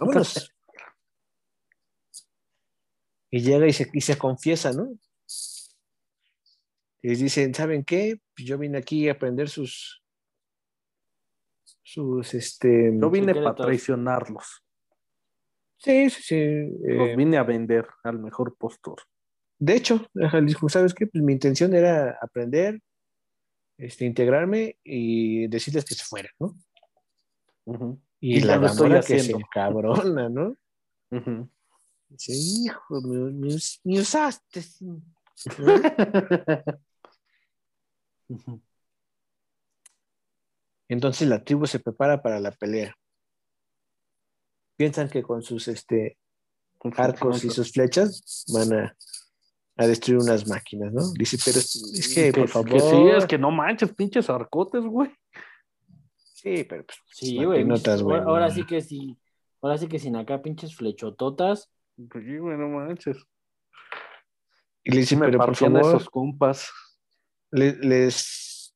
Vámonos. 0.00 0.52
y 3.30 3.40
llega 3.40 3.66
y 3.66 3.72
se, 3.72 3.88
y 3.92 4.00
se 4.00 4.18
confiesa, 4.18 4.72
¿no? 4.72 4.98
Y 7.02 7.08
les 7.08 7.20
dicen, 7.20 7.54
¿saben 7.54 7.84
qué? 7.84 8.20
Pues 8.34 8.46
yo 8.48 8.58
vine 8.58 8.78
aquí 8.78 9.08
a 9.08 9.12
aprender 9.12 9.48
sus 9.48 10.02
sus 11.82 12.34
este 12.34 12.92
Yo 12.98 13.10
vine 13.10 13.34
para 13.34 13.54
traicionarlos. 13.54 14.62
sí, 15.78 16.10
sí, 16.10 16.22
sí, 16.22 16.36
Los 16.82 17.08
eh, 17.10 17.16
vine 17.16 17.36
a 17.38 17.42
vender 17.44 17.86
al 18.02 18.18
mejor 18.18 18.56
postor. 18.56 19.02
De 19.58 19.74
hecho, 19.74 20.06
¿sabes 20.68 20.94
qué? 20.94 21.06
Pues 21.06 21.22
mi 21.24 21.32
intención 21.32 21.74
era 21.74 22.16
aprender, 22.20 22.80
este, 23.76 24.04
integrarme 24.04 24.76
y 24.84 25.46
decirles 25.48 25.84
que 25.84 25.94
se 25.94 26.04
fueran, 26.04 26.32
¿no? 26.38 26.54
Y, 28.20 28.38
Y 28.38 28.40
la 28.40 28.58
Gamora 28.58 29.00
que 29.02 29.18
se 29.18 29.32
encabrona, 29.32 30.28
¿no? 30.28 30.56
Dice, 32.08 32.32
hijo, 32.34 33.00
me, 33.02 33.30
me 33.32 33.54
us- 33.54 33.80
me 33.84 34.00
usaste. 34.00 34.62
¿no? 34.80 35.02
Entonces 40.88 41.28
la 41.28 41.44
tribu 41.44 41.66
se 41.66 41.80
prepara 41.80 42.22
para 42.22 42.40
la 42.40 42.52
pelea. 42.52 42.94
Piensan 44.76 45.08
que 45.08 45.22
con 45.22 45.42
sus 45.42 45.68
este, 45.68 46.18
arcos 46.96 47.44
y 47.44 47.50
sus 47.50 47.72
flechas 47.72 48.44
van 48.52 48.72
a, 48.72 48.96
a 49.76 49.86
destruir 49.86 50.20
unas 50.20 50.46
máquinas, 50.48 50.92
¿no? 50.92 51.12
Dice, 51.12 51.36
pero 51.44 51.58
es, 51.58 51.74
es 51.94 52.14
que, 52.14 52.32
Que- 52.32 52.40
por 52.40 52.48
favor. 52.48 52.70
que 52.70 52.80
sí, 52.80 53.08
es 53.16 53.26
que 53.26 53.38
no 53.38 53.50
manches, 53.50 53.92
pinches 53.94 54.30
arcotes, 54.30 54.84
güey. 54.84 55.10
Sí, 56.34 56.64
pero 56.64 56.86
pues, 56.86 56.98
Sí, 57.10 57.44
güey. 57.44 57.66
Ahora, 58.20 58.48
sí 58.50 58.64
que 58.64 58.80
sí. 58.80 59.18
Ahora 59.60 59.76
sí 59.76 59.88
que 59.88 59.98
sin 59.98 60.14
acá 60.14 60.40
pinches 60.40 60.76
flechototas. 60.76 61.68
Pues 62.08 62.24
sí, 62.24 62.38
güey, 62.38 62.56
no 62.56 62.68
manches. 62.68 63.16
Y 64.84 64.92
le 64.92 65.00
dice, 65.00 65.16
pero 65.18 65.38
por 65.38 65.56
favor, 65.56 65.80
esos 65.80 66.08
compas. 66.08 66.70
Le- 67.50 67.76
les, 67.78 68.74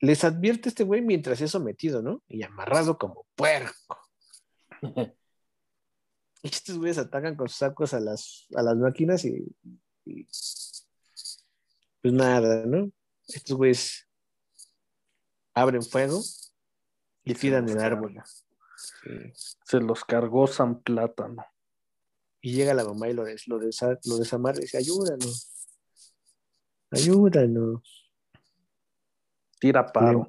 les 0.00 0.24
advierte 0.24 0.68
este 0.68 0.84
güey 0.84 1.02
mientras 1.02 1.40
es 1.40 1.50
sometido, 1.50 2.02
¿no? 2.02 2.22
Y 2.28 2.42
amarrado 2.42 2.98
como 2.98 3.26
puerco. 3.34 3.98
Y 6.42 6.48
estos 6.48 6.78
güeyes 6.78 6.98
atacan 6.98 7.34
con 7.34 7.48
sus 7.48 7.58
sacos 7.58 7.92
a 7.92 7.98
las, 7.98 8.46
a 8.54 8.62
las 8.62 8.76
máquinas 8.76 9.24
y, 9.24 9.44
y 10.04 10.24
pues 12.02 12.14
nada, 12.14 12.64
¿no? 12.66 12.92
Estos 13.26 13.56
güeyes 13.56 14.06
abren 15.54 15.82
fuego 15.82 16.22
y 17.24 17.34
tiran 17.34 17.68
el 17.68 17.80
árbol. 17.80 18.22
Sí. 18.76 19.10
Se 19.64 19.80
los 19.80 20.04
cargó 20.04 20.46
San 20.46 20.80
Plátano. 20.82 21.44
Y 22.40 22.52
llega 22.54 22.74
la 22.74 22.84
mamá 22.84 23.08
y 23.08 23.14
lo, 23.14 23.24
des- 23.24 23.48
lo, 23.48 23.58
desa- 23.58 23.98
lo 24.04 24.18
desamarra 24.18 24.58
y 24.58 24.62
dice, 24.62 24.78
ayúdanos, 24.78 25.55
ayúdanos. 26.96 28.12
Tira 29.58 29.86
paro. 29.92 30.28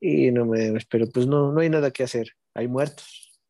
Y 0.00 0.30
no 0.30 0.46
me, 0.46 0.78
pero 0.88 1.08
pues 1.08 1.26
no, 1.26 1.52
no 1.52 1.60
hay 1.60 1.70
nada 1.70 1.90
que 1.90 2.04
hacer. 2.04 2.32
Hay 2.54 2.68
muertos. 2.68 3.40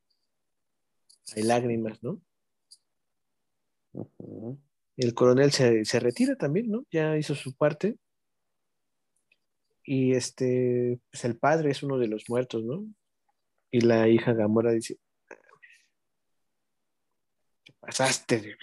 Hay 1.36 1.42
lágrimas, 1.42 2.02
¿no? 2.02 2.20
El 4.96 5.14
coronel 5.14 5.52
se, 5.52 5.84
se 5.84 6.00
retira 6.00 6.36
también, 6.36 6.70
¿no? 6.70 6.84
Ya 6.90 7.16
hizo 7.16 7.34
su 7.34 7.54
parte. 7.54 7.98
Y 9.84 10.12
este, 10.12 11.00
pues 11.10 11.24
el 11.24 11.38
padre 11.38 11.70
es 11.70 11.82
uno 11.82 11.98
de 11.98 12.08
los 12.08 12.24
muertos, 12.28 12.64
¿no? 12.64 12.84
Y 13.70 13.80
la 13.82 14.08
hija 14.08 14.32
Gamora 14.32 14.72
dice, 14.72 14.98
te 17.64 17.72
pasaste 17.80 18.40
de 18.40 18.56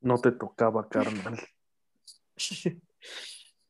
No 0.00 0.18
te 0.18 0.32
tocaba, 0.32 0.88
carnal. 0.88 1.38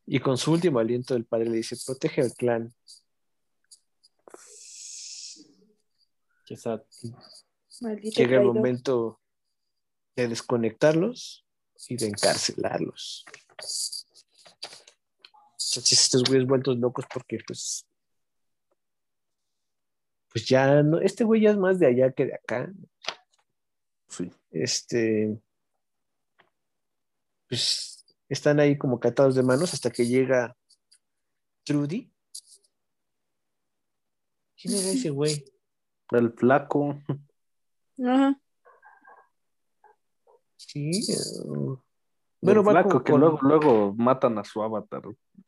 Y 0.07 0.19
con 0.19 0.37
su 0.37 0.51
último 0.51 0.79
aliento 0.79 1.15
el 1.15 1.25
padre 1.25 1.49
le 1.49 1.57
dice, 1.57 1.77
protege 1.85 2.21
al 2.21 2.33
clan. 2.33 2.73
Maldito 7.79 8.19
Llega 8.19 8.41
el 8.41 8.45
momento 8.45 9.21
de 10.15 10.27
desconectarlos 10.27 11.45
y 11.87 11.95
de 11.95 12.07
encarcelarlos. 12.07 13.23
Entonces 13.57 14.07
estos 15.93 16.23
güeyes 16.23 16.45
vueltos 16.45 16.77
locos 16.77 17.05
porque 17.13 17.37
pues 17.47 17.87
pues 20.31 20.45
ya 20.45 20.83
no, 20.83 20.99
este 20.99 21.23
güey 21.23 21.41
ya 21.41 21.51
es 21.51 21.57
más 21.57 21.79
de 21.79 21.87
allá 21.87 22.11
que 22.11 22.25
de 22.25 22.35
acá. 22.35 22.71
Sí. 24.07 24.29
Este, 24.51 25.37
pues 27.47 27.90
están 28.33 28.59
ahí 28.59 28.77
como 28.77 28.99
catados 28.99 29.35
de 29.35 29.43
manos 29.43 29.73
hasta 29.73 29.89
que 29.91 30.05
llega 30.05 30.55
Trudy. 31.63 32.11
¿Quién 34.55 34.73
era 34.75 34.89
ese 34.89 35.09
güey? 35.09 35.45
El 36.11 36.31
flaco. 36.33 36.99
Ajá. 38.05 38.39
Sí. 40.57 40.91
eh, 41.11 41.77
Bueno, 42.41 42.63
va 42.63 42.71
flaco 42.71 42.89
con- 42.89 43.03
que 43.03 43.11
con- 43.11 43.21
luego, 43.21 43.39
luego 43.41 43.93
matan 43.95 44.37
a 44.37 44.43
su 44.43 44.61
avatar, 44.61 45.01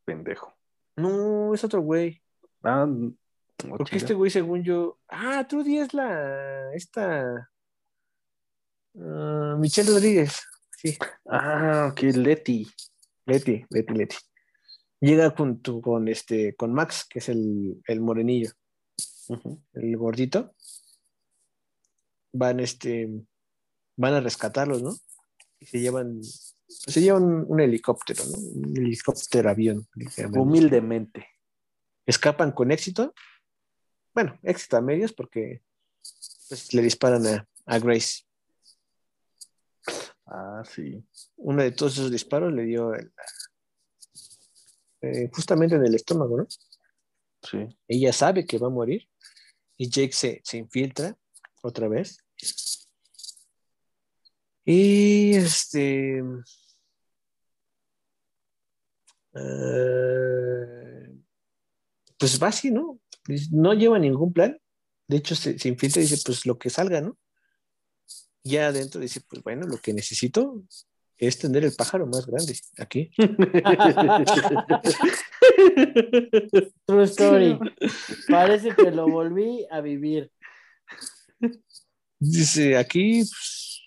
pendejo. 0.05 0.53
No, 0.95 1.53
es 1.53 1.63
otro 1.63 1.81
güey. 1.81 2.21
Ah, 2.63 2.85
no, 2.87 3.13
Porque 3.77 3.97
este 3.97 4.13
güey, 4.13 4.29
según 4.31 4.63
yo. 4.63 4.99
Ah, 5.07 5.45
Trudy 5.47 5.77
es 5.79 5.93
la. 5.93 6.73
Esta. 6.73 7.49
ah, 8.99 9.55
Michelle 9.59 9.89
Rodríguez. 9.91 10.43
Sí. 10.83 10.97
Ah, 11.25 11.89
ok, 11.91 12.01
Leti. 12.15 12.67
Leti, 13.25 13.65
Leti, 13.69 13.93
Leti. 13.93 14.17
Llega 14.99 15.29
junto 15.31 15.81
con 15.81 16.07
este, 16.07 16.55
con 16.55 16.73
Max, 16.73 17.05
que 17.09 17.19
es 17.19 17.29
el, 17.29 17.81
el 17.87 18.01
morenillo, 18.01 18.51
el 19.73 19.97
gordito. 19.97 20.53
Van, 22.33 22.59
este, 22.59 23.09
van 23.95 24.13
a 24.13 24.21
rescatarlos, 24.21 24.81
¿no? 24.81 24.95
Y 25.59 25.65
se 25.65 25.79
llevan, 25.79 26.21
se 26.23 27.01
llevan 27.01 27.23
un, 27.23 27.45
un 27.47 27.59
helicóptero, 27.61 28.23
¿no? 28.25 28.37
Un 28.37 28.77
helicóptero 28.77 29.49
avión. 29.49 29.87
Humildemente. 30.33 31.27
Escapan 32.05 32.51
con 32.51 32.71
éxito. 32.71 33.13
Bueno, 34.13 34.37
éxito 34.43 34.77
a 34.77 34.81
medios 34.81 35.13
porque 35.13 35.61
pues, 36.49 36.73
le 36.73 36.81
disparan 36.81 37.25
a, 37.27 37.47
a 37.65 37.79
Grace. 37.79 38.23
Ah, 40.35 40.63
sí. 40.65 41.03
Uno 41.37 41.61
de 41.61 41.71
todos 41.71 41.93
esos 41.93 42.11
disparos 42.11 42.51
le 42.51 42.63
dio 42.63 42.93
el- 42.95 43.13
eh, 45.01 45.29
justamente 45.33 45.75
en 45.75 45.85
el 45.85 45.95
estómago, 45.95 46.37
¿no? 46.37 46.47
Sí. 47.41 47.67
ella 47.89 48.13
sabe 48.13 48.45
que 48.45 48.57
va 48.57 48.67
a 48.67 48.69
morir 48.69 49.09
y 49.77 49.89
Jake 49.89 50.13
se, 50.13 50.41
se 50.45 50.57
infiltra 50.57 51.17
otra 51.61 51.89
vez. 51.89 52.17
Y 54.65 55.35
este. 55.35 56.21
eh, 59.35 61.13
pues 62.17 62.41
va 62.41 62.47
así, 62.47 62.71
¿no? 62.71 62.99
No 63.51 63.73
lleva 63.73 63.99
ningún 63.99 64.33
plan. 64.33 64.57
De 65.07 65.17
hecho, 65.17 65.35
se, 65.35 65.59
se 65.59 65.67
infiltra 65.69 66.01
y 66.01 66.05
dice: 66.05 66.21
Pues 66.25 66.45
lo 66.45 66.57
que 66.57 66.69
salga, 66.69 67.01
¿no? 67.01 67.17
Ya 68.43 68.67
adentro 68.67 69.01
dice: 69.01 69.21
Pues 69.21 69.43
bueno, 69.43 69.67
lo 69.67 69.77
que 69.77 69.93
necesito 69.93 70.63
es 71.17 71.37
tener 71.37 71.63
el 71.63 71.73
pájaro 71.73 72.07
más 72.07 72.25
grande 72.25 72.57
aquí. 72.77 73.11
True 76.85 77.03
story. 77.05 77.57
Parece 78.27 78.75
que 78.75 78.91
lo 78.91 79.07
volví 79.07 79.65
a 79.71 79.79
vivir. 79.81 80.31
Dice, 82.19 82.77
aquí 82.77 83.19
pues, 83.19 83.81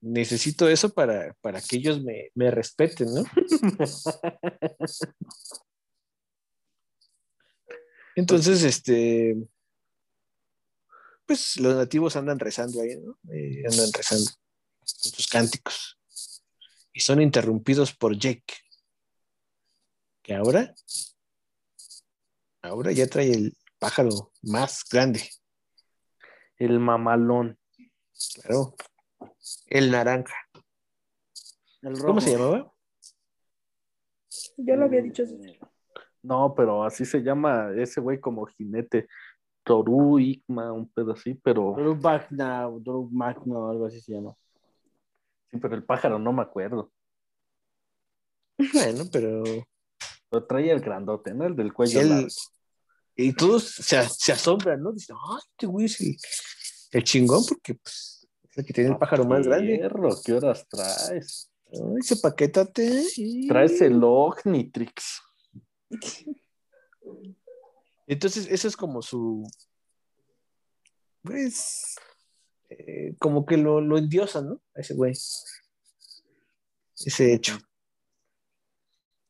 necesito 0.00 0.68
eso 0.68 0.92
para, 0.92 1.34
para 1.40 1.60
que 1.60 1.76
ellos 1.76 2.02
me, 2.02 2.30
me 2.34 2.50
respeten, 2.50 3.06
¿no? 3.14 3.22
Entonces, 8.16 8.62
este, 8.62 9.36
pues 11.26 11.58
los 11.58 11.74
nativos 11.74 12.16
andan 12.16 12.38
rezando 12.38 12.80
ahí, 12.80 12.96
¿no? 12.96 13.18
Eh, 13.32 13.62
andan 13.68 13.92
rezando 13.92 14.30
con 14.78 14.86
sus 14.86 15.26
cánticos. 15.26 16.00
Y 16.92 17.00
son 17.00 17.20
interrumpidos 17.20 17.94
por 17.94 18.16
Jake, 18.16 18.54
que 20.22 20.34
ahora, 20.34 20.74
ahora 22.62 22.92
ya 22.92 23.06
trae 23.06 23.30
el 23.32 23.56
pájaro 23.78 24.32
más 24.42 24.82
grande, 24.90 25.20
El 26.56 26.80
mamalón. 26.80 27.58
claro, 28.34 28.74
el 29.66 29.90
naranja. 29.90 30.34
El 31.82 31.98
¿Cómo 31.98 32.20
se 32.20 32.32
llamaba? 32.32 32.72
Yo 34.56 34.76
lo 34.76 34.86
había 34.86 35.02
dicho. 35.02 35.24
No, 36.22 36.54
pero 36.56 36.82
así 36.82 37.04
se 37.04 37.22
llama 37.22 37.70
ese 37.76 38.00
güey 38.00 38.18
como 38.18 38.46
jinete. 38.46 39.06
Toru, 39.66 40.20
Igma, 40.20 40.72
un 40.72 40.88
pedo 40.88 41.12
así, 41.12 41.34
pero, 41.42 41.74
Drew 41.76 41.96
Magna, 41.96 42.68
Drew 42.80 43.08
Magno, 43.10 43.68
algo 43.68 43.86
así 43.86 44.00
se 44.00 44.12
llama. 44.12 44.32
sí, 45.50 45.58
pero 45.58 45.74
el 45.74 45.82
pájaro 45.84 46.20
no 46.20 46.32
me 46.32 46.42
acuerdo. 46.42 46.92
Bueno, 48.72 49.04
pero 49.12 49.42
Lo 50.30 50.44
traía 50.46 50.72
el 50.72 50.80
grandote, 50.80 51.34
¿no? 51.34 51.44
El 51.46 51.56
del 51.56 51.72
cuello. 51.72 52.00
largo. 52.02 52.28
y 53.16 53.32
todos 53.32 53.64
se, 53.64 54.00
se 54.08 54.32
asombran, 54.32 54.80
¿no? 54.82 54.92
Dicen, 54.92 55.16
ah, 55.18 55.38
este 55.50 55.66
güey 55.66 55.86
es 55.86 56.00
el, 56.00 56.16
el 56.92 57.02
chingón 57.04 57.44
porque 57.46 57.74
pues, 57.74 58.26
es 58.48 58.58
el 58.58 58.64
que 58.64 58.72
tiene 58.72 58.90
el 58.90 58.98
pájaro 58.98 59.24
más 59.24 59.46
grande. 59.46 59.78
Perro, 59.80 60.10
¿qué 60.24 60.32
horas 60.34 60.64
traes? 60.68 61.50
Ay, 61.72 61.80
ese 62.00 62.16
paquetate. 62.18 63.02
y- 63.16 63.48
Traes 63.48 63.80
el 63.80 63.98
Ognitrix. 64.02 65.20
Entonces, 68.06 68.46
eso 68.50 68.68
es 68.68 68.76
como 68.76 69.02
su. 69.02 69.46
Pues. 71.22 71.96
eh, 72.68 73.14
como 73.18 73.44
que 73.46 73.56
lo, 73.56 73.80
lo 73.80 73.98
endiosan, 73.98 74.48
¿no? 74.48 74.60
A 74.74 74.80
ese 74.80 74.94
güey. 74.94 75.12
Ese 77.04 77.34
hecho. 77.34 77.58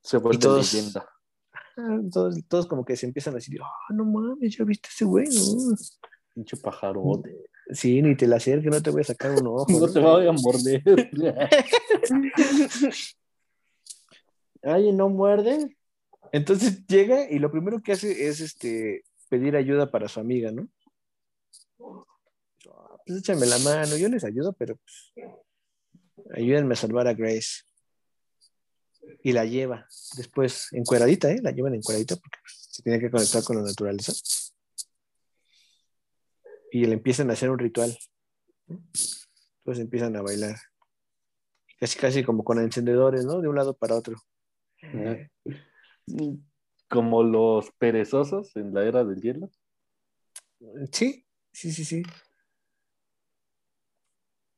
Se 0.02 0.18
vuelve 0.18 0.38
todos- 0.40 0.72
leyenda. 0.72 1.08
Ah, 1.78 1.98
Todos, 2.10 2.36
todos 2.48 2.66
como 2.66 2.84
que 2.84 2.96
se 2.96 3.04
empiezan 3.06 3.34
a 3.34 3.36
decir, 3.36 3.60
ah, 3.62 3.92
no 3.92 4.04
mames, 4.06 4.56
ya 4.56 4.64
viste 4.64 4.88
ese 4.90 5.04
güey, 5.04 5.26
¿no? 5.28 5.76
Pinche 6.34 6.56
pajarote. 6.56 7.50
Sí, 7.72 8.00
ni 8.00 8.16
te 8.16 8.26
la 8.26 8.36
acerques, 8.36 8.70
no 8.70 8.80
te 8.80 8.90
voy 8.90 9.02
a 9.02 9.04
sacar 9.04 9.32
un 9.32 9.46
ojo. 9.48 9.66
No 9.80 9.92
te 9.92 9.98
voy 10.00 10.26
a 10.26 10.32
morder. 10.32 10.82
Ay, 14.62 14.92
¿no 14.92 15.08
muerde? 15.08 15.76
Entonces 16.32 16.86
llega 16.86 17.30
y 17.30 17.38
lo 17.38 17.50
primero 17.50 17.82
que 17.82 17.92
hace 17.92 18.28
es 18.28 18.40
este 18.40 19.04
pedir 19.28 19.56
ayuda 19.56 19.90
para 19.90 20.08
su 20.08 20.20
amiga, 20.20 20.50
¿no? 20.50 20.68
Ah, 21.80 22.98
Pues 23.06 23.18
échame 23.18 23.46
la 23.46 23.58
mano, 23.58 23.96
yo 23.96 24.08
les 24.08 24.24
ayudo, 24.24 24.52
pero 24.52 24.76
pues, 24.76 25.12
ayúdenme 26.34 26.74
a 26.74 26.76
salvar 26.76 27.06
a 27.08 27.14
Grace. 27.14 27.62
Y 29.22 29.32
la 29.32 29.44
lleva 29.44 29.86
después 30.16 30.68
encueradita, 30.72 31.30
¿eh? 31.30 31.40
La 31.42 31.52
llevan 31.52 31.74
encueradita 31.74 32.16
porque 32.16 32.38
pues, 32.42 32.68
se 32.70 32.82
tiene 32.82 32.98
que 32.98 33.10
conectar 33.10 33.42
con 33.44 33.56
la 33.56 33.62
naturaleza. 33.62 34.12
Y 36.72 36.84
le 36.86 36.94
empiezan 36.94 37.30
a 37.30 37.34
hacer 37.34 37.50
un 37.50 37.58
ritual. 37.58 37.96
Entonces 38.68 39.82
empiezan 39.82 40.16
a 40.16 40.22
bailar. 40.22 40.56
Casi, 41.78 41.98
casi 41.98 42.24
como 42.24 42.42
con 42.42 42.58
encendedores, 42.58 43.24
¿no? 43.24 43.40
De 43.40 43.48
un 43.48 43.56
lado 43.56 43.76
para 43.76 43.94
otro. 43.94 44.16
Como 46.88 47.22
los 47.22 47.70
perezosos 47.72 48.54
en 48.56 48.72
la 48.72 48.84
era 48.84 49.04
del 49.04 49.20
hielo. 49.20 49.50
Sí, 50.92 51.26
sí, 51.52 51.72
sí, 51.72 51.84
sí. 51.84 52.02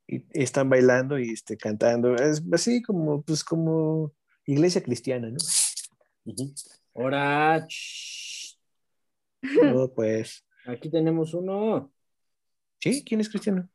Y, 0.06 0.24
están 0.32 0.68
bailando 0.70 1.18
y 1.18 1.30
este, 1.30 1.56
cantando. 1.56 2.14
Es 2.14 2.42
así 2.52 2.82
como, 2.82 3.22
pues, 3.22 3.44
como 3.44 4.12
iglesia 4.46 4.82
cristiana, 4.82 5.30
¿no? 5.30 5.38
Ahora, 6.94 7.66
No, 9.62 9.88
pues. 9.94 10.44
aquí 10.66 10.90
tenemos 10.90 11.34
uno. 11.34 11.92
¿Sí? 12.80 13.04
¿Quién 13.04 13.20
es 13.20 13.28
cristiano? 13.28 13.68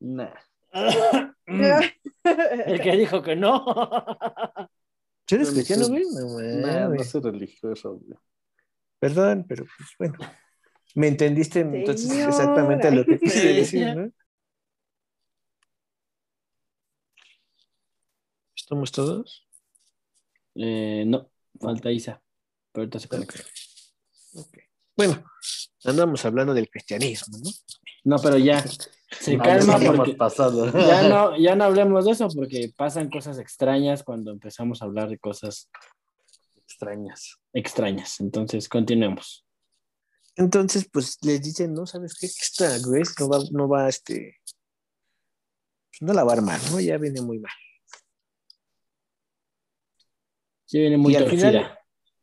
Nah. 0.00 0.34
El 2.66 2.80
que 2.80 2.96
dijo 2.96 3.22
que 3.22 3.36
no. 3.36 3.64
¿Sí 5.28 5.34
eres 5.34 5.48
No, 5.48 5.54
cristiano, 5.54 5.88
güey? 5.88 6.04
No, 6.04 6.38
Nah, 6.66 6.88
no 6.88 7.04
soy 7.04 7.20
religioso. 7.22 7.94
güey. 7.98 8.18
Perdón, 8.98 9.44
pero 9.48 9.64
pues 9.76 9.90
bueno. 9.98 10.18
Me 10.94 11.08
entendiste 11.08 11.60
entonces 11.60 12.10
exactamente 12.10 12.90
lo 12.90 13.04
que 13.04 13.18
quise 13.18 13.52
decir, 13.52 13.94
¿no? 13.94 14.10
¿Estamos 18.56 18.90
todos? 18.92 19.46
Eh, 20.54 21.04
no, 21.06 21.30
falta 21.60 21.90
Isa. 21.92 22.22
Pero 22.72 22.82
ahorita 22.82 22.98
se 22.98 23.08
conecta. 23.08 23.40
Ok. 24.34 24.58
Bueno, 24.96 25.24
andamos 25.84 26.24
hablando 26.24 26.54
del 26.54 26.70
cristianismo, 26.70 27.38
¿no? 27.38 27.50
No, 28.06 28.18
pero 28.22 28.38
ya. 28.38 28.64
Se 29.10 29.36
calma 29.36 29.80
ya 29.80 29.92
porque 29.92 30.14
pasado. 30.14 30.66
ya 30.72 31.08
no, 31.08 31.36
ya 31.38 31.56
no 31.56 31.64
hablemos 31.64 32.04
de 32.04 32.12
eso 32.12 32.28
porque 32.28 32.72
pasan 32.76 33.10
cosas 33.10 33.38
extrañas 33.40 34.04
cuando 34.04 34.30
empezamos 34.30 34.80
a 34.80 34.84
hablar 34.84 35.08
de 35.08 35.18
cosas 35.18 35.68
extrañas. 36.56 37.36
extrañas. 37.52 38.20
Entonces, 38.20 38.68
continuemos. 38.68 39.44
Entonces, 40.36 40.88
pues 40.92 41.18
les 41.22 41.42
dicen, 41.42 41.74
no, 41.74 41.84
¿sabes 41.84 42.14
qué? 42.14 42.28
Que 42.28 42.42
Esta 42.42 42.78
Grace 42.88 43.12
no 43.18 43.28
va, 43.28 43.38
no 43.50 43.68
va, 43.68 43.88
este, 43.88 44.36
pues, 45.90 46.02
no 46.02 46.12
la 46.12 46.22
va 46.22 46.32
a 46.32 46.36
armar, 46.36 46.60
¿no? 46.70 46.78
Ya 46.78 46.96
viene 46.96 47.20
muy 47.22 47.40
mal. 47.40 47.52
Sí, 50.64 50.78
viene 50.78 50.96
muy 50.96 51.12
y 51.12 51.16
al 51.16 51.24
torcida. 51.24 51.48
final, 51.50 51.78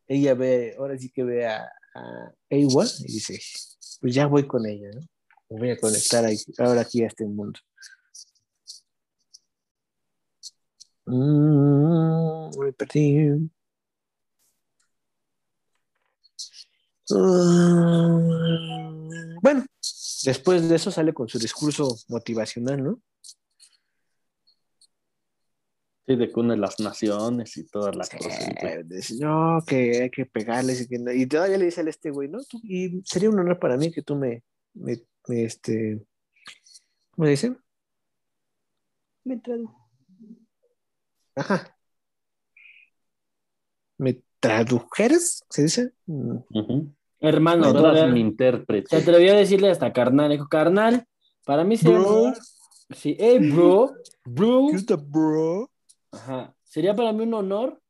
ella 0.07 0.33
ve, 0.33 0.75
ahora 0.77 0.97
sí 0.97 1.09
que 1.09 1.23
ve 1.23 1.45
a, 1.45 1.65
a 1.95 2.33
Ewa 2.49 2.85
y 2.99 3.11
dice, 3.11 3.37
pues 3.99 4.13
ya 4.15 4.27
voy 4.27 4.47
con 4.47 4.65
ella, 4.65 4.89
¿no? 4.93 5.01
Me 5.53 5.59
voy 5.59 5.69
a 5.69 5.77
conectar 5.79 6.25
ahí, 6.25 6.35
ahora 6.57 6.81
aquí 6.81 7.03
a 7.03 7.07
este 7.07 7.25
mundo. 7.25 7.59
Mm, 11.05 12.49
me 12.59 12.73
perdí. 12.73 13.49
Mm, 18.03 19.39
Bueno, 19.41 19.65
después 20.23 20.67
de 20.67 20.75
eso 20.75 20.89
sale 20.89 21.13
con 21.13 21.27
su 21.27 21.37
discurso 21.37 21.95
motivacional, 22.07 22.83
¿no? 22.83 23.01
Sí, 26.07 26.15
de 26.17 26.29
que 26.31 26.39
une 26.39 26.57
las 26.57 26.79
naciones 26.79 27.55
y 27.57 27.65
todas 27.67 27.95
las 27.95 28.09
Sí, 28.09 28.17
cosas. 28.17 28.53
dice, 28.85 29.15
no, 29.19 29.59
que 29.67 30.01
hay 30.03 30.09
que 30.09 30.25
pegarles 30.25 30.81
y, 30.81 30.87
que 30.87 30.97
no- 30.99 31.13
y 31.13 31.25
todavía 31.27 31.57
le 31.57 31.65
dice 31.65 31.81
a 31.81 31.89
este 31.89 32.09
güey, 32.09 32.27
¿no? 32.27 32.39
Tú- 32.43 32.59
y 32.63 33.01
sería 33.05 33.29
un 33.29 33.39
honor 33.39 33.59
para 33.59 33.77
mí 33.77 33.91
que 33.91 34.01
tú 34.01 34.15
me, 34.15 34.43
este, 35.27 36.05
¿cómo 37.11 37.27
dicen? 37.27 37.57
Me 39.23 39.37
tradujo. 39.37 39.89
Ajá. 41.35 41.77
¿Me 43.97 44.21
tradujeras? 44.39 45.43
¿Se 45.49 45.63
dice? 45.63 45.93
Mm. 46.05 46.37
Hermano, 47.19 47.69
eras 47.69 47.73
todavía- 47.73 48.07
mi 48.07 48.13
se 48.13 48.19
intérprete. 48.27 48.95
atrevió 48.97 49.33
a 49.33 49.37
decirle 49.37 49.69
hasta 49.69 49.93
carnal. 49.93 50.29
Dijo, 50.31 50.47
carnal, 50.49 51.07
para 51.45 51.63
mí 51.63 51.77
sería 51.77 51.99
Bro. 51.99 52.33
Sí, 52.89 53.15
hey, 53.17 53.49
bro, 53.51 53.93
bro. 54.25 54.67
¿Qué 54.69 54.77
onda, 54.77 54.95
bro? 54.97 55.71
Ajá. 56.11 56.53
Sería 56.63 56.93
para 56.95 57.13
mí 57.13 57.23
un 57.23 57.33
honor, 57.33 57.81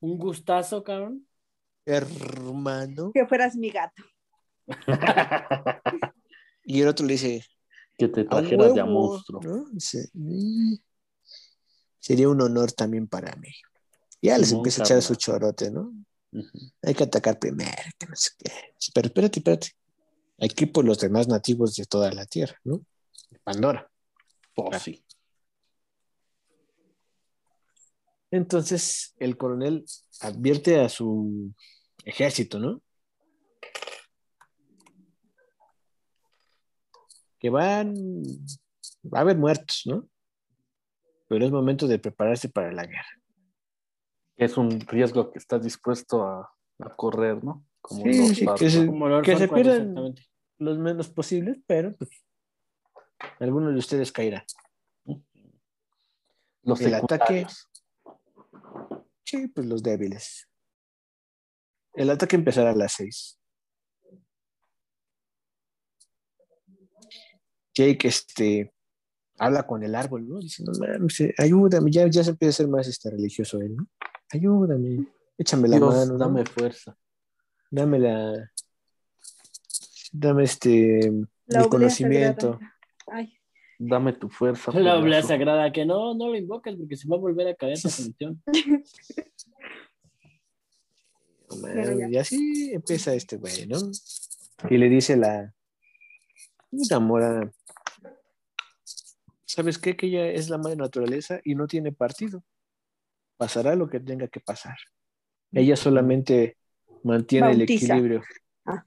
un 0.00 0.18
gustazo, 0.18 0.84
cabrón. 0.84 1.26
Hermano. 1.86 3.12
Que 3.14 3.26
fueras 3.26 3.56
mi 3.56 3.70
gato. 3.70 4.02
Y 6.70 6.82
el 6.82 6.86
otro 6.86 7.04
le 7.04 7.14
dice, 7.14 7.44
que 7.98 8.06
te 8.06 8.22
trajeras 8.22 8.74
de 8.74 8.80
a 8.80 8.84
huevo", 8.84 9.00
monstruo. 9.00 9.40
¿no? 9.42 9.68
Dice, 9.72 10.08
"Mm, 10.12 10.74
sería 11.98 12.28
un 12.28 12.40
honor 12.40 12.70
también 12.70 13.08
para 13.08 13.34
mí. 13.34 13.48
Ya 14.22 14.38
les 14.38 14.50
Simón, 14.50 14.60
empieza 14.60 14.82
a 14.82 14.86
echar 14.86 15.02
su 15.02 15.16
chorote, 15.16 15.72
¿no? 15.72 15.92
Hay 16.82 16.94
que 16.94 17.02
atacar 17.02 17.40
primero, 17.40 17.72
que 17.98 18.06
no 18.06 18.14
sé 18.14 18.30
qué. 18.38 18.52
Pero 18.94 19.08
espérate, 19.08 19.40
espérate. 19.40 19.72
Aquí 20.38 20.66
por 20.66 20.84
los 20.84 21.00
demás 21.00 21.26
nativos 21.26 21.74
de 21.74 21.86
toda 21.86 22.12
la 22.12 22.24
tierra, 22.24 22.56
¿no? 22.62 22.86
Pandora. 23.42 23.90
Pues 24.54 24.80
sí. 24.80 25.04
Entonces 28.30 29.12
el 29.18 29.36
coronel 29.36 29.84
advierte 30.20 30.78
a 30.78 30.88
su 30.88 31.52
ejército, 32.04 32.60
¿no? 32.60 32.80
Que 37.40 37.50
van, 37.50 37.94
va 39.02 39.18
a 39.18 39.20
haber 39.22 39.36
muertos, 39.38 39.82
¿no? 39.86 40.08
Pero 41.28 41.44
es 41.44 41.50
momento 41.50 41.86
de 41.88 41.98
prepararse 41.98 42.48
para 42.48 42.70
la 42.72 42.84
guerra. 42.84 43.06
Es 44.36 44.56
un 44.56 44.80
riesgo 44.80 45.30
que 45.32 45.38
estás 45.38 45.62
dispuesto 45.62 46.22
a, 46.22 46.50
a 46.80 46.96
correr, 46.96 47.42
¿no? 47.42 47.64
Como 47.80 48.02
Sí, 48.02 48.18
los 48.18 48.28
sí, 48.28 48.46
que 48.58 48.70
se- 48.70 48.86
Que 49.22 49.48
pierdan. 49.48 50.14
Los 50.58 50.78
menos 50.78 51.08
posibles, 51.08 51.58
pero 51.66 51.96
pues, 51.96 52.10
alguno 53.38 53.70
de 53.70 53.78
ustedes 53.78 54.12
caerá. 54.12 54.44
Los 56.62 56.80
el 56.82 56.94
ataque-. 56.94 57.46
Sí, 59.24 59.48
pues 59.48 59.66
los 59.66 59.82
débiles. 59.82 60.46
El 61.94 62.10
ataque 62.10 62.36
empezará 62.36 62.70
a 62.72 62.76
las 62.76 62.92
seis. 62.92 63.39
Jake, 67.80 68.08
este, 68.08 68.72
habla 69.38 69.66
con 69.66 69.82
el 69.82 69.94
árbol, 69.94 70.28
¿no? 70.28 70.38
Dice, 70.38 70.62
no 70.64 70.72
mames, 70.78 71.20
eh, 71.20 71.34
ayúdame, 71.38 71.90
ya, 71.90 72.06
ya 72.08 72.22
se 72.22 72.30
empieza 72.30 72.50
a 72.50 72.56
ser 72.58 72.68
más 72.68 72.86
este, 72.86 73.10
religioso 73.10 73.58
él, 73.60 73.74
¿no? 73.76 73.86
Ayúdame, 74.30 75.06
échame 75.38 75.68
la 75.68 75.78
Dios, 75.78 75.94
mano, 75.94 76.12
¿no? 76.12 76.18
dame 76.18 76.44
fuerza. 76.44 76.96
dame 77.70 77.98
la, 77.98 78.50
dame 80.12 80.44
este, 80.44 81.10
La 81.46 81.62
el 81.62 81.68
conocimiento. 81.68 82.52
sagrada. 82.52 82.76
Ay, 83.06 83.32
Dame 83.82 84.12
tu 84.12 84.28
fuerza. 84.28 84.70
La 84.78 84.98
oblea 84.98 85.22
sagrada, 85.22 85.72
que 85.72 85.86
no, 85.86 86.14
no 86.14 86.28
lo 86.28 86.36
invoques 86.36 86.76
porque 86.76 86.96
se 86.96 87.08
va 87.08 87.16
a 87.16 87.18
volver 87.18 87.48
a 87.48 87.54
caer 87.54 87.78
mames, 91.62 91.98
ya. 91.98 92.08
y 92.10 92.16
así 92.18 92.72
empieza 92.74 93.14
este 93.14 93.38
güey, 93.38 93.66
¿no? 93.66 93.78
Y 94.68 94.76
le 94.76 94.90
dice 94.90 95.16
la 95.16 95.54
Gamora, 96.70 97.50
¿sabes 99.44 99.78
qué? 99.78 99.96
Que 99.96 100.06
ella 100.06 100.26
es 100.28 100.48
la 100.48 100.58
madre 100.58 100.76
naturaleza 100.76 101.40
y 101.44 101.54
no 101.54 101.66
tiene 101.66 101.92
partido. 101.92 102.44
Pasará 103.36 103.74
lo 103.74 103.88
que 103.88 104.00
tenga 104.00 104.28
que 104.28 104.40
pasar. 104.40 104.76
Ella 105.52 105.76
solamente 105.76 106.56
mantiene 107.02 107.48
Bautiza. 107.48 107.64
el 107.64 107.98
equilibrio. 107.98 108.22
Ah. 108.64 108.86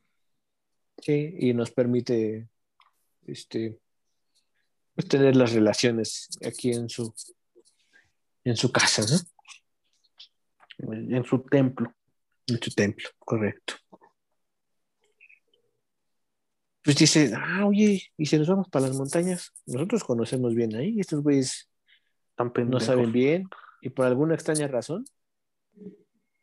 Sí, 1.02 1.36
y 1.40 1.54
nos 1.54 1.72
permite 1.72 2.48
este 3.28 3.78
pues, 4.96 5.08
tener 5.08 5.36
las 5.36 5.52
relaciones 5.54 6.30
aquí 6.46 6.72
en 6.72 6.88
su 6.88 7.14
en 8.46 8.56
su 8.56 8.72
casa, 8.72 9.04
¿no? 9.04 9.18
En 10.90 11.24
su 11.24 11.40
templo. 11.44 11.94
En 12.48 12.62
su 12.62 12.72
templo, 12.72 13.10
correcto. 13.20 13.76
Pues 16.84 16.98
dice, 16.98 17.32
ah, 17.36 17.66
oye, 17.66 18.04
y 18.18 18.26
si 18.26 18.38
nos 18.38 18.48
vamos 18.48 18.68
para 18.70 18.88
las 18.88 18.98
montañas, 18.98 19.54
nosotros 19.66 20.04
conocemos 20.04 20.54
bien 20.54 20.76
ahí, 20.76 21.00
estos 21.00 21.24
güeyes 21.24 21.70
no 22.66 22.80
saben 22.80 23.12
bien, 23.12 23.48
y 23.82 23.90
por 23.90 24.06
alguna 24.06 24.34
extraña 24.34 24.68
razón, 24.68 25.06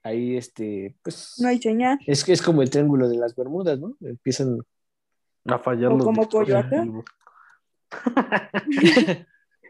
ahí 0.03 0.37
este, 0.37 0.97
pues, 1.03 1.35
no 1.39 1.49
hay 1.49 1.61
señal. 1.61 1.99
es 2.07 2.25
que 2.25 2.33
es 2.33 2.41
como 2.41 2.63
el 2.63 2.71
triángulo 2.71 3.09
de 3.09 3.19
las 3.19 3.37
Bermudas, 3.37 3.79
¿no? 3.79 3.97
Empiezan, 4.01 4.59
A 5.45 5.59
fallar 5.59 5.93
O 5.93 5.97
los 5.97 6.05
como 6.05 6.29
Coyoacán. 6.29 7.03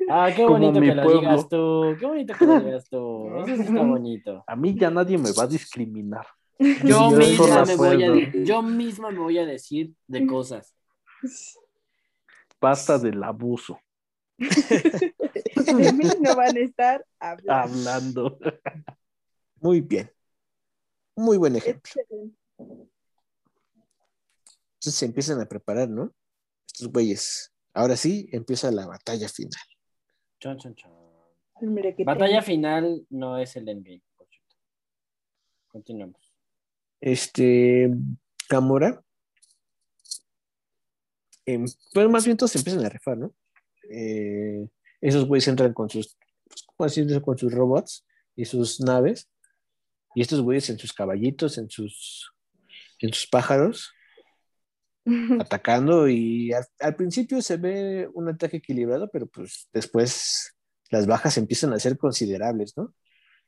Ah, 0.08 0.30
qué 0.34 0.46
bonito 0.46 0.80
que 0.80 0.94
lo 0.94 1.02
pueblo. 1.02 1.20
digas 1.20 1.48
tú. 1.48 1.96
Qué 1.98 2.06
bonito 2.06 2.34
que 2.34 2.46
lo 2.46 2.60
digas 2.60 2.88
tú. 2.88 3.36
Eso 3.36 3.56
sí 3.56 3.62
está 3.62 3.82
bonito. 3.84 4.44
A 4.46 4.56
mí 4.56 4.74
ya 4.74 4.90
nadie 4.90 5.18
me 5.18 5.30
va 5.32 5.44
a 5.44 5.46
discriminar. 5.46 6.26
Yo 6.84 6.84
Yo 6.84 7.10
misma 7.12 7.64
me 7.64 7.76
voy 7.76 8.04
a, 8.04 8.32
yo 8.44 8.62
misma 8.62 9.10
me 9.10 9.18
voy 9.18 9.38
a 9.38 9.46
decir 9.46 9.94
de 10.06 10.26
cosas. 10.26 10.74
Basta 12.60 12.98
del 12.98 13.22
abuso. 13.24 13.80
De 14.36 15.92
mí 15.94 16.04
no 16.20 16.36
van 16.36 16.54
a 16.54 16.60
estar 16.60 17.06
hablando. 17.18 17.52
Hablando. 17.52 18.38
muy 19.60 19.80
bien. 19.80 20.10
Muy 21.16 21.38
buen 21.38 21.56
ejemplo. 21.56 21.92
Entonces 22.58 24.94
se 24.94 25.06
empiezan 25.06 25.40
a 25.40 25.46
preparar, 25.46 25.88
¿no? 25.88 26.12
Estos 26.66 26.88
güeyes. 26.88 27.54
Ahora 27.72 27.96
sí, 27.96 28.28
empieza 28.32 28.70
la 28.70 28.86
batalla 28.86 29.28
final. 29.28 29.62
Chon, 30.38 30.58
chon, 30.58 30.74
chon. 30.74 30.92
Batalla 32.04 32.42
final 32.42 33.06
no 33.08 33.38
es 33.38 33.56
el 33.56 33.68
endgame. 33.68 34.02
Continuamos. 35.68 36.29
Este, 37.00 37.90
Gamora. 38.48 39.02
em, 41.46 41.64
pues 41.94 42.08
más 42.08 42.24
bien 42.24 42.36
todos 42.36 42.52
se 42.52 42.58
empiezan 42.58 42.84
a 42.84 42.88
rifar, 42.88 43.18
¿no? 43.18 43.34
Eh, 43.90 44.68
esos 45.00 45.26
güeyes 45.26 45.48
entran 45.48 45.72
con 45.72 45.88
sus, 45.88 46.16
pues. 46.76 46.94
Con 47.24 47.38
sus 47.38 47.52
robots 47.52 48.06
y 48.36 48.44
sus 48.44 48.80
naves. 48.80 49.28
Y 50.14 50.22
estos 50.22 50.42
güeyes 50.42 50.68
en 50.70 50.78
sus 50.78 50.92
caballitos, 50.92 51.58
en 51.58 51.70
sus, 51.70 52.32
en 52.98 53.12
sus 53.12 53.26
pájaros, 53.28 53.92
atacando. 55.40 56.08
Y 56.08 56.52
al, 56.52 56.66
al 56.80 56.96
principio 56.96 57.40
se 57.42 57.56
ve 57.56 58.08
un 58.14 58.28
ataque 58.28 58.58
equilibrado, 58.58 59.08
pero 59.10 59.26
pues 59.26 59.68
después 59.72 60.54
las 60.90 61.06
bajas 61.06 61.38
empiezan 61.38 61.72
a 61.72 61.78
ser 61.78 61.96
considerables, 61.96 62.76
¿no? 62.76 62.94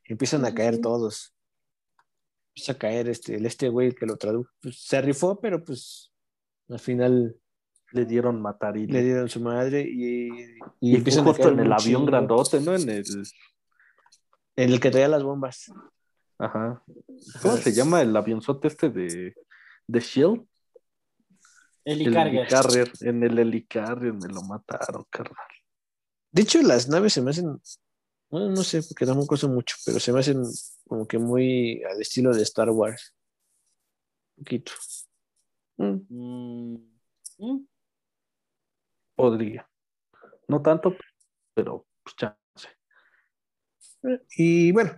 Empiezan 0.05 0.45
a 0.45 0.55
caer 0.55 0.81
todos. 0.81 1.35
Empieza 2.55 2.73
a 2.73 2.79
caer 2.79 3.09
este, 3.09 3.37
el 3.37 3.47
este 3.47 3.69
güey 3.69 3.93
que 3.93 4.07
lo 4.07 4.17
tradujo. 4.17 4.51
Pues, 4.61 4.79
se 4.79 5.01
rifó, 5.01 5.41
pero 5.41 5.65
pues 5.65 6.13
al 6.69 6.79
final 6.79 7.37
Le 7.93 8.05
dieron 8.07 8.41
matar 8.41 8.77
y 8.77 8.87
le 8.87 9.03
dieron 9.03 9.29
su 9.29 9.41
madre 9.41 9.83
y, 9.83 10.29
y, 10.81 10.97
Y 10.97 10.97
a 10.97 11.01
justo 11.01 11.35
caer 11.35 11.53
en 11.55 11.61
el 11.61 11.73
avión 11.73 12.07
grandote, 12.07 12.61
¿no? 12.61 12.75
En 12.75 12.89
el. 12.89 13.05
En 14.57 14.71
el 14.71 14.81
que 14.81 14.91
traía 14.91 15.09
las 15.09 15.23
bombas. 15.23 15.73
Ajá. 16.39 16.83
¿Cómo 17.41 17.57
se 17.57 17.73
llama 17.73 18.03
el 18.03 18.15
avionzote 18.17 18.69
este 18.69 18.91
de, 18.91 19.35
de 19.87 20.01
Shield? 20.01 20.47
Eli 21.85 22.07
El 22.07 22.15
Carrier. 22.15 22.43
Helicarrier, 22.43 22.93
en 23.01 23.23
el 23.23 23.39
Helicarrier 23.39 24.13
me 24.13 24.29
lo 24.29 24.43
mataron, 24.43 25.05
carnal. 25.11 25.37
De 26.31 26.43
hecho, 26.43 26.63
las 26.63 26.89
naves 26.89 27.13
se 27.13 27.23
me 27.23 27.31
hacen, 27.31 27.61
bueno, 28.31 28.49
no 28.51 28.63
sé, 28.63 28.83
porque 28.83 29.05
tampoco 29.05 29.37
sé 29.37 29.47
mucho, 29.49 29.77
pero 29.85 30.01
se 30.01 30.13
me 30.13 30.21
hacen 30.21 30.43
como 30.93 31.09
que 31.09 31.17
muy 31.17 31.83
al 31.85 32.03
estilo 32.03 32.35
de 32.35 32.43
Star 32.43 32.69
Wars. 32.69 33.15
Un 34.37 34.45
poquito. 34.45 34.73
Mm. 35.79 36.01
Mm, 36.11 36.99
mm. 37.39 37.67
Podría. 39.17 39.67
No 40.49 40.61
tanto, 40.61 40.95
pero 41.55 41.87
pues 42.03 42.15
chance. 42.17 42.69
Y 44.37 44.71
bueno, 44.73 44.95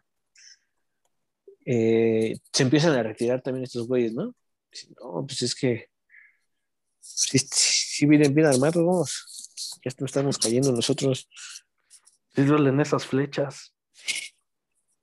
eh, 1.64 2.38
se 2.52 2.62
empiezan 2.64 2.98
a 2.98 3.04
retirar 3.04 3.40
también 3.40 3.62
estos 3.62 3.86
güeyes, 3.86 4.14
¿no? 4.14 4.34
Dicen, 4.72 4.96
no, 5.00 5.24
pues 5.24 5.42
es 5.42 5.54
que 5.54 5.90
si, 6.98 7.38
si 7.38 8.04
vienen 8.06 8.34
bien 8.34 8.48
armados, 8.48 8.84
vamos, 8.84 9.78
ya 9.84 9.92
no 10.00 10.06
estamos 10.06 10.38
cayendo 10.38 10.72
nosotros. 10.72 11.28
Sí 12.34 12.42
duelen 12.42 12.80
esas 12.80 13.06
flechas. 13.06 13.73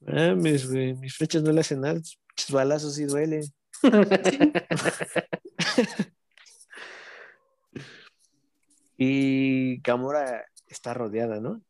Ah, 0.08 0.34
mis, 0.36 0.70
güey, 0.70 0.94
mis 0.96 1.16
flechas 1.16 1.44
no 1.44 1.52
le 1.52 1.62
hacen 1.62 1.82
nada, 1.82 1.96
muchos 1.96 2.52
balazos 2.52 2.96
sí 2.96 3.06
duelen. 3.06 3.44
y 8.98 9.82
Gamora 9.82 10.46
está 10.68 10.94
rodeada, 10.94 11.40
¿no? 11.40 11.62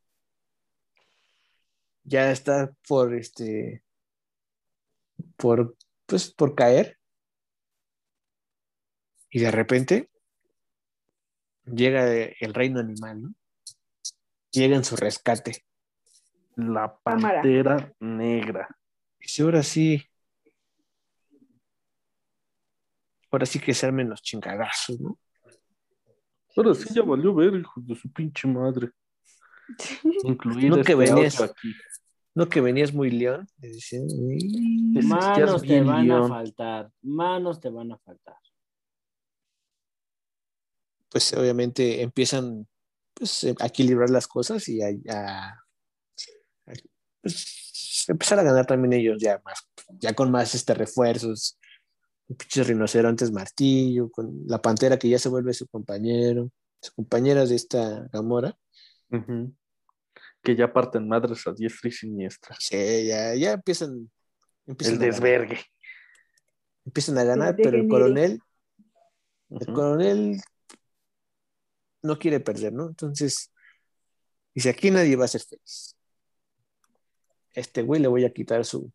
Ya 2.04 2.32
está 2.32 2.74
por 2.88 3.14
este 3.14 3.84
por 5.38 5.76
pues 6.06 6.32
por 6.34 6.56
caer. 6.56 6.98
Y 9.30 9.40
de 9.40 9.52
repente 9.52 10.10
llega 11.66 12.12
el 12.12 12.54
reino 12.54 12.80
animal, 12.80 13.22
¿no? 13.22 13.34
Llega 14.52 14.76
en 14.76 14.84
su 14.84 14.98
rescate. 14.98 15.64
La 16.56 16.98
Cámara. 17.04 17.42
pantera 17.42 17.94
negra. 18.00 18.68
Dice, 19.20 19.44
ahora 19.44 19.64
sí. 19.64 20.04
Ahora 23.32 23.46
sí 23.46 23.60
que 23.60 23.74
se 23.74 23.86
armen 23.86 24.10
los 24.10 24.22
chingadazos, 24.22 25.00
¿no? 25.00 25.18
Ahora 26.58 26.74
sí 26.74 26.94
ya 26.94 27.02
valió 27.02 27.34
ver, 27.34 27.56
hijos 27.56 27.86
de 27.88 27.96
su 27.96 28.12
pinche 28.12 28.48
madre. 28.48 28.90
Incluido 30.24 30.70
No 30.78 30.84
que 30.84 30.92
este 30.92 30.96
venías. 30.96 31.40
aquí. 31.42 31.74
No 32.36 32.48
que 32.50 32.62
venías 32.62 32.94
muy 32.94 33.10
león. 33.12 33.48
Manos 35.04 35.62
te 35.62 35.82
van 35.82 36.12
a 36.12 36.28
faltar. 36.28 36.92
Manos 37.02 37.60
te 37.60 37.70
van 37.70 37.92
a 37.94 37.98
faltar. 38.00 38.36
pues 41.10 41.34
obviamente 41.34 42.02
empiezan 42.02 42.66
pues, 43.14 43.44
a 43.60 43.66
equilibrar 43.66 44.10
las 44.10 44.28
cosas 44.30 44.66
y 44.70 44.82
a- 44.82 44.88
a, 45.10 45.61
pues, 47.22 48.06
empezar 48.08 48.40
a 48.40 48.44
ganar 48.44 48.66
también 48.66 48.94
ellos 48.94 49.18
ya 49.22 49.42
más, 49.46 49.68
ya 50.00 50.14
con 50.14 50.32
más 50.32 50.56
este 50.56 50.74
refuerzos, 50.74 51.60
pinches 52.28 52.68
rinocerontes 52.68 53.32
martillo, 53.32 54.10
con 54.10 54.42
la 54.48 54.62
pantera 54.62 54.98
que 54.98 55.10
ya 55.10 55.20
se 55.20 55.30
vuelve 55.30 55.54
su 55.54 55.68
compañero, 55.68 56.50
su 56.82 56.94
compañera 56.94 57.46
de 57.46 57.56
esta 57.56 58.08
Gamora. 58.12 58.58
Que 60.42 60.56
ya 60.56 60.72
parten 60.72 61.08
madres 61.08 61.46
a 61.46 61.54
diestra 61.54 61.90
y 61.90 61.92
siniestra. 61.92 62.56
sí, 62.60 63.08
ya, 63.08 63.36
ya 63.36 63.54
empiezan, 63.54 64.10
empiezan 64.66 64.96
El 64.96 65.00
ganar, 65.00 65.14
desvergue. 65.14 65.60
empiezan 66.86 67.18
a 67.18 67.24
ganar, 67.24 67.56
pero 67.56 67.78
el 67.78 67.88
coronel, 67.88 68.42
el 69.50 69.66
coronel 69.68 70.42
no 72.02 72.18
quiere 72.18 72.40
perder, 72.40 72.74
¿no? 72.74 72.88
Entonces, 72.88 73.52
dice, 74.56 74.70
aquí 74.70 74.90
nadie 74.90 75.16
va 75.16 75.26
a 75.26 75.28
ser 75.28 75.42
feliz. 75.42 75.96
Este 77.54 77.82
güey 77.82 78.02
le 78.02 78.08
voy 78.08 78.26
a 78.26 78.34
quitar 78.34 78.66
su... 78.66 78.92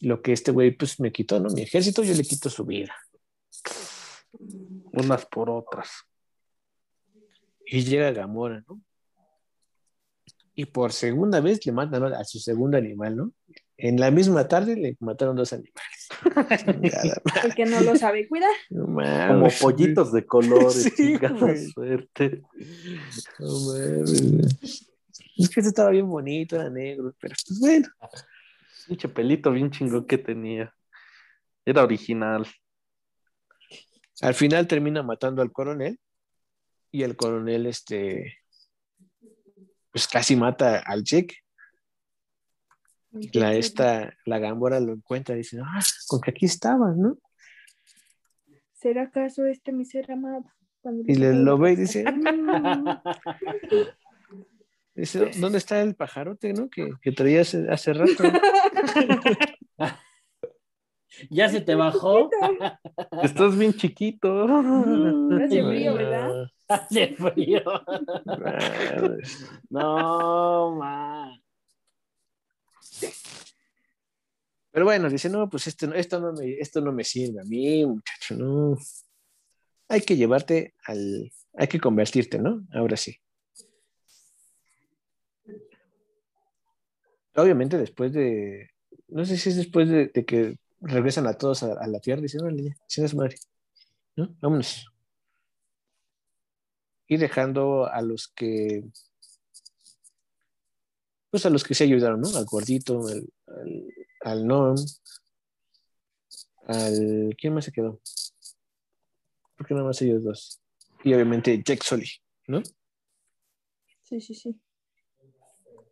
Lo 0.00 0.22
que 0.22 0.32
este 0.32 0.52
güey 0.52 0.70
pues 0.70 1.00
me 1.00 1.12
quitó, 1.12 1.40
¿no? 1.40 1.48
Mi 1.50 1.62
ejército 1.62 2.02
yo 2.02 2.14
le 2.14 2.22
quito 2.22 2.50
su 2.50 2.64
vida. 2.64 2.94
Unas 4.92 5.26
por 5.26 5.50
otras. 5.50 5.90
Y 7.64 7.84
llega 7.84 8.12
Gamora, 8.12 8.64
¿no? 8.68 8.80
Y 10.54 10.66
por 10.66 10.92
segunda 10.92 11.40
vez 11.40 11.64
le 11.66 11.72
matan 11.72 12.02
a 12.04 12.24
su 12.24 12.38
segundo 12.38 12.76
animal, 12.76 13.16
¿no? 13.16 13.32
En 13.76 14.00
la 14.00 14.10
misma 14.10 14.48
tarde 14.48 14.74
le 14.74 14.96
mataron 14.98 15.36
dos 15.36 15.52
animales. 15.52 16.08
El 17.44 17.54
que 17.54 17.64
no 17.64 17.80
lo 17.80 17.94
sabe 17.94 18.26
cuidar. 18.26 18.50
No 18.70 18.86
Como 18.86 19.48
pollitos 19.60 20.12
de 20.12 20.26
colores. 20.26 20.92
Sí, 20.96 21.16
suerte. 21.72 22.42
No. 23.38 23.48
Es 25.38 25.48
que 25.48 25.60
este 25.60 25.68
estaba 25.68 25.90
bien 25.90 26.08
bonito, 26.08 26.56
era 26.56 26.68
negro, 26.68 27.14
pero 27.20 27.34
pues 27.46 27.60
bueno. 27.60 27.86
Pinche 28.86 29.08
pelito 29.08 29.52
bien 29.52 29.70
chingón 29.70 30.06
que 30.06 30.18
tenía. 30.18 30.74
Era 31.64 31.84
original. 31.84 32.46
Al 34.20 34.34
final 34.34 34.66
termina 34.66 35.02
matando 35.02 35.42
al 35.42 35.52
coronel 35.52 36.00
y 36.90 37.04
el 37.04 37.14
coronel, 37.14 37.66
este, 37.66 38.38
pues 39.92 40.08
casi 40.08 40.34
mata 40.34 40.80
al 40.80 41.04
chick. 41.04 41.36
La, 43.32 43.54
esta, 43.54 44.12
la 44.24 44.38
Gambora 44.38 44.80
lo 44.80 44.92
encuentra 44.92 45.34
y 45.34 45.38
dice, 45.38 45.58
ah, 45.64 45.80
con 46.08 46.20
que 46.20 46.32
aquí 46.32 46.46
estabas, 46.46 46.96
¿no? 46.96 47.16
¿Será 48.72 49.04
acaso 49.04 49.46
este 49.46 49.72
mi 49.72 49.84
ser 49.84 50.10
amado? 50.10 50.44
Cuando 50.80 51.04
Y 51.06 51.14
le 51.14 51.32
lo 51.32 51.58
ve 51.58 51.72
y 51.72 51.76
dice, 51.76 52.04
dice, 55.00 55.30
¿dónde 55.38 55.58
está 55.58 55.80
el 55.82 55.94
pajarote, 55.94 56.52
no? 56.52 56.68
Que, 56.68 56.90
que 57.00 57.12
traía 57.12 57.42
hace, 57.42 57.66
hace 57.70 57.92
rato. 57.92 58.24
ya 61.30 61.48
se 61.48 61.60
te 61.60 61.74
bajó. 61.74 62.30
Estás 63.22 63.56
bien 63.56 63.72
chiquito. 63.74 64.44
Hace 64.44 65.64
frío, 65.64 65.94
¿verdad? 65.94 66.46
Hace 66.68 67.14
frío. 67.16 67.62
No, 69.70 70.74
ma. 70.76 71.32
Pero 74.70 74.84
bueno, 74.84 75.08
dice, 75.08 75.28
no, 75.28 75.48
pues 75.48 75.66
esto, 75.66 75.86
no- 75.86 75.94
esto, 75.94 76.20
no 76.20 76.32
me, 76.32 76.52
esto 76.58 76.80
no 76.80 76.92
me 76.92 77.02
sirve 77.02 77.40
a 77.40 77.44
mí, 77.44 77.84
muchacho, 77.84 78.36
no. 78.36 78.76
Hay 79.88 80.02
que 80.02 80.16
llevarte 80.16 80.74
al, 80.84 81.32
hay 81.54 81.66
que 81.66 81.80
convertirte, 81.80 82.38
¿no? 82.38 82.64
Ahora 82.72 82.96
sí. 82.96 83.16
Obviamente 87.34 87.78
después 87.78 88.12
de, 88.12 88.70
no 89.08 89.24
sé 89.24 89.36
si 89.36 89.50
es 89.50 89.56
después 89.56 89.88
de, 89.88 90.10
que 90.10 90.58
regresan 90.80 91.26
a 91.26 91.34
todos 91.34 91.62
a, 91.62 91.86
la 91.86 92.00
tierra, 92.00 92.20
dicen, 92.20 92.56
ya, 92.56 92.74
chinga 92.86 93.08
su 93.08 93.16
madre, 93.16 93.36
¿no? 94.16 94.34
Vámonos. 94.40 94.86
Y 97.06 97.16
dejando 97.16 97.86
a 97.86 98.02
los 98.02 98.28
que, 98.28 98.84
pues 101.30 101.46
a 101.46 101.50
los 101.50 101.64
que 101.64 101.74
se 101.74 101.84
ayudaron, 101.84 102.20
¿no? 102.20 102.28
Al 102.36 102.44
gordito, 102.44 103.06
al, 103.06 103.28
al, 103.46 103.84
al 104.22 104.46
Norm, 104.46 104.76
al, 106.66 107.34
¿quién 107.38 107.54
más 107.54 107.64
se 107.64 107.72
quedó? 107.72 108.00
Porque 109.56 109.74
nada 109.74 109.86
más 109.86 110.00
ellos 110.02 110.22
dos. 110.22 110.60
Y 111.04 111.14
obviamente 111.14 111.62
Jack 111.64 111.82
Sully, 111.82 112.10
¿no? 112.46 112.62
Sí, 114.02 114.20
sí, 114.20 114.34
sí. 114.34 114.60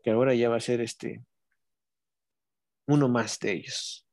Que 0.06 0.12
ahora 0.12 0.36
ya 0.36 0.48
va 0.48 0.54
a 0.54 0.60
ser 0.60 0.80
este, 0.80 1.26
uno 2.86 3.08
más 3.08 3.40
de 3.40 3.54
ellos. 3.54 4.06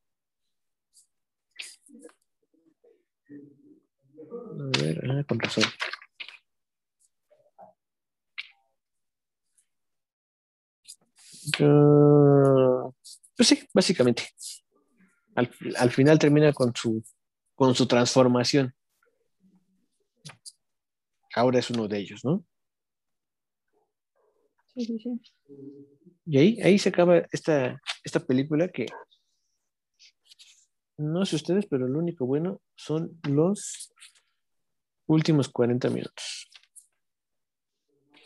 Ah, 5.07 5.23
con 5.27 5.39
razón. 5.39 5.65
Ah, 11.59 12.89
pues 13.37 13.49
sí, 13.49 13.69
básicamente. 13.71 14.29
Al, 15.35 15.51
al 15.77 15.91
final 15.91 16.17
termina 16.17 16.51
con 16.53 16.75
su, 16.75 17.03
con 17.53 17.75
su 17.75 17.85
transformación. 17.87 18.73
Ahora 21.35 21.59
es 21.59 21.69
uno 21.69 21.87
de 21.87 21.99
ellos, 21.99 22.25
¿no? 22.25 22.43
Sí, 24.75 24.85
sí, 24.85 24.99
sí. 24.99 25.21
Y 26.25 26.37
ahí, 26.37 26.61
ahí 26.61 26.79
se 26.79 26.89
acaba 26.89 27.17
esta, 27.31 27.79
esta 28.03 28.19
película 28.19 28.67
que 28.69 28.85
no 30.97 31.25
sé 31.25 31.35
ustedes, 31.35 31.65
pero 31.67 31.87
lo 31.87 31.99
único 31.99 32.25
bueno 32.25 32.61
son 32.75 33.19
los 33.27 33.91
últimos 35.07 35.49
40 35.49 35.89
minutos. 35.89 36.49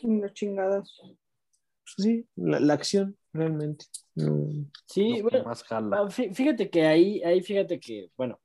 Unos 0.02 0.32
chingados. 0.32 1.00
Sí, 1.84 2.26
la, 2.36 2.60
la 2.60 2.74
acción 2.74 3.16
realmente. 3.32 3.86
No. 4.14 4.48
Sí, 4.86 5.20
bueno, 5.22 5.44
más 5.44 5.62
jala. 5.64 5.98
ah, 5.98 6.04
fí- 6.08 6.32
fíjate 6.34 6.70
que 6.70 6.86
ahí, 6.86 7.22
ahí 7.22 7.42
fíjate 7.42 7.80
que, 7.80 8.10
bueno, 8.16 8.38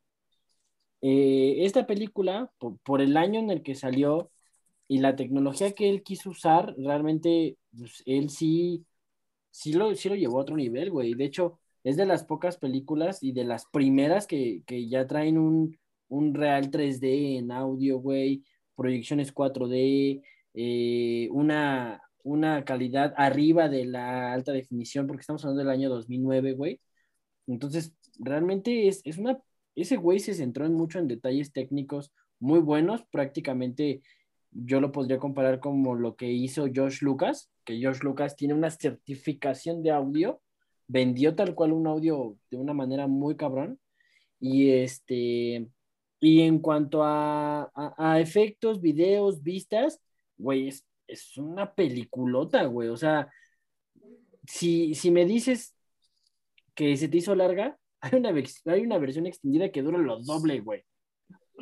eh, 1.01 1.65
esta 1.65 1.85
película, 1.85 2.51
por, 2.57 2.79
por 2.79 3.01
el 3.01 3.17
año 3.17 3.39
en 3.39 3.49
el 3.51 3.61
que 3.61 3.75
salió 3.75 4.31
y 4.93 4.99
la 4.99 5.15
tecnología 5.15 5.71
que 5.73 5.89
él 5.89 6.03
quiso 6.03 6.29
usar, 6.29 6.75
realmente 6.77 7.57
pues, 7.75 8.03
él 8.05 8.29
sí, 8.29 8.85
sí 9.49 9.73
lo, 9.73 9.95
sí 9.95 10.07
lo 10.07 10.15
llevó 10.15 10.37
a 10.37 10.41
otro 10.43 10.55
nivel, 10.55 10.91
güey. 10.91 11.15
De 11.15 11.25
hecho, 11.25 11.59
es 11.83 11.97
de 11.97 12.05
las 12.05 12.23
pocas 12.25 12.57
películas 12.57 13.23
y 13.23 13.31
de 13.31 13.43
las 13.43 13.65
primeras 13.65 14.27
que, 14.27 14.61
que 14.67 14.87
ya 14.87 15.07
traen 15.07 15.39
un, 15.39 15.79
un 16.09 16.35
real 16.35 16.69
3D 16.69 17.39
en 17.39 17.51
audio, 17.51 17.97
güey, 17.97 18.43
proyecciones 18.75 19.33
4D, 19.33 20.21
eh, 20.53 21.27
una, 21.31 22.03
una 22.23 22.63
calidad 22.63 23.15
arriba 23.17 23.69
de 23.69 23.85
la 23.85 24.31
alta 24.31 24.51
definición, 24.51 25.07
porque 25.07 25.21
estamos 25.21 25.43
hablando 25.43 25.63
del 25.63 25.71
año 25.71 25.89
2009, 25.89 26.53
güey. 26.53 26.79
Entonces, 27.47 27.95
realmente 28.19 28.87
es, 28.87 29.01
es 29.05 29.17
una, 29.17 29.39
ese 29.75 29.97
güey 29.97 30.19
se 30.19 30.35
centró 30.35 30.67
en 30.67 30.75
mucho 30.75 30.99
en 30.99 31.07
detalles 31.07 31.51
técnicos 31.51 32.11
muy 32.39 32.59
buenos, 32.59 33.03
prácticamente 33.11 34.03
yo 34.53 34.79
lo 34.79 34.91
podría 34.91 35.17
comparar 35.17 35.59
como 35.59 35.95
lo 35.95 36.15
que 36.15 36.31
hizo 36.31 36.67
Josh 36.73 37.01
Lucas, 37.01 37.49
que 37.63 37.83
Josh 37.83 37.99
Lucas 38.01 38.35
tiene 38.35 38.53
una 38.53 38.69
certificación 38.69 39.83
de 39.83 39.91
audio, 39.91 40.41
vendió 40.87 41.35
tal 41.35 41.55
cual 41.55 41.73
un 41.73 41.87
audio 41.87 42.37
de 42.51 42.57
una 42.57 42.73
manera 42.73 43.07
muy 43.07 43.35
cabrón, 43.35 43.79
y 44.39 44.71
este, 44.71 45.67
y 46.19 46.41
en 46.41 46.59
cuanto 46.59 47.03
a, 47.03 47.71
a, 47.73 48.19
efectos, 48.19 48.81
videos, 48.81 49.41
vistas, 49.43 50.01
güey, 50.37 50.67
es, 50.67 50.85
es 51.07 51.37
una 51.37 51.73
peliculota, 51.73 52.65
güey, 52.65 52.89
o 52.89 52.97
sea, 52.97 53.29
si, 54.45 54.93
si 54.95 55.11
me 55.11 55.25
dices 55.25 55.75
que 56.75 56.97
se 56.97 57.07
te 57.07 57.17
hizo 57.17 57.35
larga, 57.35 57.77
hay 58.01 58.19
una, 58.19 58.33
hay 58.65 58.81
una 58.81 58.97
versión 58.97 59.25
extendida 59.27 59.71
que 59.71 59.81
dura 59.81 59.97
lo 59.97 60.19
doble, 60.21 60.59
güey. 60.59 60.83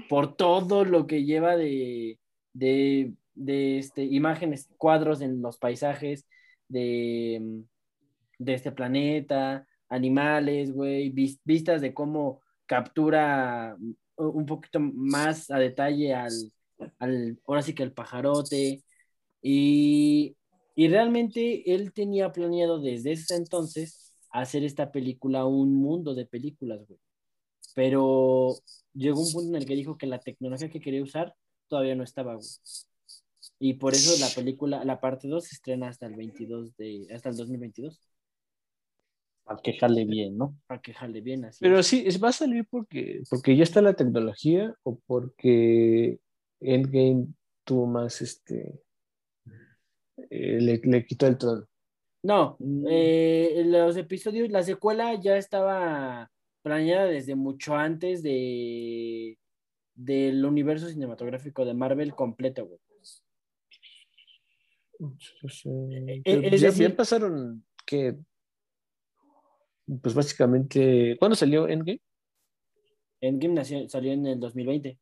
Por 0.10 0.36
todo 0.36 0.86
lo 0.86 1.06
que 1.06 1.26
lleva 1.26 1.58
de, 1.58 2.20
de, 2.54 3.14
de 3.36 3.80
este, 3.80 4.04
imágenes, 4.04 4.70
cuadros 4.78 5.22
en 5.22 5.41
los 5.41 5.58
paisajes 5.58 6.28
de, 6.68 7.64
de 8.39 8.54
este 8.54 8.72
planeta, 8.72 9.68
animales, 9.89 10.74
güey, 10.74 11.10
vis- 11.10 11.39
vistas 11.43 11.82
de 11.82 11.93
cómo 11.93 12.41
captura 12.66 13.78
un 14.16 14.45
poquito 14.45 14.80
más 14.80 15.49
a 15.52 15.58
detalle 15.60 16.14
al, 16.14 16.32
al 16.99 17.39
ahora 17.47 17.62
sí 17.62 17.74
que 17.74 17.84
al 17.84 17.93
pajarote. 17.93 18.84
Y, 19.41 20.36
y 20.76 20.88
realmente 20.89 21.74
él 21.74 21.93
tenía 21.93 22.32
planeado 22.32 22.80
desde 22.82 23.14
ese 23.14 23.36
entonces 23.36 24.14
hacer 24.32 24.64
esta 24.64 24.91
película 24.91 25.45
un 25.45 25.76
mundo 25.76 26.16
de 26.16 26.26
películas, 26.26 26.80
güey. 26.88 26.99
Pero 27.76 28.56
llegó 28.93 29.22
un 29.22 29.32
punto 29.34 29.49
en 29.56 29.62
el 29.62 29.66
que 29.68 29.76
dijo 29.76 29.97
que 29.97 30.08
la 30.08 30.20
tecnología 30.20 30.70
que 30.70 30.82
quería 30.82 31.04
usar 31.04 31.36
todavía 31.72 31.95
no 31.95 32.03
estaba, 32.03 32.36
güey. 32.36 32.47
Y 33.57 33.76
por 33.76 33.93
eso 33.93 34.19
la 34.19 34.30
película, 34.36 34.84
la 34.84 34.99
parte 34.99 35.30
2 35.30 35.45
se 35.45 35.55
estrena 35.55 35.88
hasta 35.88 36.05
el 36.05 36.15
22 36.15 36.76
de, 36.76 37.07
hasta 37.13 37.30
el 37.30 37.38
2022, 37.38 37.97
Para 39.43 39.61
que 39.61 39.74
jale 39.74 40.03
bien, 40.03 40.38
¿no? 40.38 40.57
para 40.67 40.82
que 40.82 40.93
jale 40.93 41.22
bien 41.22 41.45
así. 41.45 41.59
Pero 41.61 41.82
sí, 41.82 42.05
va 42.22 42.30
a 42.30 42.34
salir 42.34 42.67
porque, 42.69 43.24
porque 43.30 43.55
ya 43.55 43.63
está 43.63 43.82
la 43.82 43.93
tecnología 43.93 44.76
o 44.84 44.99
porque 45.05 46.19
Endgame 46.59 47.28
tuvo 47.63 47.86
más, 47.86 48.22
este, 48.22 48.82
eh, 50.30 50.59
le, 50.59 50.82
le 50.84 51.05
quitó 51.05 51.28
el 51.28 51.38
trono. 51.38 51.65
No, 52.24 52.57
eh, 52.89 53.63
los 53.65 53.95
episodios, 53.95 54.49
la 54.49 54.63
secuela 54.63 55.15
ya 55.22 55.38
estaba 55.38 56.30
planeada 56.61 57.05
desde 57.05 57.36
mucho 57.36 57.76
antes 57.76 58.22
de 58.22 59.38
del 60.04 60.43
universo 60.45 60.88
cinematográfico 60.89 61.64
de 61.66 61.74
Marvel 61.74 62.14
completo, 62.16 62.66
güey. 62.66 62.80
Entonces, 64.99 65.66
eh, 65.66 66.22
Eh, 66.26 66.49
es 66.54 66.62
ya, 66.62 66.68
decir- 66.70 66.89
ya 66.89 66.95
pasaron 66.95 67.66
que, 67.86 68.16
pues 70.02 70.14
básicamente, 70.14 71.16
¿cuándo 71.20 71.36
salió 71.36 71.68
Endgame? 71.68 72.02
Endgame 73.20 73.54
nació- 73.56 73.89
salió 73.89 74.12
en 74.14 74.26
el 74.28 74.39
2020. 74.39 74.99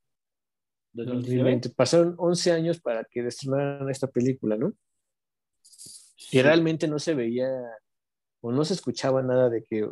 2019. 0.93 1.52
2020. 1.52 1.70
Pasaron 1.70 2.16
11 2.18 2.52
años 2.52 2.80
para 2.82 3.04
que 3.06 3.26
estrenaran 3.28 3.89
esta 3.89 4.08
película, 4.08 4.58
¿no? 4.58 4.74
Y 6.32 6.41
realmente 6.41 6.88
no 6.88 7.00
se 7.00 7.14
veía 7.14 7.50
o 8.41 8.52
no 8.52 8.64
se 8.66 8.74
escuchaba 8.74 9.22
nada 9.22 9.50
de 9.50 9.64
que 9.64 9.88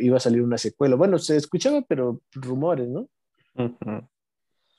iba 0.00 0.16
a 0.16 0.20
salir 0.20 0.42
una 0.42 0.58
secuela. 0.58 0.96
Bueno, 0.96 1.18
se 1.18 1.36
escuchaba, 1.36 1.82
pero 1.82 2.22
rumores, 2.32 2.88
¿no? 2.88 3.08
Ujú. 3.54 4.08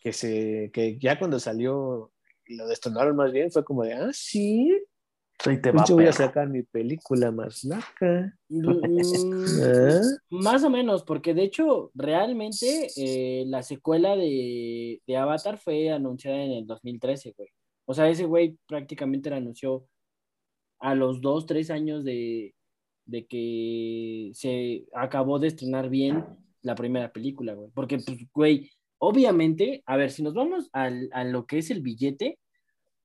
Que, 0.02 0.14
se, 0.14 0.72
que 0.74 0.98
ya 1.00 1.18
cuando 1.18 1.40
salió 1.40 2.12
lo 2.48 2.68
destronaron 2.68 3.16
más 3.16 3.32
bien, 3.32 3.52
fue 3.52 3.64
como 3.64 3.84
de, 3.84 3.94
ah, 3.94 4.10
sí, 4.12 4.74
Sí, 5.44 5.60
te 5.60 5.72
va, 5.72 5.84
yo 5.88 5.96
voy 5.96 6.06
a 6.06 6.14
sacar 6.14 6.48
mi 6.48 6.62
película 6.62 7.32
más 7.32 7.64
larga. 7.64 8.38
Mm, 8.54 9.64
¿Ah? 9.64 10.02
Más 10.30 10.64
o 10.66 10.70
menos, 10.70 11.04
porque 11.04 11.34
de 11.34 11.44
hecho, 11.44 11.90
realmente 11.96 12.90
eh, 12.98 13.46
la 13.48 13.64
secuela 13.64 14.18
de, 14.18 15.02
de 15.08 15.18
Avatar 15.18 15.58
fue 15.58 15.90
anunciada 15.90 16.44
en 16.44 16.52
el 16.52 16.68
2013, 16.68 17.34
güey. 17.38 17.48
O 17.86 17.94
sea, 17.94 18.10
ese 18.10 18.26
güey 18.26 18.58
prácticamente 18.68 19.30
la 19.30 19.38
anunció 19.38 19.88
a 20.80 20.96
los 20.96 21.22
dos, 21.22 21.46
tres 21.46 21.70
años 21.70 22.04
de, 22.04 22.54
de 23.06 23.26
que 23.26 24.32
se 24.34 24.86
acabó 24.94 25.40
de 25.40 25.48
estrenar 25.48 25.90
bien 25.90 26.26
la 26.62 26.76
primera 26.76 27.14
película, 27.14 27.54
güey. 27.54 27.70
Porque, 27.74 28.00
pues, 28.00 28.18
güey, 28.34 28.70
obviamente, 29.02 29.84
a 29.88 29.98
ver, 29.98 30.12
si 30.12 30.24
nos 30.24 30.36
vamos 30.36 30.70
al- 30.74 31.10
a 31.14 31.26
lo 31.26 31.48
que 31.48 31.60
es 31.60 31.72
el 31.72 31.82
billete, 31.82 32.40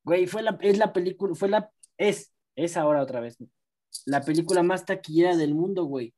güey, 0.04 0.26
fue 0.26 0.42
la, 0.42 0.58
es 0.62 0.78
la 0.78 0.92
película, 0.92 1.34
fue 1.34 1.48
la, 1.50 1.70
es, 1.98 2.32
es 2.56 2.76
ahora 2.76 3.02
otra 3.02 3.20
vez, 3.20 3.38
la 4.06 4.22
película 4.22 4.62
más 4.62 4.84
taquillera 4.86 5.36
del 5.36 5.54
mundo, 5.54 5.84
güey. 5.84 6.14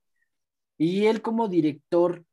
Y 0.78 1.06
él 1.06 1.22
como 1.22 1.48
director 1.48 2.24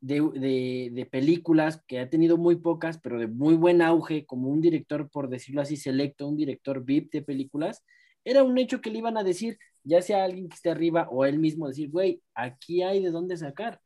de, 0.00 0.20
de, 0.34 0.90
de 0.92 1.06
películas, 1.06 1.82
que 1.88 2.00
ha 2.00 2.10
tenido 2.10 2.36
muy 2.38 2.56
pocas, 2.56 2.98
pero 3.00 3.18
de 3.20 3.26
muy 3.28 3.54
buen 3.56 3.82
auge, 3.82 4.26
como 4.26 4.50
un 4.50 4.60
director, 4.60 5.10
por 5.10 5.28
decirlo 5.30 5.62
así, 5.62 5.76
selecto, 5.76 6.28
un 6.28 6.36
director 6.36 6.84
VIP 6.84 7.18
de 7.18 7.24
películas, 7.24 7.84
era 8.24 8.44
un 8.44 8.58
hecho 8.58 8.80
que 8.80 8.90
le 8.90 8.98
iban 8.98 9.16
a 9.18 9.24
decir, 9.24 9.58
ya 9.84 10.02
sea 10.02 10.24
alguien 10.24 10.48
que 10.48 10.56
esté 10.56 10.70
arriba 10.70 11.08
o 11.10 11.24
él 11.26 11.38
mismo, 11.38 11.68
decir, 11.68 11.90
güey, 11.90 12.22
aquí 12.34 12.82
hay 12.82 13.02
de 13.02 13.10
dónde 13.10 13.36
sacar. 13.36 13.80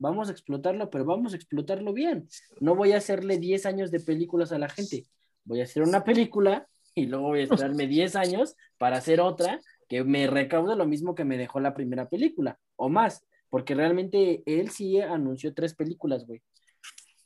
Vamos 0.00 0.30
a 0.30 0.32
explotarlo, 0.32 0.88
pero 0.88 1.04
vamos 1.04 1.34
a 1.34 1.36
explotarlo 1.36 1.92
bien. 1.92 2.26
No 2.58 2.74
voy 2.74 2.92
a 2.92 2.96
hacerle 2.96 3.38
10 3.38 3.66
años 3.66 3.90
de 3.90 4.00
películas 4.00 4.50
a 4.50 4.58
la 4.58 4.70
gente. 4.70 5.04
Voy 5.44 5.60
a 5.60 5.64
hacer 5.64 5.82
una 5.82 6.04
película 6.04 6.66
y 6.94 7.04
luego 7.04 7.28
voy 7.28 7.40
a 7.40 7.42
esperarme 7.44 7.86
10 7.86 8.16
años 8.16 8.56
para 8.78 8.96
hacer 8.96 9.20
otra 9.20 9.60
que 9.88 10.02
me 10.02 10.26
recaude 10.26 10.74
lo 10.74 10.86
mismo 10.86 11.14
que 11.14 11.26
me 11.26 11.36
dejó 11.36 11.60
la 11.60 11.74
primera 11.74 12.08
película 12.08 12.58
o 12.76 12.88
más, 12.88 13.26
porque 13.50 13.74
realmente 13.74 14.42
él 14.46 14.70
sí 14.70 14.98
anunció 15.00 15.52
tres 15.52 15.74
películas, 15.74 16.24
güey. 16.26 16.40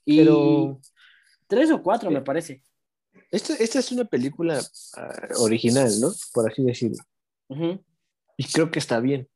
Y 0.04 0.18
Pero 0.18 0.80
tres 1.46 1.70
o 1.70 1.80
cuatro, 1.80 2.10
me 2.10 2.22
parece. 2.22 2.60
esta, 3.30 3.54
esta 3.54 3.78
es 3.78 3.92
una 3.92 4.04
película 4.04 4.60
ah, 4.96 5.28
original, 5.38 5.92
¿no? 6.00 6.10
Por 6.32 6.50
así 6.50 6.64
decirlo. 6.64 7.04
Y 8.36 8.44
creo 8.52 8.70
que 8.72 8.80
está 8.80 8.98
bien. 8.98 9.28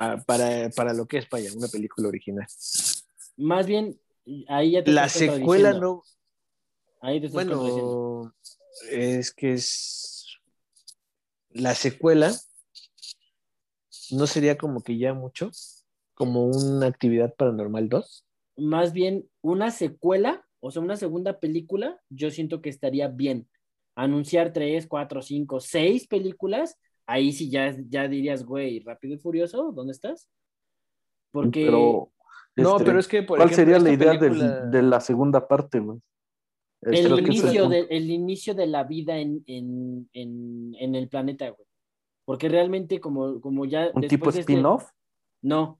Ah, 0.00 0.16
para, 0.26 0.70
para 0.70 0.94
lo 0.94 1.06
que 1.06 1.18
es, 1.18 1.28
vaya, 1.28 1.50
una 1.54 1.68
película 1.68 2.08
original. 2.08 2.46
Más 3.36 3.66
bien, 3.66 4.00
ahí 4.48 4.72
ya 4.72 4.82
te 4.82 4.92
La 4.92 5.04
estás 5.04 5.36
secuela 5.36 5.74
no, 5.74 6.02
Ahí 7.02 7.20
te. 7.20 7.28
Bueno, 7.28 8.32
es 8.90 9.32
que 9.32 9.52
es 9.52 10.38
la 11.50 11.74
secuela 11.74 12.32
no 14.12 14.26
sería 14.26 14.56
como 14.56 14.82
que 14.82 14.98
ya 14.98 15.14
mucho, 15.14 15.50
como 16.14 16.46
una 16.46 16.86
actividad 16.86 17.34
paranormal 17.34 17.88
2. 17.88 18.24
Más 18.56 18.92
bien, 18.92 19.28
una 19.40 19.70
secuela, 19.70 20.44
o 20.60 20.70
sea, 20.70 20.82
una 20.82 20.96
segunda 20.96 21.38
película, 21.38 22.00
yo 22.08 22.30
siento 22.30 22.60
que 22.60 22.68
estaría 22.68 23.08
bien. 23.08 23.48
Anunciar 23.94 24.52
tres, 24.52 24.86
cuatro, 24.86 25.22
cinco, 25.22 25.60
seis 25.60 26.06
películas, 26.06 26.78
ahí 27.10 27.32
sí 27.32 27.50
ya, 27.50 27.76
ya 27.88 28.08
dirías, 28.08 28.44
güey, 28.44 28.80
Rápido 28.80 29.14
y 29.14 29.18
Furioso, 29.18 29.72
¿dónde 29.72 29.92
estás? 29.92 30.28
Porque 31.32 31.64
Pero, 31.66 32.12
No, 32.56 32.72
este, 32.72 32.84
pero 32.84 32.98
es 33.00 33.08
que 33.08 33.22
por 33.22 33.38
¿cuál 33.38 33.50
ejemplo, 33.50 33.74
sería 33.74 33.78
la 33.78 33.92
idea 33.92 34.18
película- 34.18 34.60
de 34.66 34.82
la 34.82 35.00
segunda 35.00 35.46
parte, 35.46 35.80
güey? 35.80 35.98
El 36.82 37.04
creo 37.04 37.16
que 37.16 37.22
ese 37.22 37.32
es 37.32 37.38
el 37.38 37.44
inicio, 37.44 37.68
de, 37.68 37.86
el 37.90 38.10
inicio 38.10 38.54
de 38.54 38.66
la 38.66 38.84
vida 38.84 39.18
en, 39.18 39.42
en, 39.46 40.08
en, 40.14 40.74
en 40.78 40.94
el 40.94 41.08
planeta, 41.08 41.50
güey. 41.50 41.66
Porque 42.24 42.48
realmente, 42.48 43.00
como, 43.00 43.40
como 43.40 43.66
ya. 43.66 43.90
¿Un 43.94 44.02
tipo 44.08 44.26
de 44.32 44.40
este- 44.40 44.52
spin-off? 44.52 44.88
No. 45.42 45.78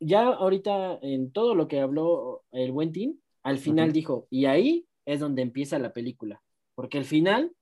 Ya 0.00 0.28
ahorita, 0.28 0.98
en 1.02 1.32
todo 1.32 1.54
lo 1.54 1.66
que 1.68 1.80
habló 1.80 2.44
el 2.52 2.70
buen 2.72 2.92
team, 2.92 3.16
al 3.42 3.58
final 3.58 3.92
dijo, 3.92 4.26
y 4.30 4.44
ahí 4.46 4.86
es 5.04 5.20
donde 5.20 5.42
empieza 5.42 5.78
la 5.78 5.92
película. 5.92 6.40
Porque 6.76 6.98
el 6.98 7.04
final, 7.04 7.52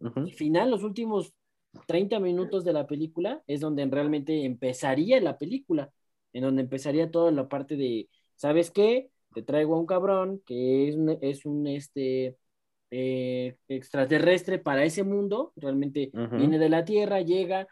el 0.00 0.32
final, 0.34 0.70
los 0.70 0.84
últimos 0.84 1.34
30 1.86 2.20
minutos 2.20 2.64
de 2.64 2.72
la 2.72 2.86
película, 2.86 3.42
es 3.46 3.60
donde 3.60 3.86
realmente 3.86 4.44
empezaría 4.44 5.20
la 5.20 5.38
película. 5.38 5.92
En 6.32 6.42
donde 6.42 6.62
empezaría 6.62 7.10
toda 7.10 7.30
la 7.32 7.48
parte 7.48 7.76
de, 7.76 8.08
¿sabes 8.36 8.70
qué? 8.70 9.10
te 9.34 9.42
traigo 9.42 9.74
a 9.74 9.78
un 9.78 9.86
cabrón 9.86 10.42
que 10.46 10.88
es 10.88 10.96
un, 10.96 11.18
es 11.20 11.46
un 11.46 11.66
este, 11.66 12.36
eh, 12.90 13.56
extraterrestre 13.68 14.58
para 14.58 14.84
ese 14.84 15.04
mundo, 15.04 15.52
realmente 15.56 16.10
viene 16.32 16.58
de 16.58 16.68
la 16.68 16.84
Tierra, 16.84 17.20
llega, 17.20 17.68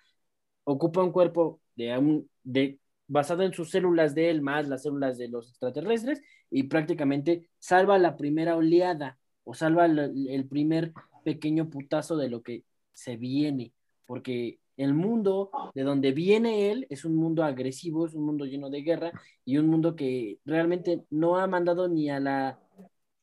ocupa 0.65 1.03
un 1.03 1.13
cuerpo 1.13 1.61
de, 1.75 1.97
un, 1.99 2.31
de 2.45 2.79
basado 3.09 3.43
en 3.43 3.53
sus 3.53 3.71
células 3.71 4.15
de 4.15 4.31
él 4.31 4.43
más 4.43 4.69
las 4.69 4.83
células 4.83 5.17
de 5.17 5.29
los 5.29 5.49
extraterrestres 5.51 6.21
y 6.51 6.65
prácticamente 6.65 7.49
salva 7.59 7.99
la 7.99 8.17
primera 8.17 8.57
oleada 8.57 9.19
o 9.45 9.55
salva 9.55 9.87
el, 9.87 10.29
el 10.29 10.49
primer 10.49 10.93
pequeño 11.25 11.71
putazo 11.71 12.17
de 12.17 12.29
lo 12.29 12.43
que 12.43 12.65
se 12.93 13.17
viene, 13.17 13.73
porque 14.07 14.59
el 14.77 14.95
mundo 14.95 15.51
de 15.75 15.83
donde 15.83 16.13
viene 16.13 16.71
él 16.71 16.87
es 16.91 17.05
un 17.05 17.17
mundo 17.17 17.45
agresivo, 17.45 18.07
es 18.07 18.15
un 18.15 18.25
mundo 18.27 18.45
lleno 18.45 18.71
de 18.71 18.83
guerra 18.83 19.13
y 19.45 19.59
un 19.59 19.69
mundo 19.69 19.97
que 19.97 20.39
realmente 20.45 21.05
no 21.11 21.37
ha 21.39 21.47
mandado 21.47 21.89
ni 21.89 22.11
a 22.11 22.21
la 22.21 22.59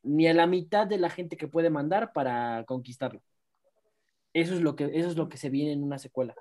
ni 0.03 0.27
a 0.27 0.33
la 0.33 0.47
mitad 0.47 0.85
de 0.85 0.97
la 0.97 1.09
gente 1.09 1.37
que 1.37 1.47
puede 1.47 1.69
mandar 1.69 2.11
para 2.11 2.63
conquistarlo. 2.65 3.21
Eso 4.33 4.53
es 4.55 4.61
lo 4.61 4.75
que 4.75 4.85
eso 4.93 5.09
es 5.09 5.15
lo 5.15 5.29
que 5.29 5.37
se 5.37 5.49
viene 5.49 5.71
en 5.71 5.83
una 5.83 5.97
secuela. 5.97 6.35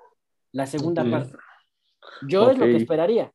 La 0.51 0.65
segunda 0.65 1.03
Ok. 1.03 1.11
parte. 1.11 1.37
Yo 2.27 2.49
es 2.49 2.57
lo 2.57 2.65
que 2.65 2.77
esperaría. 2.77 3.31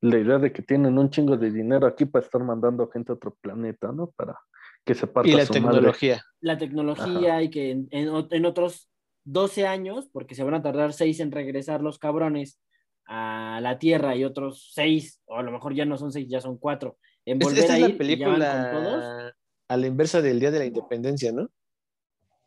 La 0.00 0.18
idea 0.18 0.38
de 0.38 0.52
que 0.52 0.62
tienen 0.62 0.98
un 0.98 1.10
chingo 1.10 1.36
de 1.36 1.50
dinero 1.50 1.86
aquí 1.86 2.04
para 2.04 2.24
estar 2.24 2.42
mandando 2.42 2.88
gente 2.88 3.12
a 3.12 3.16
otro 3.16 3.34
planeta, 3.40 3.90
¿no? 3.92 4.10
Para 4.10 4.38
que 4.84 4.94
se 4.94 5.06
parta 5.06 5.28
Y 5.28 5.32
la 5.34 5.44
su 5.44 5.54
madre. 5.54 5.76
tecnología. 5.76 6.22
La 6.40 6.58
tecnología 6.58 7.42
y 7.42 7.50
que 7.50 7.70
en, 7.70 7.88
en 7.90 8.08
en 8.30 8.46
otros 8.46 8.88
12 9.30 9.66
años, 9.66 10.08
porque 10.12 10.34
se 10.34 10.42
van 10.44 10.54
a 10.54 10.62
tardar 10.62 10.92
6 10.92 11.20
en 11.20 11.32
regresar 11.32 11.82
los 11.82 11.98
cabrones 11.98 12.58
a 13.06 13.60
la 13.62 13.78
Tierra 13.78 14.16
y 14.16 14.24
otros 14.24 14.70
6, 14.74 15.20
o 15.26 15.36
a 15.36 15.42
lo 15.42 15.50
mejor 15.52 15.74
ya 15.74 15.84
no 15.84 15.96
son 15.98 16.12
6, 16.12 16.28
ya 16.28 16.40
son 16.40 16.56
4, 16.58 16.96
en 17.26 17.38
volver 17.38 17.58
Esta 17.58 17.74
a 17.74 17.76
es 17.76 17.82
la 17.82 17.88
con 17.88 17.96
todos. 17.96 17.98
película 17.98 19.34
a 19.68 19.76
la 19.76 19.86
inversa 19.86 20.22
del 20.22 20.40
Día 20.40 20.50
de 20.50 20.58
la 20.60 20.64
Independencia, 20.64 21.30
¿no? 21.32 21.48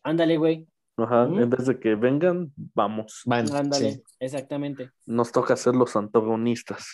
Ándale, 0.03 0.37
güey. 0.37 0.67
Ajá, 0.97 1.23
en 1.23 1.49
vez 1.49 1.65
de 1.67 1.79
que 1.79 1.95
vengan, 1.95 2.51
vamos. 2.55 3.21
Van, 3.25 3.51
Ándale, 3.55 3.93
sí. 3.93 4.03
exactamente. 4.19 4.89
Nos 5.05 5.31
toca 5.31 5.55
ser 5.55 5.75
los 5.75 5.95
antagonistas. 5.95 6.85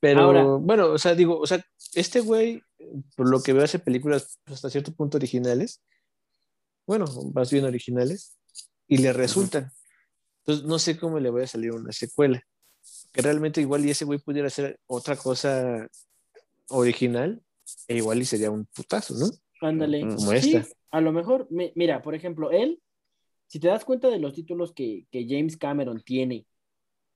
Pero 0.00 0.20
Ahora- 0.22 0.44
bueno, 0.44 0.86
o 0.92 0.98
sea, 0.98 1.14
digo, 1.14 1.38
o 1.38 1.46
sea, 1.46 1.64
este 1.94 2.20
güey, 2.20 2.62
por 3.16 3.28
lo 3.28 3.40
que 3.42 3.52
veo, 3.52 3.64
hace 3.64 3.78
películas 3.78 4.38
pues, 4.44 4.56
hasta 4.56 4.70
cierto 4.70 4.92
punto 4.94 5.16
originales. 5.16 5.82
Bueno, 6.86 7.06
más 7.34 7.50
bien 7.50 7.64
originales. 7.64 8.36
Y 8.86 8.98
le 8.98 9.12
resultan. 9.12 9.70
Entonces, 10.40 10.66
no 10.66 10.78
sé 10.78 10.98
cómo 10.98 11.18
le 11.18 11.30
voy 11.30 11.42
a 11.42 11.46
salir 11.46 11.72
una 11.72 11.92
secuela. 11.92 12.42
Que 13.12 13.22
realmente 13.22 13.60
igual 13.60 13.84
y 13.86 13.90
ese 13.90 14.04
güey 14.04 14.18
pudiera 14.18 14.48
hacer 14.48 14.78
otra 14.86 15.16
cosa 15.16 15.88
original, 16.68 17.42
e 17.88 17.96
igual 17.96 18.20
y 18.20 18.24
sería 18.24 18.50
un 18.50 18.66
putazo, 18.66 19.14
¿no? 19.14 19.26
Ándale. 19.60 20.00
Como 20.00 20.32
Sí, 20.32 20.54
esta. 20.56 20.68
a 20.90 21.00
lo 21.00 21.12
mejor, 21.12 21.46
mi- 21.50 21.72
mira, 21.76 22.02
por 22.02 22.14
ejemplo, 22.14 22.50
él, 22.50 22.82
si 23.46 23.58
te 23.58 23.68
das 23.68 23.84
cuenta 23.84 24.08
de 24.08 24.18
los 24.18 24.34
títulos 24.34 24.72
que, 24.72 25.06
que 25.10 25.26
James 25.28 25.56
Cameron 25.56 26.02
tiene, 26.04 26.46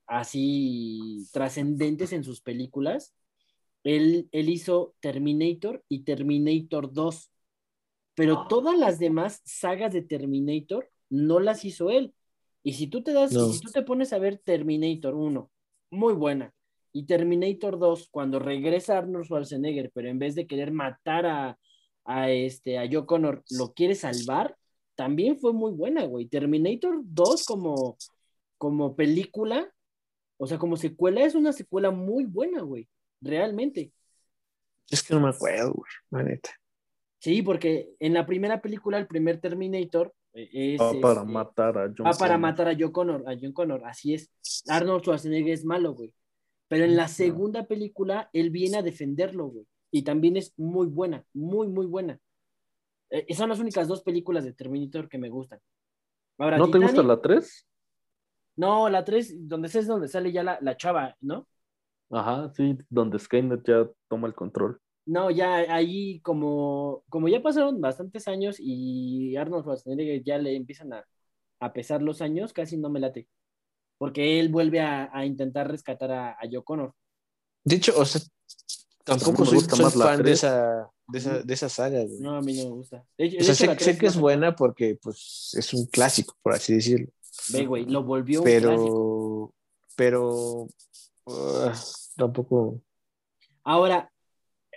así 0.06 1.26
trascendentes 1.32 2.12
en 2.12 2.24
sus 2.24 2.40
películas, 2.40 3.14
él, 3.84 4.28
él 4.32 4.48
hizo 4.48 4.94
Terminator 5.00 5.84
y 5.88 6.04
Terminator 6.04 6.92
2, 6.92 7.30
pero 8.18 8.46
todas 8.48 8.76
las 8.76 8.98
demás 8.98 9.40
sagas 9.44 9.92
de 9.92 10.02
Terminator 10.02 10.90
no 11.08 11.38
las 11.38 11.64
hizo 11.64 11.90
él. 11.90 12.12
Y 12.64 12.72
si 12.72 12.88
tú 12.88 13.02
te 13.04 13.12
das, 13.12 13.32
No. 13.32 13.46
si 13.52 13.60
tú 13.60 13.70
te 13.70 13.82
pones 13.82 14.12
a 14.12 14.18
ver 14.18 14.38
Terminator 14.38 15.14
1, 15.14 15.48
muy 15.90 16.14
buena, 16.14 16.52
y 16.92 17.06
Terminator 17.06 17.78
2, 17.78 18.08
cuando 18.10 18.40
regresa 18.40 18.98
Arnold 18.98 19.26
Schwarzenegger, 19.26 19.92
pero 19.94 20.08
en 20.08 20.18
vez 20.18 20.34
de 20.34 20.48
querer 20.48 20.72
matar 20.72 21.26
a, 21.26 21.58
a, 22.04 22.30
este, 22.32 22.78
a 22.78 22.88
Joe 22.90 23.06
Connor, 23.06 23.44
lo 23.50 23.72
quiere 23.72 23.94
salvar, 23.94 24.56
también 24.96 25.38
fue 25.38 25.52
muy 25.52 25.70
buena, 25.70 26.04
güey. 26.04 26.26
Terminator 26.26 27.00
2 27.04 27.44
como, 27.46 27.96
como 28.56 28.96
película, 28.96 29.72
o 30.38 30.46
sea, 30.48 30.58
como 30.58 30.76
secuela, 30.76 31.22
es 31.22 31.36
una 31.36 31.52
secuela 31.52 31.92
muy 31.92 32.24
buena, 32.24 32.62
güey. 32.62 32.88
Realmente. 33.20 33.92
Es 34.90 35.04
que 35.04 35.14
no 35.14 35.20
me 35.20 35.28
acuerdo, 35.28 35.72
güey, 35.74 35.90
la 36.10 36.22
neta. 36.24 36.50
Sí, 37.20 37.42
porque 37.42 37.90
en 37.98 38.14
la 38.14 38.26
primera 38.26 38.60
película, 38.60 38.98
el 38.98 39.06
primer 39.06 39.40
Terminator 39.40 40.14
eh, 40.32 40.74
es... 40.74 40.80
Va 40.80 40.92
para 41.00 41.20
este, 41.20 41.32
matar 41.32 41.78
a 41.78 41.92
John 41.96 42.06
va 42.06 42.12
para 42.12 42.34
Connor. 42.34 42.38
matar 42.38 42.68
a 42.68 42.76
Joe 42.78 42.92
Connor, 42.92 43.24
a 43.26 43.36
John 43.40 43.52
Connor, 43.52 43.84
así 43.84 44.14
es. 44.14 44.30
Arnold 44.68 45.02
Schwarzenegger 45.02 45.52
es 45.52 45.64
malo, 45.64 45.94
güey. 45.94 46.12
Pero 46.68 46.84
en 46.84 46.96
la 46.96 47.08
segunda 47.08 47.66
película, 47.66 48.28
él 48.32 48.50
viene 48.50 48.78
a 48.78 48.82
defenderlo, 48.82 49.46
güey. 49.48 49.66
Y 49.90 50.02
también 50.02 50.36
es 50.36 50.52
muy 50.58 50.86
buena, 50.86 51.24
muy, 51.32 51.66
muy 51.66 51.86
buena. 51.86 52.20
Eh, 53.10 53.34
son 53.34 53.48
las 53.48 53.58
únicas 53.58 53.88
dos 53.88 54.02
películas 54.02 54.44
de 54.44 54.52
Terminator 54.52 55.08
que 55.08 55.18
me 55.18 55.30
gustan. 55.30 55.60
Ahora, 56.38 56.58
¿No 56.58 56.70
te 56.70 56.78
gusta 56.78 57.02
la 57.02 57.20
3? 57.20 57.66
No, 58.56 58.88
la 58.88 59.04
3, 59.04 59.48
donde 59.48 59.68
es 59.68 59.86
donde 59.86 60.08
sale 60.08 60.30
ya 60.30 60.42
la, 60.42 60.58
la 60.60 60.76
chava, 60.76 61.16
¿no? 61.20 61.48
Ajá, 62.10 62.52
sí, 62.54 62.76
donde 62.88 63.18
Skynet 63.18 63.66
ya 63.66 63.88
toma 64.08 64.28
el 64.28 64.34
control. 64.34 64.80
No, 65.08 65.30
ya 65.30 65.56
ahí 65.74 66.20
como, 66.20 67.02
como 67.08 67.28
ya 67.28 67.40
pasaron 67.40 67.80
bastantes 67.80 68.28
años 68.28 68.56
y 68.58 69.34
Arnold 69.36 69.62
Schwarzenegger 69.62 70.22
ya 70.22 70.36
le 70.36 70.54
empiezan 70.54 70.92
a, 70.92 71.02
a 71.60 71.72
pesar 71.72 72.02
los 72.02 72.20
años, 72.20 72.52
casi 72.52 72.76
no 72.76 72.90
me 72.90 73.00
late. 73.00 73.26
Porque 73.96 74.38
él 74.38 74.50
vuelve 74.50 74.80
a, 74.80 75.08
a 75.10 75.24
intentar 75.24 75.66
rescatar 75.70 76.12
a, 76.12 76.32
a 76.32 76.40
Joe 76.52 76.62
Connor. 76.62 76.92
De 77.64 77.76
hecho, 77.76 77.98
o 77.98 78.04
sea, 78.04 78.20
tampoco 79.02 79.40
me 79.40 79.46
soy, 79.46 79.54
gusta 79.56 79.76
soy 79.76 79.84
más 79.86 79.96
la 79.96 80.04
fan 80.04 80.22
de 80.22 80.32
esa, 80.32 80.90
de, 81.08 81.18
esa, 81.18 81.42
de 81.42 81.54
esa 81.54 81.68
saga, 81.70 82.04
güey. 82.04 82.20
No, 82.20 82.36
a 82.36 82.42
mí 82.42 82.52
no 82.58 82.64
me 82.64 82.74
gusta. 82.76 83.02
De 83.16 83.24
hecho, 83.24 83.36
o 83.36 83.38
de 83.38 83.44
sea, 83.54 83.72
hecho, 83.72 83.84
sé, 83.84 83.92
sé 83.92 83.98
que 83.98 84.06
es 84.08 84.16
buena 84.18 84.54
porque, 84.54 84.98
pues, 85.00 85.56
es 85.58 85.72
un 85.72 85.86
clásico, 85.86 86.36
por 86.42 86.52
así 86.52 86.74
decirlo. 86.74 87.08
Ve, 87.48 87.64
güey, 87.64 87.86
lo 87.86 88.04
volvió 88.04 88.40
un 88.40 88.44
clásico. 88.44 89.54
Pero, 89.96 90.68
pero, 91.24 91.34
uh, 91.34 91.72
tampoco. 92.14 92.82
Ahora, 93.64 94.12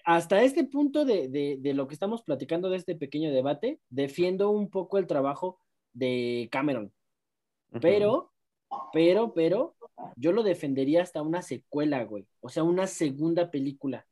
hasta 0.06 0.44
este 0.44 0.64
punto 0.64 1.06
de, 1.06 1.28
de, 1.28 1.58
de 1.60 1.74
lo 1.74 1.88
que 1.88 1.94
estamos 1.94 2.24
platicando 2.24 2.70
de 2.70 2.78
este 2.78 2.96
pequeño 2.96 3.32
debate, 3.32 3.80
defiendo 3.90 4.50
un 4.50 4.70
poco 4.70 4.98
el 4.98 5.08
trabajo 5.08 5.60
de 5.94 6.50
Cameron. 6.52 6.94
Pero, 7.80 8.32
pero, 8.92 9.34
pero, 9.34 9.76
yo 10.16 10.32
lo 10.32 10.44
defendería 10.44 11.02
hasta 11.04 11.22
una 11.22 11.42
secuela, 11.42 12.04
güey. 12.04 12.28
O 12.42 12.50
sea, 12.50 12.64
una 12.64 12.88
segunda 12.88 13.50
película. 13.50 14.06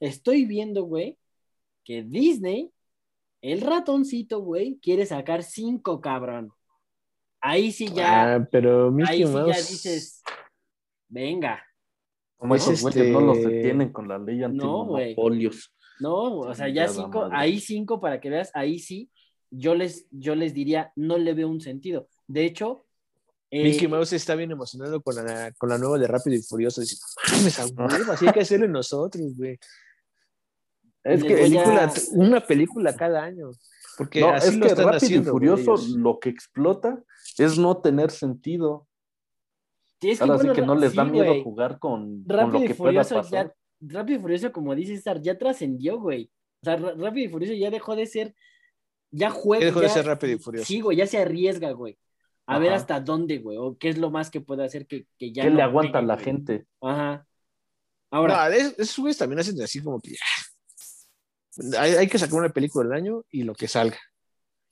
Estoy 0.00 0.44
viendo, 0.44 0.84
güey, 0.84 1.18
que 1.84 2.02
Disney, 2.02 2.72
el 3.42 3.60
ratoncito, 3.60 4.40
güey, 4.40 4.78
quiere 4.80 5.06
sacar 5.06 5.42
cinco, 5.42 6.00
cabrón. 6.00 6.52
Ahí 7.40 7.70
sí 7.70 7.88
ya, 7.92 8.34
Ah, 8.34 8.48
pero 8.50 8.90
Mickey 8.90 9.22
ahí 9.22 9.26
sí 9.26 9.32
ya 9.32 9.44
dices, 9.44 10.22
venga. 11.08 11.62
Como 12.36 12.54
Es 12.54 12.62
esos 12.68 12.82
güeyes 12.82 13.12
no 13.12 13.20
los 13.20 13.38
este- 13.38 13.48
detienen 13.50 13.92
con 13.92 14.08
la 14.08 14.18
ley 14.18 14.42
antimonopolios. 14.42 15.74
No, 16.00 16.40
o 16.40 16.54
sea, 16.54 16.68
ya 16.68 16.86
cinco, 16.88 17.20
madre. 17.22 17.36
ahí 17.38 17.58
cinco 17.60 18.00
para 18.00 18.20
que 18.20 18.28
veas, 18.28 18.50
ahí 18.54 18.78
sí, 18.78 19.10
yo 19.50 19.74
les, 19.74 20.06
yo 20.10 20.34
les 20.34 20.52
diría, 20.52 20.92
no 20.96 21.16
le 21.16 21.32
veo 21.32 21.48
un 21.48 21.60
sentido. 21.62 22.08
De 22.26 22.44
hecho, 22.44 22.84
eh, 23.50 23.62
Mickey 23.62 23.88
Mouse 23.88 24.12
está 24.12 24.34
bien 24.34 24.50
emocionado 24.50 25.00
con 25.00 25.14
la, 25.16 25.52
con 25.56 25.70
la 25.70 25.78
nueva 25.78 25.98
de 25.98 26.06
Rápido 26.06 26.36
y 26.36 26.42
Furioso. 26.42 26.82
Dice, 26.82 26.96
mames, 27.32 27.58
a 27.58 27.66
huevo, 27.66 28.12
así 28.12 28.26
hay 28.26 28.32
que 28.34 28.40
hacerlo 28.40 28.68
nosotros, 28.68 29.34
güey. 29.36 29.58
Es 31.04 31.22
que, 31.22 31.58
a- 31.58 31.92
una 32.12 32.40
película 32.44 32.94
cada 32.96 33.22
año. 33.22 33.50
Porque 33.96 34.20
no, 34.20 34.30
así 34.30 34.48
es 34.48 34.56
lo 34.56 34.60
que 34.62 34.68
están 34.72 34.84
Rápido 34.84 34.96
haciendo. 34.96 35.28
y 35.28 35.32
Furioso 35.32 35.76
lo 35.96 36.18
que 36.18 36.28
explota 36.28 37.02
es 37.38 37.56
no 37.58 37.78
tener 37.78 38.10
sentido. 38.10 38.86
Sí, 40.00 40.10
es 40.10 40.18
que, 40.18 40.24
Ahora 40.24 40.38
sí 40.38 40.46
bueno, 40.46 40.54
que 40.54 40.66
no 40.66 40.74
les 40.74 40.94
da 40.94 41.04
sí, 41.04 41.10
miedo 41.10 41.42
jugar 41.42 41.78
con, 41.78 42.22
con 42.24 42.28
Rápido 42.28 42.58
lo 42.58 42.64
y 42.64 42.68
que 42.68 42.74
pueda 42.74 43.04
Furioso 43.04 43.14
pasar. 43.16 43.46
ya, 43.80 43.94
Rápido 43.98 44.18
y 44.18 44.22
Furioso, 44.22 44.52
como 44.52 44.74
dice 44.74 44.96
César, 44.96 45.20
ya 45.20 45.36
trascendió, 45.38 45.98
güey. 46.00 46.30
O 46.62 46.64
sea, 46.64 46.76
Rápido 46.76 47.26
y 47.26 47.28
Furioso 47.28 47.54
ya 47.54 47.70
dejó 47.70 47.94
de 47.96 48.06
ser, 48.06 48.34
ya 49.10 49.30
juega. 49.30 49.60
Ya 49.60 49.66
dejó 49.66 49.80
de 49.80 49.86
ya- 49.88 49.92
ser 49.94 50.06
Rápido 50.06 50.32
y 50.34 50.38
Furioso. 50.38 50.66
Sí, 50.66 50.80
güey, 50.80 50.96
ya 50.96 51.06
se 51.06 51.18
arriesga, 51.18 51.70
güey. 51.72 51.98
A 52.48 52.58
ver 52.60 52.72
hasta 52.72 53.00
dónde, 53.00 53.38
güey, 53.38 53.56
o 53.58 53.76
qué 53.76 53.88
es 53.88 53.98
lo 53.98 54.10
más 54.10 54.30
que 54.30 54.40
puede 54.40 54.64
hacer 54.64 54.86
que, 54.86 55.06
que 55.18 55.32
ya 55.32 55.42
¿Qué 55.42 55.50
no 55.50 55.56
le 55.56 55.62
aguanta 55.62 55.98
a 55.98 56.02
la 56.02 56.14
güey. 56.14 56.24
gente? 56.24 56.66
Ajá. 56.80 57.26
Ahora, 58.08 58.48
No, 58.48 58.54
esos 58.54 58.96
güeyes 58.98 59.18
también 59.18 59.40
hacen 59.40 59.60
así 59.60 59.82
como 59.82 60.00
que. 60.00 60.14
Hay, 61.78 61.92
hay 61.94 62.06
que 62.06 62.18
sacar 62.18 62.38
una 62.38 62.50
película 62.50 62.84
del 62.88 62.92
año 62.96 63.24
y 63.30 63.42
lo 63.42 63.54
que 63.54 63.66
salga. 63.66 63.98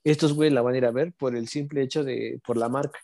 Estos 0.05 0.35
güeyes 0.35 0.53
la 0.55 0.63
van 0.63 0.75
a 0.75 0.79
ir 0.79 0.85
a 0.85 0.93
ver 0.93 1.13
por 1.15 1.35
el 1.35 1.49
simple 1.49 1.83
hecho 1.83 2.05
de, 2.05 2.41
por 2.47 2.57
la 2.57 2.69
marca. 2.69 3.01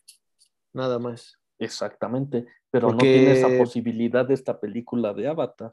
Nada 0.73 0.99
más. 1.01 1.37
Exactamente, 1.61 2.47
pero 2.70 2.89
Porque- 2.89 3.07
no 3.07 3.12
tiene 3.12 3.32
esa 3.32 3.49
posibilidad 3.59 4.27
de 4.27 4.35
esta 4.35 4.59
película 4.59 5.12
de 5.15 5.28
Avatar, 5.28 5.70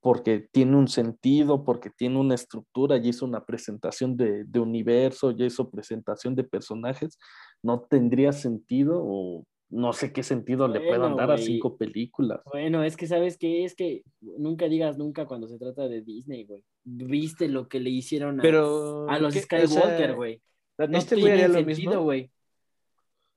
porque 0.00 0.46
tiene 0.52 0.76
un 0.76 0.86
sentido, 0.86 1.64
porque 1.64 1.88
tiene 1.90 2.18
una 2.20 2.34
estructura, 2.34 2.98
ya 2.98 3.08
hizo 3.08 3.24
una 3.24 3.44
presentación 3.44 4.16
de, 4.18 4.44
de 4.44 4.60
universo, 4.60 5.30
ya 5.30 5.46
hizo 5.46 5.70
presentación 5.70 6.34
de 6.36 6.44
personajes, 6.44 7.18
no 7.62 7.80
tendría 7.80 8.32
sentido 8.32 9.00
o 9.02 9.44
no 9.70 9.94
sé 9.94 10.12
qué 10.12 10.22
sentido 10.22 10.68
le 10.68 10.80
puedan 10.80 11.16
dar 11.16 11.32
a 11.32 11.38
cinco 11.38 11.76
películas. 11.78 12.40
Bueno, 12.52 12.84
es 12.84 12.96
que 12.98 13.06
sabes 13.06 13.38
qué 13.38 13.64
es 13.64 13.74
que 13.74 14.02
nunca 14.20 14.68
digas 14.68 14.98
nunca 14.98 15.24
cuando 15.26 15.48
se 15.48 15.58
trata 15.58 15.88
de 15.88 16.02
Disney, 16.02 16.44
güey. 16.44 16.62
Viste 16.84 17.48
lo 17.48 17.66
que 17.66 17.80
le 17.80 17.88
hicieron 17.90 18.38
a, 18.38 18.42
Pero. 18.42 19.08
a 19.08 19.18
los 19.18 19.34
Skywalker, 19.34 20.14
güey. 20.14 20.36
O 20.36 20.76
sea, 20.76 20.86
no 20.86 20.98
¿este 20.98 21.14
güey 21.14 21.24
tiene 21.24 21.44
haría 21.44 21.48
lo 21.48 21.54
sentido, 21.64 21.90
mismo? 21.90 22.02
güey. 22.04 22.30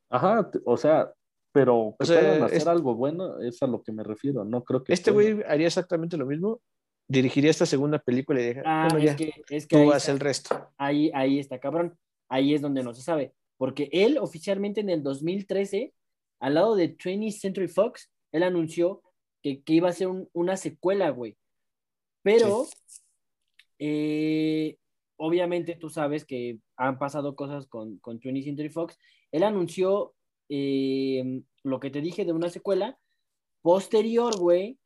Ajá, 0.10 0.50
o 0.66 0.78
sea, 0.78 1.12
pero 1.58 1.96
que 1.98 2.04
O 2.04 2.06
sea, 2.06 2.20
puedan 2.20 2.44
hacer 2.44 2.58
es- 2.58 2.68
algo 2.68 2.94
bueno 2.94 3.40
es 3.42 3.64
a 3.64 3.68
lo 3.68 3.82
que 3.82 3.92
me 3.92 4.04
refiero. 4.04 4.46
No 4.46 4.64
creo 4.64 4.84
que 4.84 4.94
Este 4.94 5.10
güey 5.10 5.42
haría 5.48 5.66
exactamente 5.66 6.16
lo 6.18 6.28
mismo. 6.28 6.62
Dirigiría 7.08 7.50
esta 7.50 7.66
segunda 7.66 7.98
película 7.98 8.40
y 8.40 8.46
deja. 8.46 8.62
Ah, 8.66 8.88
bueno, 8.92 9.00
es 9.00 9.12
ya. 9.12 9.16
que, 9.16 9.32
es 9.50 9.66
que 9.66 9.76
Tú 9.76 9.92
está, 9.92 10.12
el 10.12 10.20
resto. 10.20 10.70
ahí, 10.78 11.10
ahí 11.16 11.40
está 11.40 11.60
cabrón. 11.60 11.98
Ahí 12.30 12.54
es 12.54 12.62
donde 12.62 12.84
no 12.84 12.94
se 12.94 13.02
sabe. 13.02 13.34
Porque 13.58 13.90
él 13.92 14.20
oficialmente 14.20 14.82
en 14.82 14.90
el 14.90 15.02
2013, 15.02 15.94
al 16.40 16.54
lado 16.54 16.76
de 16.76 16.96
20th 16.96 17.32
Century 17.40 17.68
Fox, 17.68 18.12
él 18.32 18.44
anunció 18.44 19.02
que, 19.42 19.64
que 19.64 19.74
iba 19.74 19.90
a 19.90 19.94
ser 19.94 20.10
un- 20.10 20.30
una 20.34 20.58
secuela, 20.58 21.10
güey. 21.10 21.36
Pero, 22.24 22.66
eh, 23.80 24.78
obviamente 25.18 25.76
tú 25.76 25.90
sabes 25.90 26.26
que 26.26 26.60
han 26.76 27.00
pasado 27.00 27.36
cosas 27.36 27.66
con, 27.68 27.98
con 28.00 28.20
20th 28.20 28.44
Century 28.44 28.70
Fox. 28.70 28.98
Él 29.32 29.44
anunció 29.44 30.14
eh, 30.50 31.42
lo 31.64 31.80
que 31.80 31.90
te 31.90 32.02
dije 32.02 32.26
de 32.26 32.34
una 32.34 32.50
secuela. 32.50 32.98
Posterior, 33.62 34.38
güey, 34.38 34.80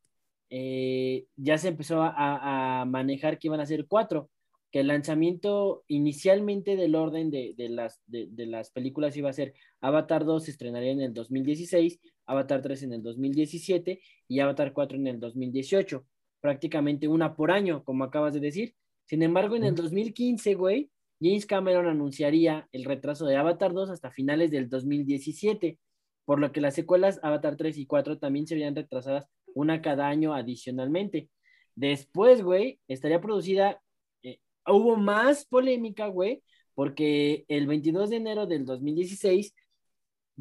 eh, 0.50 1.26
ya 1.36 1.58
se 1.58 1.70
empezó 1.70 2.02
a, 2.02 2.86
manejar 2.88 3.40
que 3.40 3.48
iban 3.48 3.60
a 3.60 3.66
ser 3.66 3.88
cuatro, 3.88 4.30
que 4.72 4.82
el 4.82 4.88
lanzamiento 4.88 5.84
inicialmente 5.88 6.76
del 6.76 6.96
orden 6.96 7.30
de, 7.30 7.54
de 7.58 7.70
las, 7.70 8.02
de, 8.06 8.28
de 8.32 8.46
las 8.48 8.72
películas 8.72 9.16
iba 9.18 9.30
a 9.30 9.34
ser 9.34 9.54
Avatar 9.82 10.26
2 10.26 10.46
se 10.46 10.52
estrenaría 10.52 10.92
en 10.92 11.02
el 11.02 11.14
2016, 11.14 12.00
Avatar 12.26 12.62
3 12.62 12.84
en 12.84 12.94
el 12.94 13.04
2017 13.04 14.02
y 14.28 14.40
Avatar 14.40 14.74
4 14.74 14.98
en 14.98 15.08
el 15.08 15.20
2018, 15.20 16.06
prácticamente 16.40 17.08
una 17.08 17.36
por 17.36 17.52
año, 17.52 17.84
como 17.84 18.04
acabas 18.04 18.34
de 18.34 18.40
decir. 18.40 18.76
Sin 19.06 19.24
embargo, 19.24 19.56
en 19.56 19.66
el 19.66 19.76
2015, 19.76 20.54
güey, 20.56 20.90
James 21.22 21.46
Cameron 21.46 21.86
anunciaría 21.86 22.68
el 22.72 22.84
retraso 22.84 23.26
de 23.26 23.38
Avatar 23.38 23.74
2 23.74 23.92
hasta 23.92 24.10
finales 24.10 24.50
del 24.50 24.70
2017, 24.70 25.78
por 26.26 26.40
lo 26.40 26.52
que 26.52 26.62
las 26.62 26.74
secuelas 26.74 27.20
Avatar 27.22 27.58
3 27.58 27.78
y 27.78 27.86
4 27.86 28.18
también 28.18 28.48
serían 28.48 28.76
retrasadas 28.76 29.28
una 29.54 29.82
cada 29.82 30.08
año 30.08 30.34
adicionalmente. 30.34 31.30
Después, 31.76 32.42
güey, 32.42 32.80
estaría 32.88 33.22
producida, 33.22 33.82
eh, 34.24 34.40
hubo 34.66 34.96
más 34.96 35.46
polémica, 35.46 36.08
güey, 36.08 36.44
porque 36.74 37.46
el 37.48 37.68
22 37.68 38.10
de 38.10 38.16
enero 38.16 38.48
del 38.48 38.66
2016, 38.66 39.54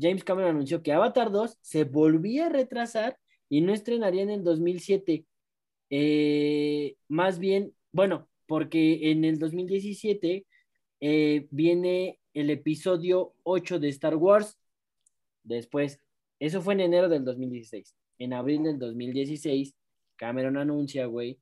James 0.01 0.25
Cameron 0.25 0.51
anunció 0.53 0.83
que 0.83 0.93
Avatar 0.93 1.31
2 1.31 1.59
se 1.61 1.85
volvía 1.85 2.47
a 2.47 2.51
retrasar 2.51 3.19
y 3.51 3.61
no 3.61 3.75
estrenaría 3.75 4.23
en 4.23 4.31
el 4.31 4.45
2007. 4.45 5.27
Eh, 5.91 6.97
más 7.09 7.39
bien, 7.39 7.75
bueno, 7.93 8.29
porque 8.47 9.11
en 9.11 9.25
el 9.25 9.39
2017 9.39 10.47
eh, 11.01 11.49
viene 11.51 12.21
el 12.35 12.51
episodio 12.51 13.35
8 13.43 13.79
de 13.79 13.89
Star 13.89 14.17
Wars. 14.17 14.59
Después, 15.43 16.01
eso 16.39 16.61
fue 16.63 16.75
en 16.75 16.81
enero 16.81 17.09
del 17.09 17.25
2016. 17.25 17.97
En 18.19 18.33
abril 18.33 18.63
del 18.63 18.79
2016, 18.79 19.75
Cameron 20.17 20.59
anuncia, 20.59 21.07
güey, 21.07 21.39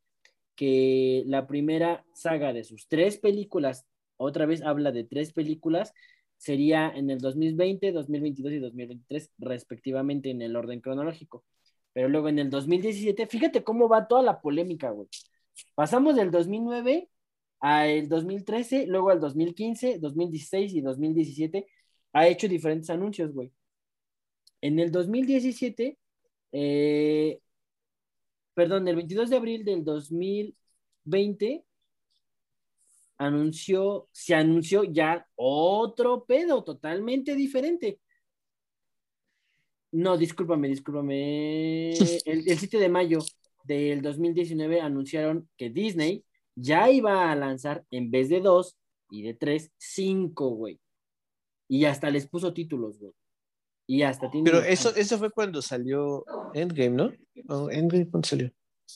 que 0.54 1.24
la 1.26 1.46
primera 1.46 2.04
saga 2.14 2.52
de 2.52 2.64
sus 2.64 2.88
tres 2.88 3.18
películas, 3.18 3.86
otra 4.16 4.46
vez 4.46 4.62
habla 4.62 4.92
de 4.92 5.04
tres 5.04 5.32
películas, 5.32 5.92
sería 6.36 6.88
en 6.88 7.10
el 7.10 7.18
2020, 7.18 7.92
2022 7.92 8.52
y 8.52 8.58
2023, 8.58 9.32
respectivamente 9.38 10.30
en 10.30 10.42
el 10.42 10.56
orden 10.56 10.80
cronológico. 10.80 11.44
Pero 11.92 12.08
luego 12.08 12.28
en 12.28 12.38
el 12.38 12.50
2017, 12.50 13.26
fíjate 13.26 13.64
cómo 13.64 13.88
va 13.88 14.06
toda 14.06 14.22
la 14.22 14.40
polémica, 14.40 14.90
güey. 14.90 15.08
Pasamos 15.74 16.14
del 16.14 16.30
2009 16.30 17.08
al 17.60 18.08
2013, 18.08 18.86
luego 18.86 19.10
al 19.10 19.20
2015, 19.20 19.98
2016 19.98 20.74
y 20.74 20.80
2017. 20.80 21.66
Ha 22.12 22.28
hecho 22.28 22.48
diferentes 22.48 22.90
anuncios, 22.90 23.32
güey. 23.32 23.52
En 24.60 24.78
el 24.78 24.90
2017, 24.90 25.98
eh, 26.52 27.40
perdón, 28.54 28.88
el 28.88 28.96
22 28.96 29.30
de 29.30 29.36
abril 29.36 29.64
del 29.64 29.84
2020, 29.84 31.64
anunció, 33.18 34.08
se 34.12 34.34
anunció 34.34 34.84
ya 34.84 35.26
otro 35.34 36.24
pedo 36.24 36.64
totalmente 36.64 37.34
diferente. 37.34 38.00
No, 39.90 40.16
discúlpame, 40.16 40.68
discúlpame. 40.68 41.90
El, 42.24 42.48
el 42.48 42.58
7 42.58 42.78
de 42.78 42.88
mayo 42.88 43.18
del 43.64 44.02
2019 44.02 44.80
anunciaron 44.80 45.48
que 45.56 45.70
Disney 45.70 46.24
ya 46.60 46.90
iba 46.90 47.30
a 47.30 47.36
lanzar 47.36 47.84
en 47.90 48.10
vez 48.10 48.28
de 48.28 48.40
dos 48.40 48.76
y 49.10 49.22
de 49.22 49.34
tres, 49.34 49.70
cinco, 49.78 50.50
güey. 50.50 50.78
Y 51.68 51.84
hasta 51.84 52.10
les 52.10 52.26
puso 52.26 52.52
títulos, 52.52 52.98
güey. 52.98 53.12
Y 53.86 54.02
hasta 54.02 54.30
tiene. 54.30 54.50
Pero 54.50 54.62
eso, 54.62 54.94
eso 54.94 55.18
fue 55.18 55.30
cuando 55.30 55.62
salió 55.62 56.24
Endgame, 56.52 56.90
¿no? 56.90 57.12
¿O 57.48 57.70
Endgame 57.70 58.08
cuándo 58.10 58.28
salió? 58.28 58.50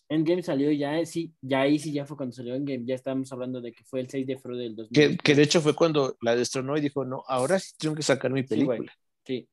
Endgame 0.08 0.42
salió 0.42 0.70
ya, 0.72 0.98
eh, 0.98 1.06
sí, 1.06 1.34
ya 1.42 1.62
ahí 1.62 1.78
sí 1.78 1.92
ya 1.92 2.06
fue 2.06 2.16
cuando 2.16 2.34
salió 2.34 2.54
Endgame. 2.54 2.84
Ya 2.86 2.94
estábamos 2.94 3.30
hablando 3.32 3.60
de 3.60 3.72
que 3.72 3.84
fue 3.84 4.00
el 4.00 4.08
6 4.08 4.26
de 4.26 4.38
febrero 4.38 4.58
del 4.58 4.76
2000. 4.76 4.92
Que, 5.10 5.16
que 5.16 5.34
de 5.34 5.42
hecho 5.42 5.60
fue 5.60 5.74
cuando 5.74 6.16
la 6.22 6.34
destronó 6.34 6.76
y 6.76 6.80
dijo, 6.80 7.04
no, 7.04 7.24
ahora 7.26 7.58
sí 7.58 7.72
tengo 7.78 7.94
que 7.94 8.02
sacar 8.02 8.30
mi 8.30 8.42
Sí, 8.42 8.48
película. 8.48 8.92
Sí. 9.26 9.48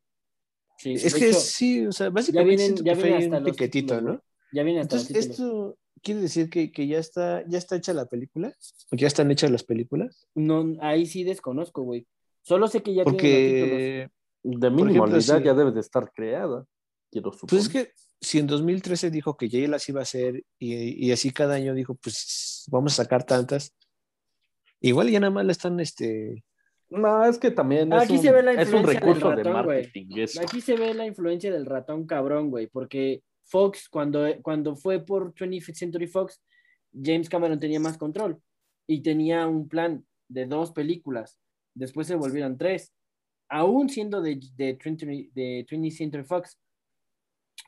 Sí, 0.77 0.93
es 0.93 1.13
de 1.13 1.19
que 1.19 1.29
hecho, 1.29 1.39
sí, 1.39 1.85
o 1.87 1.91
sea, 1.91 2.07
ya 2.07 2.11
básicamente 2.11 2.55
vienen, 2.55 2.65
siento 2.77 2.83
ya 2.85 2.93
vienen 2.93 3.13
hasta 3.15 3.37
un 3.37 3.43
los 3.43 3.51
piquetito, 3.51 3.95
títulos, 3.95 4.15
¿no? 4.15 4.23
Ya 4.53 4.63
vienen 4.63 4.81
hasta 4.83 4.95
Entonces, 4.95 5.27
los 5.27 5.39
esto 5.39 5.77
quiere 6.01 6.21
decir 6.21 6.49
que, 6.49 6.71
que 6.71 6.87
ya 6.87 6.97
está, 6.99 7.43
ya 7.47 7.57
está 7.57 7.75
hecha 7.75 7.93
la 7.93 8.05
película, 8.05 8.53
o 8.91 8.95
ya 8.95 9.07
están 9.07 9.29
hechas 9.31 9.51
las 9.51 9.63
películas, 9.63 10.27
No, 10.35 10.75
ahí 10.81 11.05
sí 11.05 11.23
desconozco, 11.23 11.83
güey. 11.83 12.07
Solo 12.41 12.67
sé 12.67 12.81
que 12.81 12.93
ya 12.93 13.03
tienen 13.03 13.13
los 13.13 13.21
títulos. 13.21 13.69
porque 13.69 14.09
De 14.43 14.69
mínimo, 14.69 14.89
ejemplo, 14.89 15.17
la 15.17 15.23
idea 15.23 15.37
sí. 15.37 15.43
ya 15.43 15.53
debe 15.53 15.71
de 15.71 15.79
estar 15.81 16.11
creada. 16.13 16.65
Quiero 17.11 17.31
suponer. 17.31 17.49
Pues 17.49 17.63
es 17.63 17.69
que 17.69 17.91
si 18.21 18.39
en 18.39 18.47
2013 18.47 19.11
dijo 19.11 19.35
que 19.37 19.49
ya 19.49 19.67
las 19.67 19.87
iba 19.89 19.99
a 19.99 20.03
hacer 20.03 20.43
y, 20.57 21.07
y 21.07 21.11
así 21.11 21.31
cada 21.31 21.55
año 21.55 21.73
dijo, 21.73 21.95
pues 21.95 22.65
vamos 22.71 22.93
a 22.93 23.03
sacar 23.03 23.23
tantas, 23.25 23.73
igual 24.81 25.09
ya 25.09 25.19
nada 25.19 25.31
más 25.31 25.45
la 25.45 25.51
están, 25.51 25.79
este, 25.79 26.43
No, 26.89 27.23
es 27.25 27.37
que 27.37 27.51
también 27.51 27.93
es, 27.93 28.03
Aquí 28.03 28.13
un, 28.13 28.21
se 28.21 28.31
ve 28.31 28.43
la 28.43 28.53
es 28.53 28.69
un 28.73 28.79
influencia 28.79 28.99
recurso 28.99 29.29
de 29.31 29.43
ratón, 29.43 29.53
marketing. 29.53 30.07
eso. 30.17 30.41
Aquí 30.41 30.61
se 30.61 30.75
ve 30.75 30.93
la 30.93 31.05
influencia 31.05 31.51
del 31.51 31.65
ratón 31.65 32.05
cabrón, 32.05 32.49
güey, 32.49 32.67
porque 32.67 33.23
Fox, 33.49 33.89
cuando, 33.89 34.25
cuando 34.41 34.75
fue 34.75 34.99
por 34.99 35.33
20th 35.33 35.73
Century 35.73 36.07
Fox, 36.07 36.41
James 36.93 37.29
Cameron 37.29 37.59
tenía 37.59 37.79
más 37.79 37.97
control 37.97 38.41
y 38.87 39.01
tenía 39.01 39.47
un 39.47 39.67
plan 39.67 40.05
de 40.27 40.45
dos 40.45 40.71
películas. 40.71 41.39
Después 41.73 42.07
se 42.07 42.15
volvieron 42.15 42.57
tres, 42.57 42.93
aún 43.49 43.89
siendo 43.89 44.21
de, 44.21 44.39
de, 44.55 44.77
20, 44.83 45.31
de 45.33 45.65
20th 45.69 45.91
Century 45.91 46.23
Fox. 46.23 46.59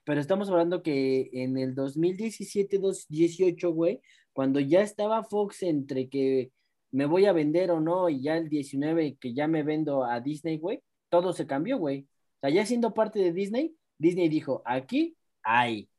Pero 0.06 0.20
estamos 0.20 0.50
hablando 0.50 0.82
que 0.82 1.30
en 1.34 1.58
el 1.58 1.76
2017-2018, 1.76 3.74
güey, 3.74 4.02
cuando 4.34 4.60
ya 4.60 4.82
estaba 4.82 5.24
Fox 5.24 5.64
entre 5.64 6.10
que 6.10 6.52
me 6.92 7.06
voy 7.06 7.26
a 7.26 7.34
vender 7.34 7.72
o 7.72 7.80
no, 7.80 8.10
y 8.10 8.22
ya 8.22 8.38
el 8.38 8.50
19 8.50 9.18
que 9.20 9.34
ya 9.34 9.48
me 9.48 9.64
vendo 9.64 10.04
a 10.04 10.20
Disney, 10.20 10.58
güey, 10.58 10.82
todo 11.10 11.34
se 11.34 11.48
cambió, 11.48 11.78
güey. 11.78 12.08
O 12.42 12.48
ya 12.50 12.66
siendo 12.66 12.94
parte 12.94 13.20
de 13.20 13.32
Disney, 13.34 13.76
Disney 13.98 14.30
dijo, 14.30 14.62
aquí 14.66 15.16
hay. 15.44 15.90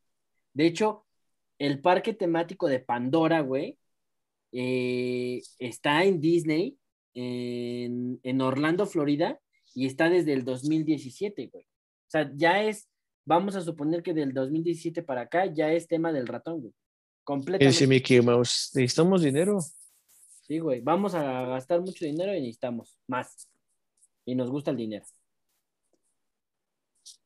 De 0.52 0.66
hecho, 0.66 1.06
el 1.58 1.80
parque 1.80 2.12
temático 2.14 2.68
de 2.68 2.80
Pandora, 2.80 3.40
güey, 3.40 3.78
eh, 4.52 5.40
está 5.58 6.04
en 6.04 6.20
Disney, 6.20 6.76
en, 7.14 8.20
en 8.22 8.40
Orlando, 8.40 8.86
Florida, 8.86 9.38
y 9.74 9.86
está 9.86 10.10
desde 10.10 10.32
el 10.32 10.44
2017, 10.44 11.48
güey. 11.52 11.64
O 11.64 12.10
sea, 12.12 12.30
ya 12.34 12.62
es, 12.62 12.88
vamos 13.24 13.56
a 13.56 13.62
suponer 13.62 14.02
que 14.02 14.12
del 14.12 14.34
2017 14.34 15.02
para 15.02 15.22
acá 15.22 15.46
ya 15.46 15.72
es 15.72 15.88
tema 15.88 16.12
del 16.12 16.26
ratón, 16.26 16.60
güey. 16.60 16.72
dice 16.72 17.24
Completamente. 17.24 17.86
Mickey 17.86 18.20
Mouse, 18.20 18.70
necesitamos 18.74 19.22
dinero. 19.22 19.58
Sí, 20.42 20.58
güey. 20.58 20.80
Vamos 20.80 21.14
a 21.14 21.46
gastar 21.46 21.80
mucho 21.80 22.04
dinero 22.04 22.34
y 22.34 22.40
necesitamos 22.40 22.98
más. 23.06 23.48
Y 24.26 24.34
nos 24.34 24.50
gusta 24.50 24.70
el 24.70 24.76
dinero. 24.76 25.06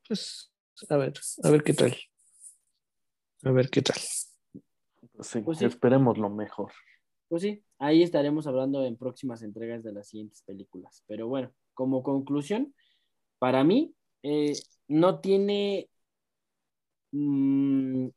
Pues, 0.07 0.53
a 0.89 0.97
ver, 0.97 1.15
a 1.43 1.51
ver 1.51 1.63
qué 1.63 1.75
tal. 1.75 1.97
A 3.45 3.51
ver 3.51 3.71
qué 3.71 3.83
tal. 3.83 3.97
Pues 5.15 5.29
sí, 5.29 5.41
Pues 5.41 5.59
sí. 5.59 5.65
esperemos 5.65 6.19
lo 6.19 6.31
mejor. 6.31 6.73
Pues 7.29 7.43
sí, 7.43 7.63
ahí 7.79 8.03
estaremos 8.03 8.47
hablando 8.47 8.85
en 8.85 8.97
próximas 8.97 9.43
entregas 9.43 9.83
de 9.83 9.93
las 9.93 10.09
siguientes 10.09 10.43
películas. 10.43 11.03
Pero 11.07 11.27
bueno, 11.29 11.53
como 11.75 12.03
conclusión, 12.03 12.75
para 13.39 13.65
mí 13.65 13.95
eh, 14.23 14.53
no 14.89 15.21
tiene 15.21 15.89
mm, 17.13 18.09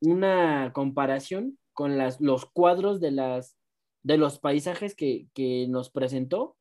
una 0.00 0.72
comparación 0.72 1.58
con 1.72 1.98
las, 1.98 2.20
los 2.20 2.46
cuadros 2.46 3.00
de, 3.00 3.10
las, 3.10 3.56
de 4.02 4.16
los 4.18 4.38
paisajes 4.38 4.94
que, 4.94 5.28
que 5.34 5.66
nos 5.68 5.90
presentó, 5.90 6.56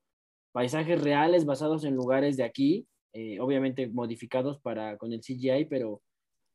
paisajes 0.51 1.01
reales 1.01 1.45
basados 1.45 1.83
en 1.85 1.95
lugares 1.95 2.37
de 2.37 2.43
aquí, 2.43 2.87
eh, 3.15 3.39
obviamente 3.39 3.87
modificados 3.87 4.59
para 4.59 4.97
con 4.97 5.13
el 5.13 5.21
CGI, 5.21 5.65
pero, 5.69 6.01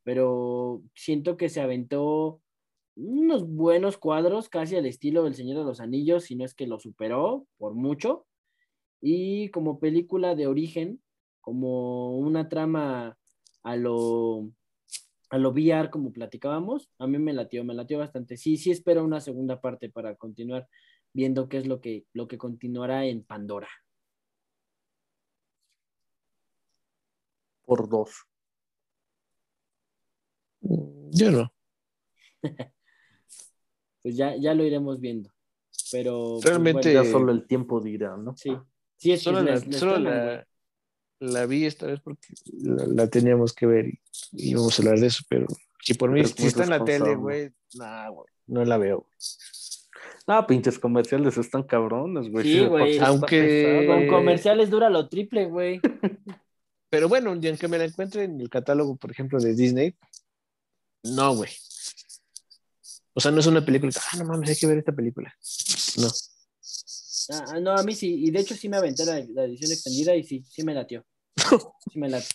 pero 0.04 0.82
siento 0.94 1.38
que 1.38 1.48
se 1.48 1.62
aventó 1.62 2.42
unos 2.96 3.48
buenos 3.48 3.96
cuadros, 3.96 4.50
casi 4.50 4.76
al 4.76 4.84
estilo 4.84 5.24
del 5.24 5.34
Señor 5.34 5.56
de 5.56 5.64
los 5.64 5.80
Anillos, 5.80 6.24
si 6.24 6.36
no 6.36 6.44
es 6.44 6.54
que 6.54 6.66
lo 6.66 6.78
superó 6.78 7.46
por 7.56 7.74
mucho. 7.74 8.26
Y 9.00 9.48
como 9.52 9.80
película 9.80 10.34
de 10.34 10.48
origen, 10.48 11.00
como 11.40 12.18
una 12.18 12.50
trama 12.50 13.16
a 13.62 13.76
lo, 13.76 14.52
a 15.30 15.38
lo 15.38 15.52
VR, 15.52 15.88
como 15.88 16.12
platicábamos, 16.12 16.90
a 16.98 17.06
mí 17.06 17.18
me 17.18 17.32
latió, 17.32 17.64
me 17.64 17.72
latió 17.72 17.98
bastante. 17.98 18.36
Sí, 18.36 18.58
sí 18.58 18.70
espero 18.70 19.02
una 19.02 19.22
segunda 19.22 19.62
parte 19.62 19.88
para 19.88 20.14
continuar 20.16 20.68
viendo 21.14 21.48
qué 21.48 21.56
es 21.56 21.66
lo 21.66 21.80
que, 21.80 22.04
lo 22.12 22.28
que 22.28 22.36
continuará 22.36 23.06
en 23.06 23.24
Pandora. 23.24 23.68
Por 27.70 27.88
dos. 27.88 28.10
Yo 30.60 31.30
no. 31.30 31.52
pues 34.02 34.16
ya, 34.16 34.34
ya 34.34 34.54
lo 34.54 34.64
iremos 34.64 34.98
viendo. 35.00 35.30
Pero 35.92 36.38
pues, 36.42 36.46
Realmente- 36.46 36.88
bueno, 36.92 37.04
Ya 37.04 37.08
solo 37.12 37.30
el 37.30 37.46
tiempo 37.46 37.80
dirá, 37.80 38.16
¿no? 38.16 38.36
sí. 38.36 38.50
Sí, 38.96 39.12
es 39.12 39.20
que 39.20 39.24
Solo, 39.24 39.42
la, 39.42 39.52
les- 39.52 39.66
les 39.68 39.76
solo 39.76 39.98
la- 39.98 40.46
la 41.20 41.46
vi 41.46 41.64
esta 41.64 41.86
vez 41.86 42.00
porque 42.00 42.34
la, 42.60 42.86
la 42.88 43.06
teníamos 43.08 43.52
que 43.54 43.66
ver 43.66 43.86
y, 43.86 44.00
y 44.32 44.50
íbamos 44.50 44.76
a 44.76 44.82
hablar 44.82 44.98
de 44.98 45.06
eso, 45.06 45.22
pero 45.28 45.46
si 45.80 45.94
por 45.94 46.10
mí, 46.10 46.24
si 46.24 46.48
está 46.48 46.64
en 46.64 46.70
la 46.70 46.84
tele, 46.84 47.14
güey, 47.14 47.52
nah, 47.74 48.08
güey, 48.08 48.26
no 48.48 48.64
la 48.64 48.78
veo. 48.78 49.06
Ah, 50.26 50.44
pinches 50.44 50.78
comerciales 50.80 51.38
están 51.38 51.62
cabrones, 51.62 52.28
güey. 52.30 52.44
Sí, 52.44 52.64
güey. 52.66 52.98
Aunque-. 52.98 53.84
Con 53.86 54.08
comerciales 54.08 54.70
dura 54.70 54.90
lo 54.90 55.08
triple, 55.08 55.46
güey. 55.46 55.80
Pero 56.90 57.08
bueno, 57.08 57.34
y 57.40 57.46
aunque 57.48 57.68
me 57.68 57.78
la 57.78 57.84
encuentre 57.84 58.24
en 58.24 58.40
el 58.40 58.50
catálogo, 58.50 58.96
por 58.96 59.10
ejemplo, 59.10 59.38
de 59.38 59.54
Disney, 59.54 59.94
no, 61.04 61.34
güey. 61.36 61.50
O 63.14 63.20
sea, 63.20 63.30
no 63.30 63.40
es 63.40 63.46
una 63.46 63.64
película 63.64 63.90
que, 63.92 63.98
ah, 64.12 64.16
no 64.18 64.24
mames, 64.24 64.50
hay 64.50 64.56
que 64.56 64.66
ver 64.66 64.78
esta 64.78 64.92
película. 64.92 65.34
No. 65.96 66.08
Ah, 67.32 67.60
no, 67.60 67.72
a 67.72 67.82
mí 67.82 67.94
sí, 67.94 68.24
y 68.26 68.30
de 68.30 68.40
hecho 68.40 68.54
sí 68.54 68.68
me 68.68 68.76
aventé 68.76 69.04
la, 69.04 69.24
la 69.30 69.44
edición 69.44 69.70
extendida 69.70 70.14
y 70.16 70.24
sí, 70.24 70.42
sí 70.44 70.62
me 70.64 70.74
latió. 70.74 71.04
Sí 71.92 71.98
me 71.98 72.08
latió. 72.08 72.28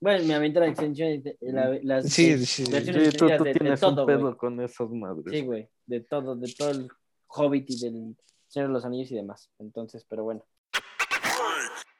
Bueno, 0.00 0.24
me 0.24 0.34
aventé 0.34 0.58
la 0.60 0.66
extensión, 0.68 1.22
la- 1.40 1.78
las 1.82 2.12
Sí, 2.12 2.30
eh, 2.30 2.38
sí. 2.38 2.64
versiones 2.64 3.04
Sí, 3.12 3.18
tú, 3.18 3.26
extendidas 3.26 3.38
tú 3.38 3.44
de, 3.44 3.52
de 3.52 3.58
tienes 3.60 3.80
todo, 3.80 3.90
un 4.02 4.06
pedo 4.06 4.36
con 4.36 4.60
esas 4.60 4.90
madres. 4.90 5.24
Sí, 5.30 5.42
güey, 5.42 5.68
de 5.86 6.00
todo, 6.00 6.34
de 6.34 6.52
todo 6.52 6.70
el 6.70 6.88
Hobbit 7.28 7.70
y 7.70 7.78
del 7.78 8.16
Señor 8.48 8.68
de 8.68 8.72
los 8.72 8.84
Anillos 8.84 9.10
y 9.12 9.14
demás. 9.14 9.48
Entonces, 9.58 10.04
pero 10.08 10.24
bueno. 10.24 10.44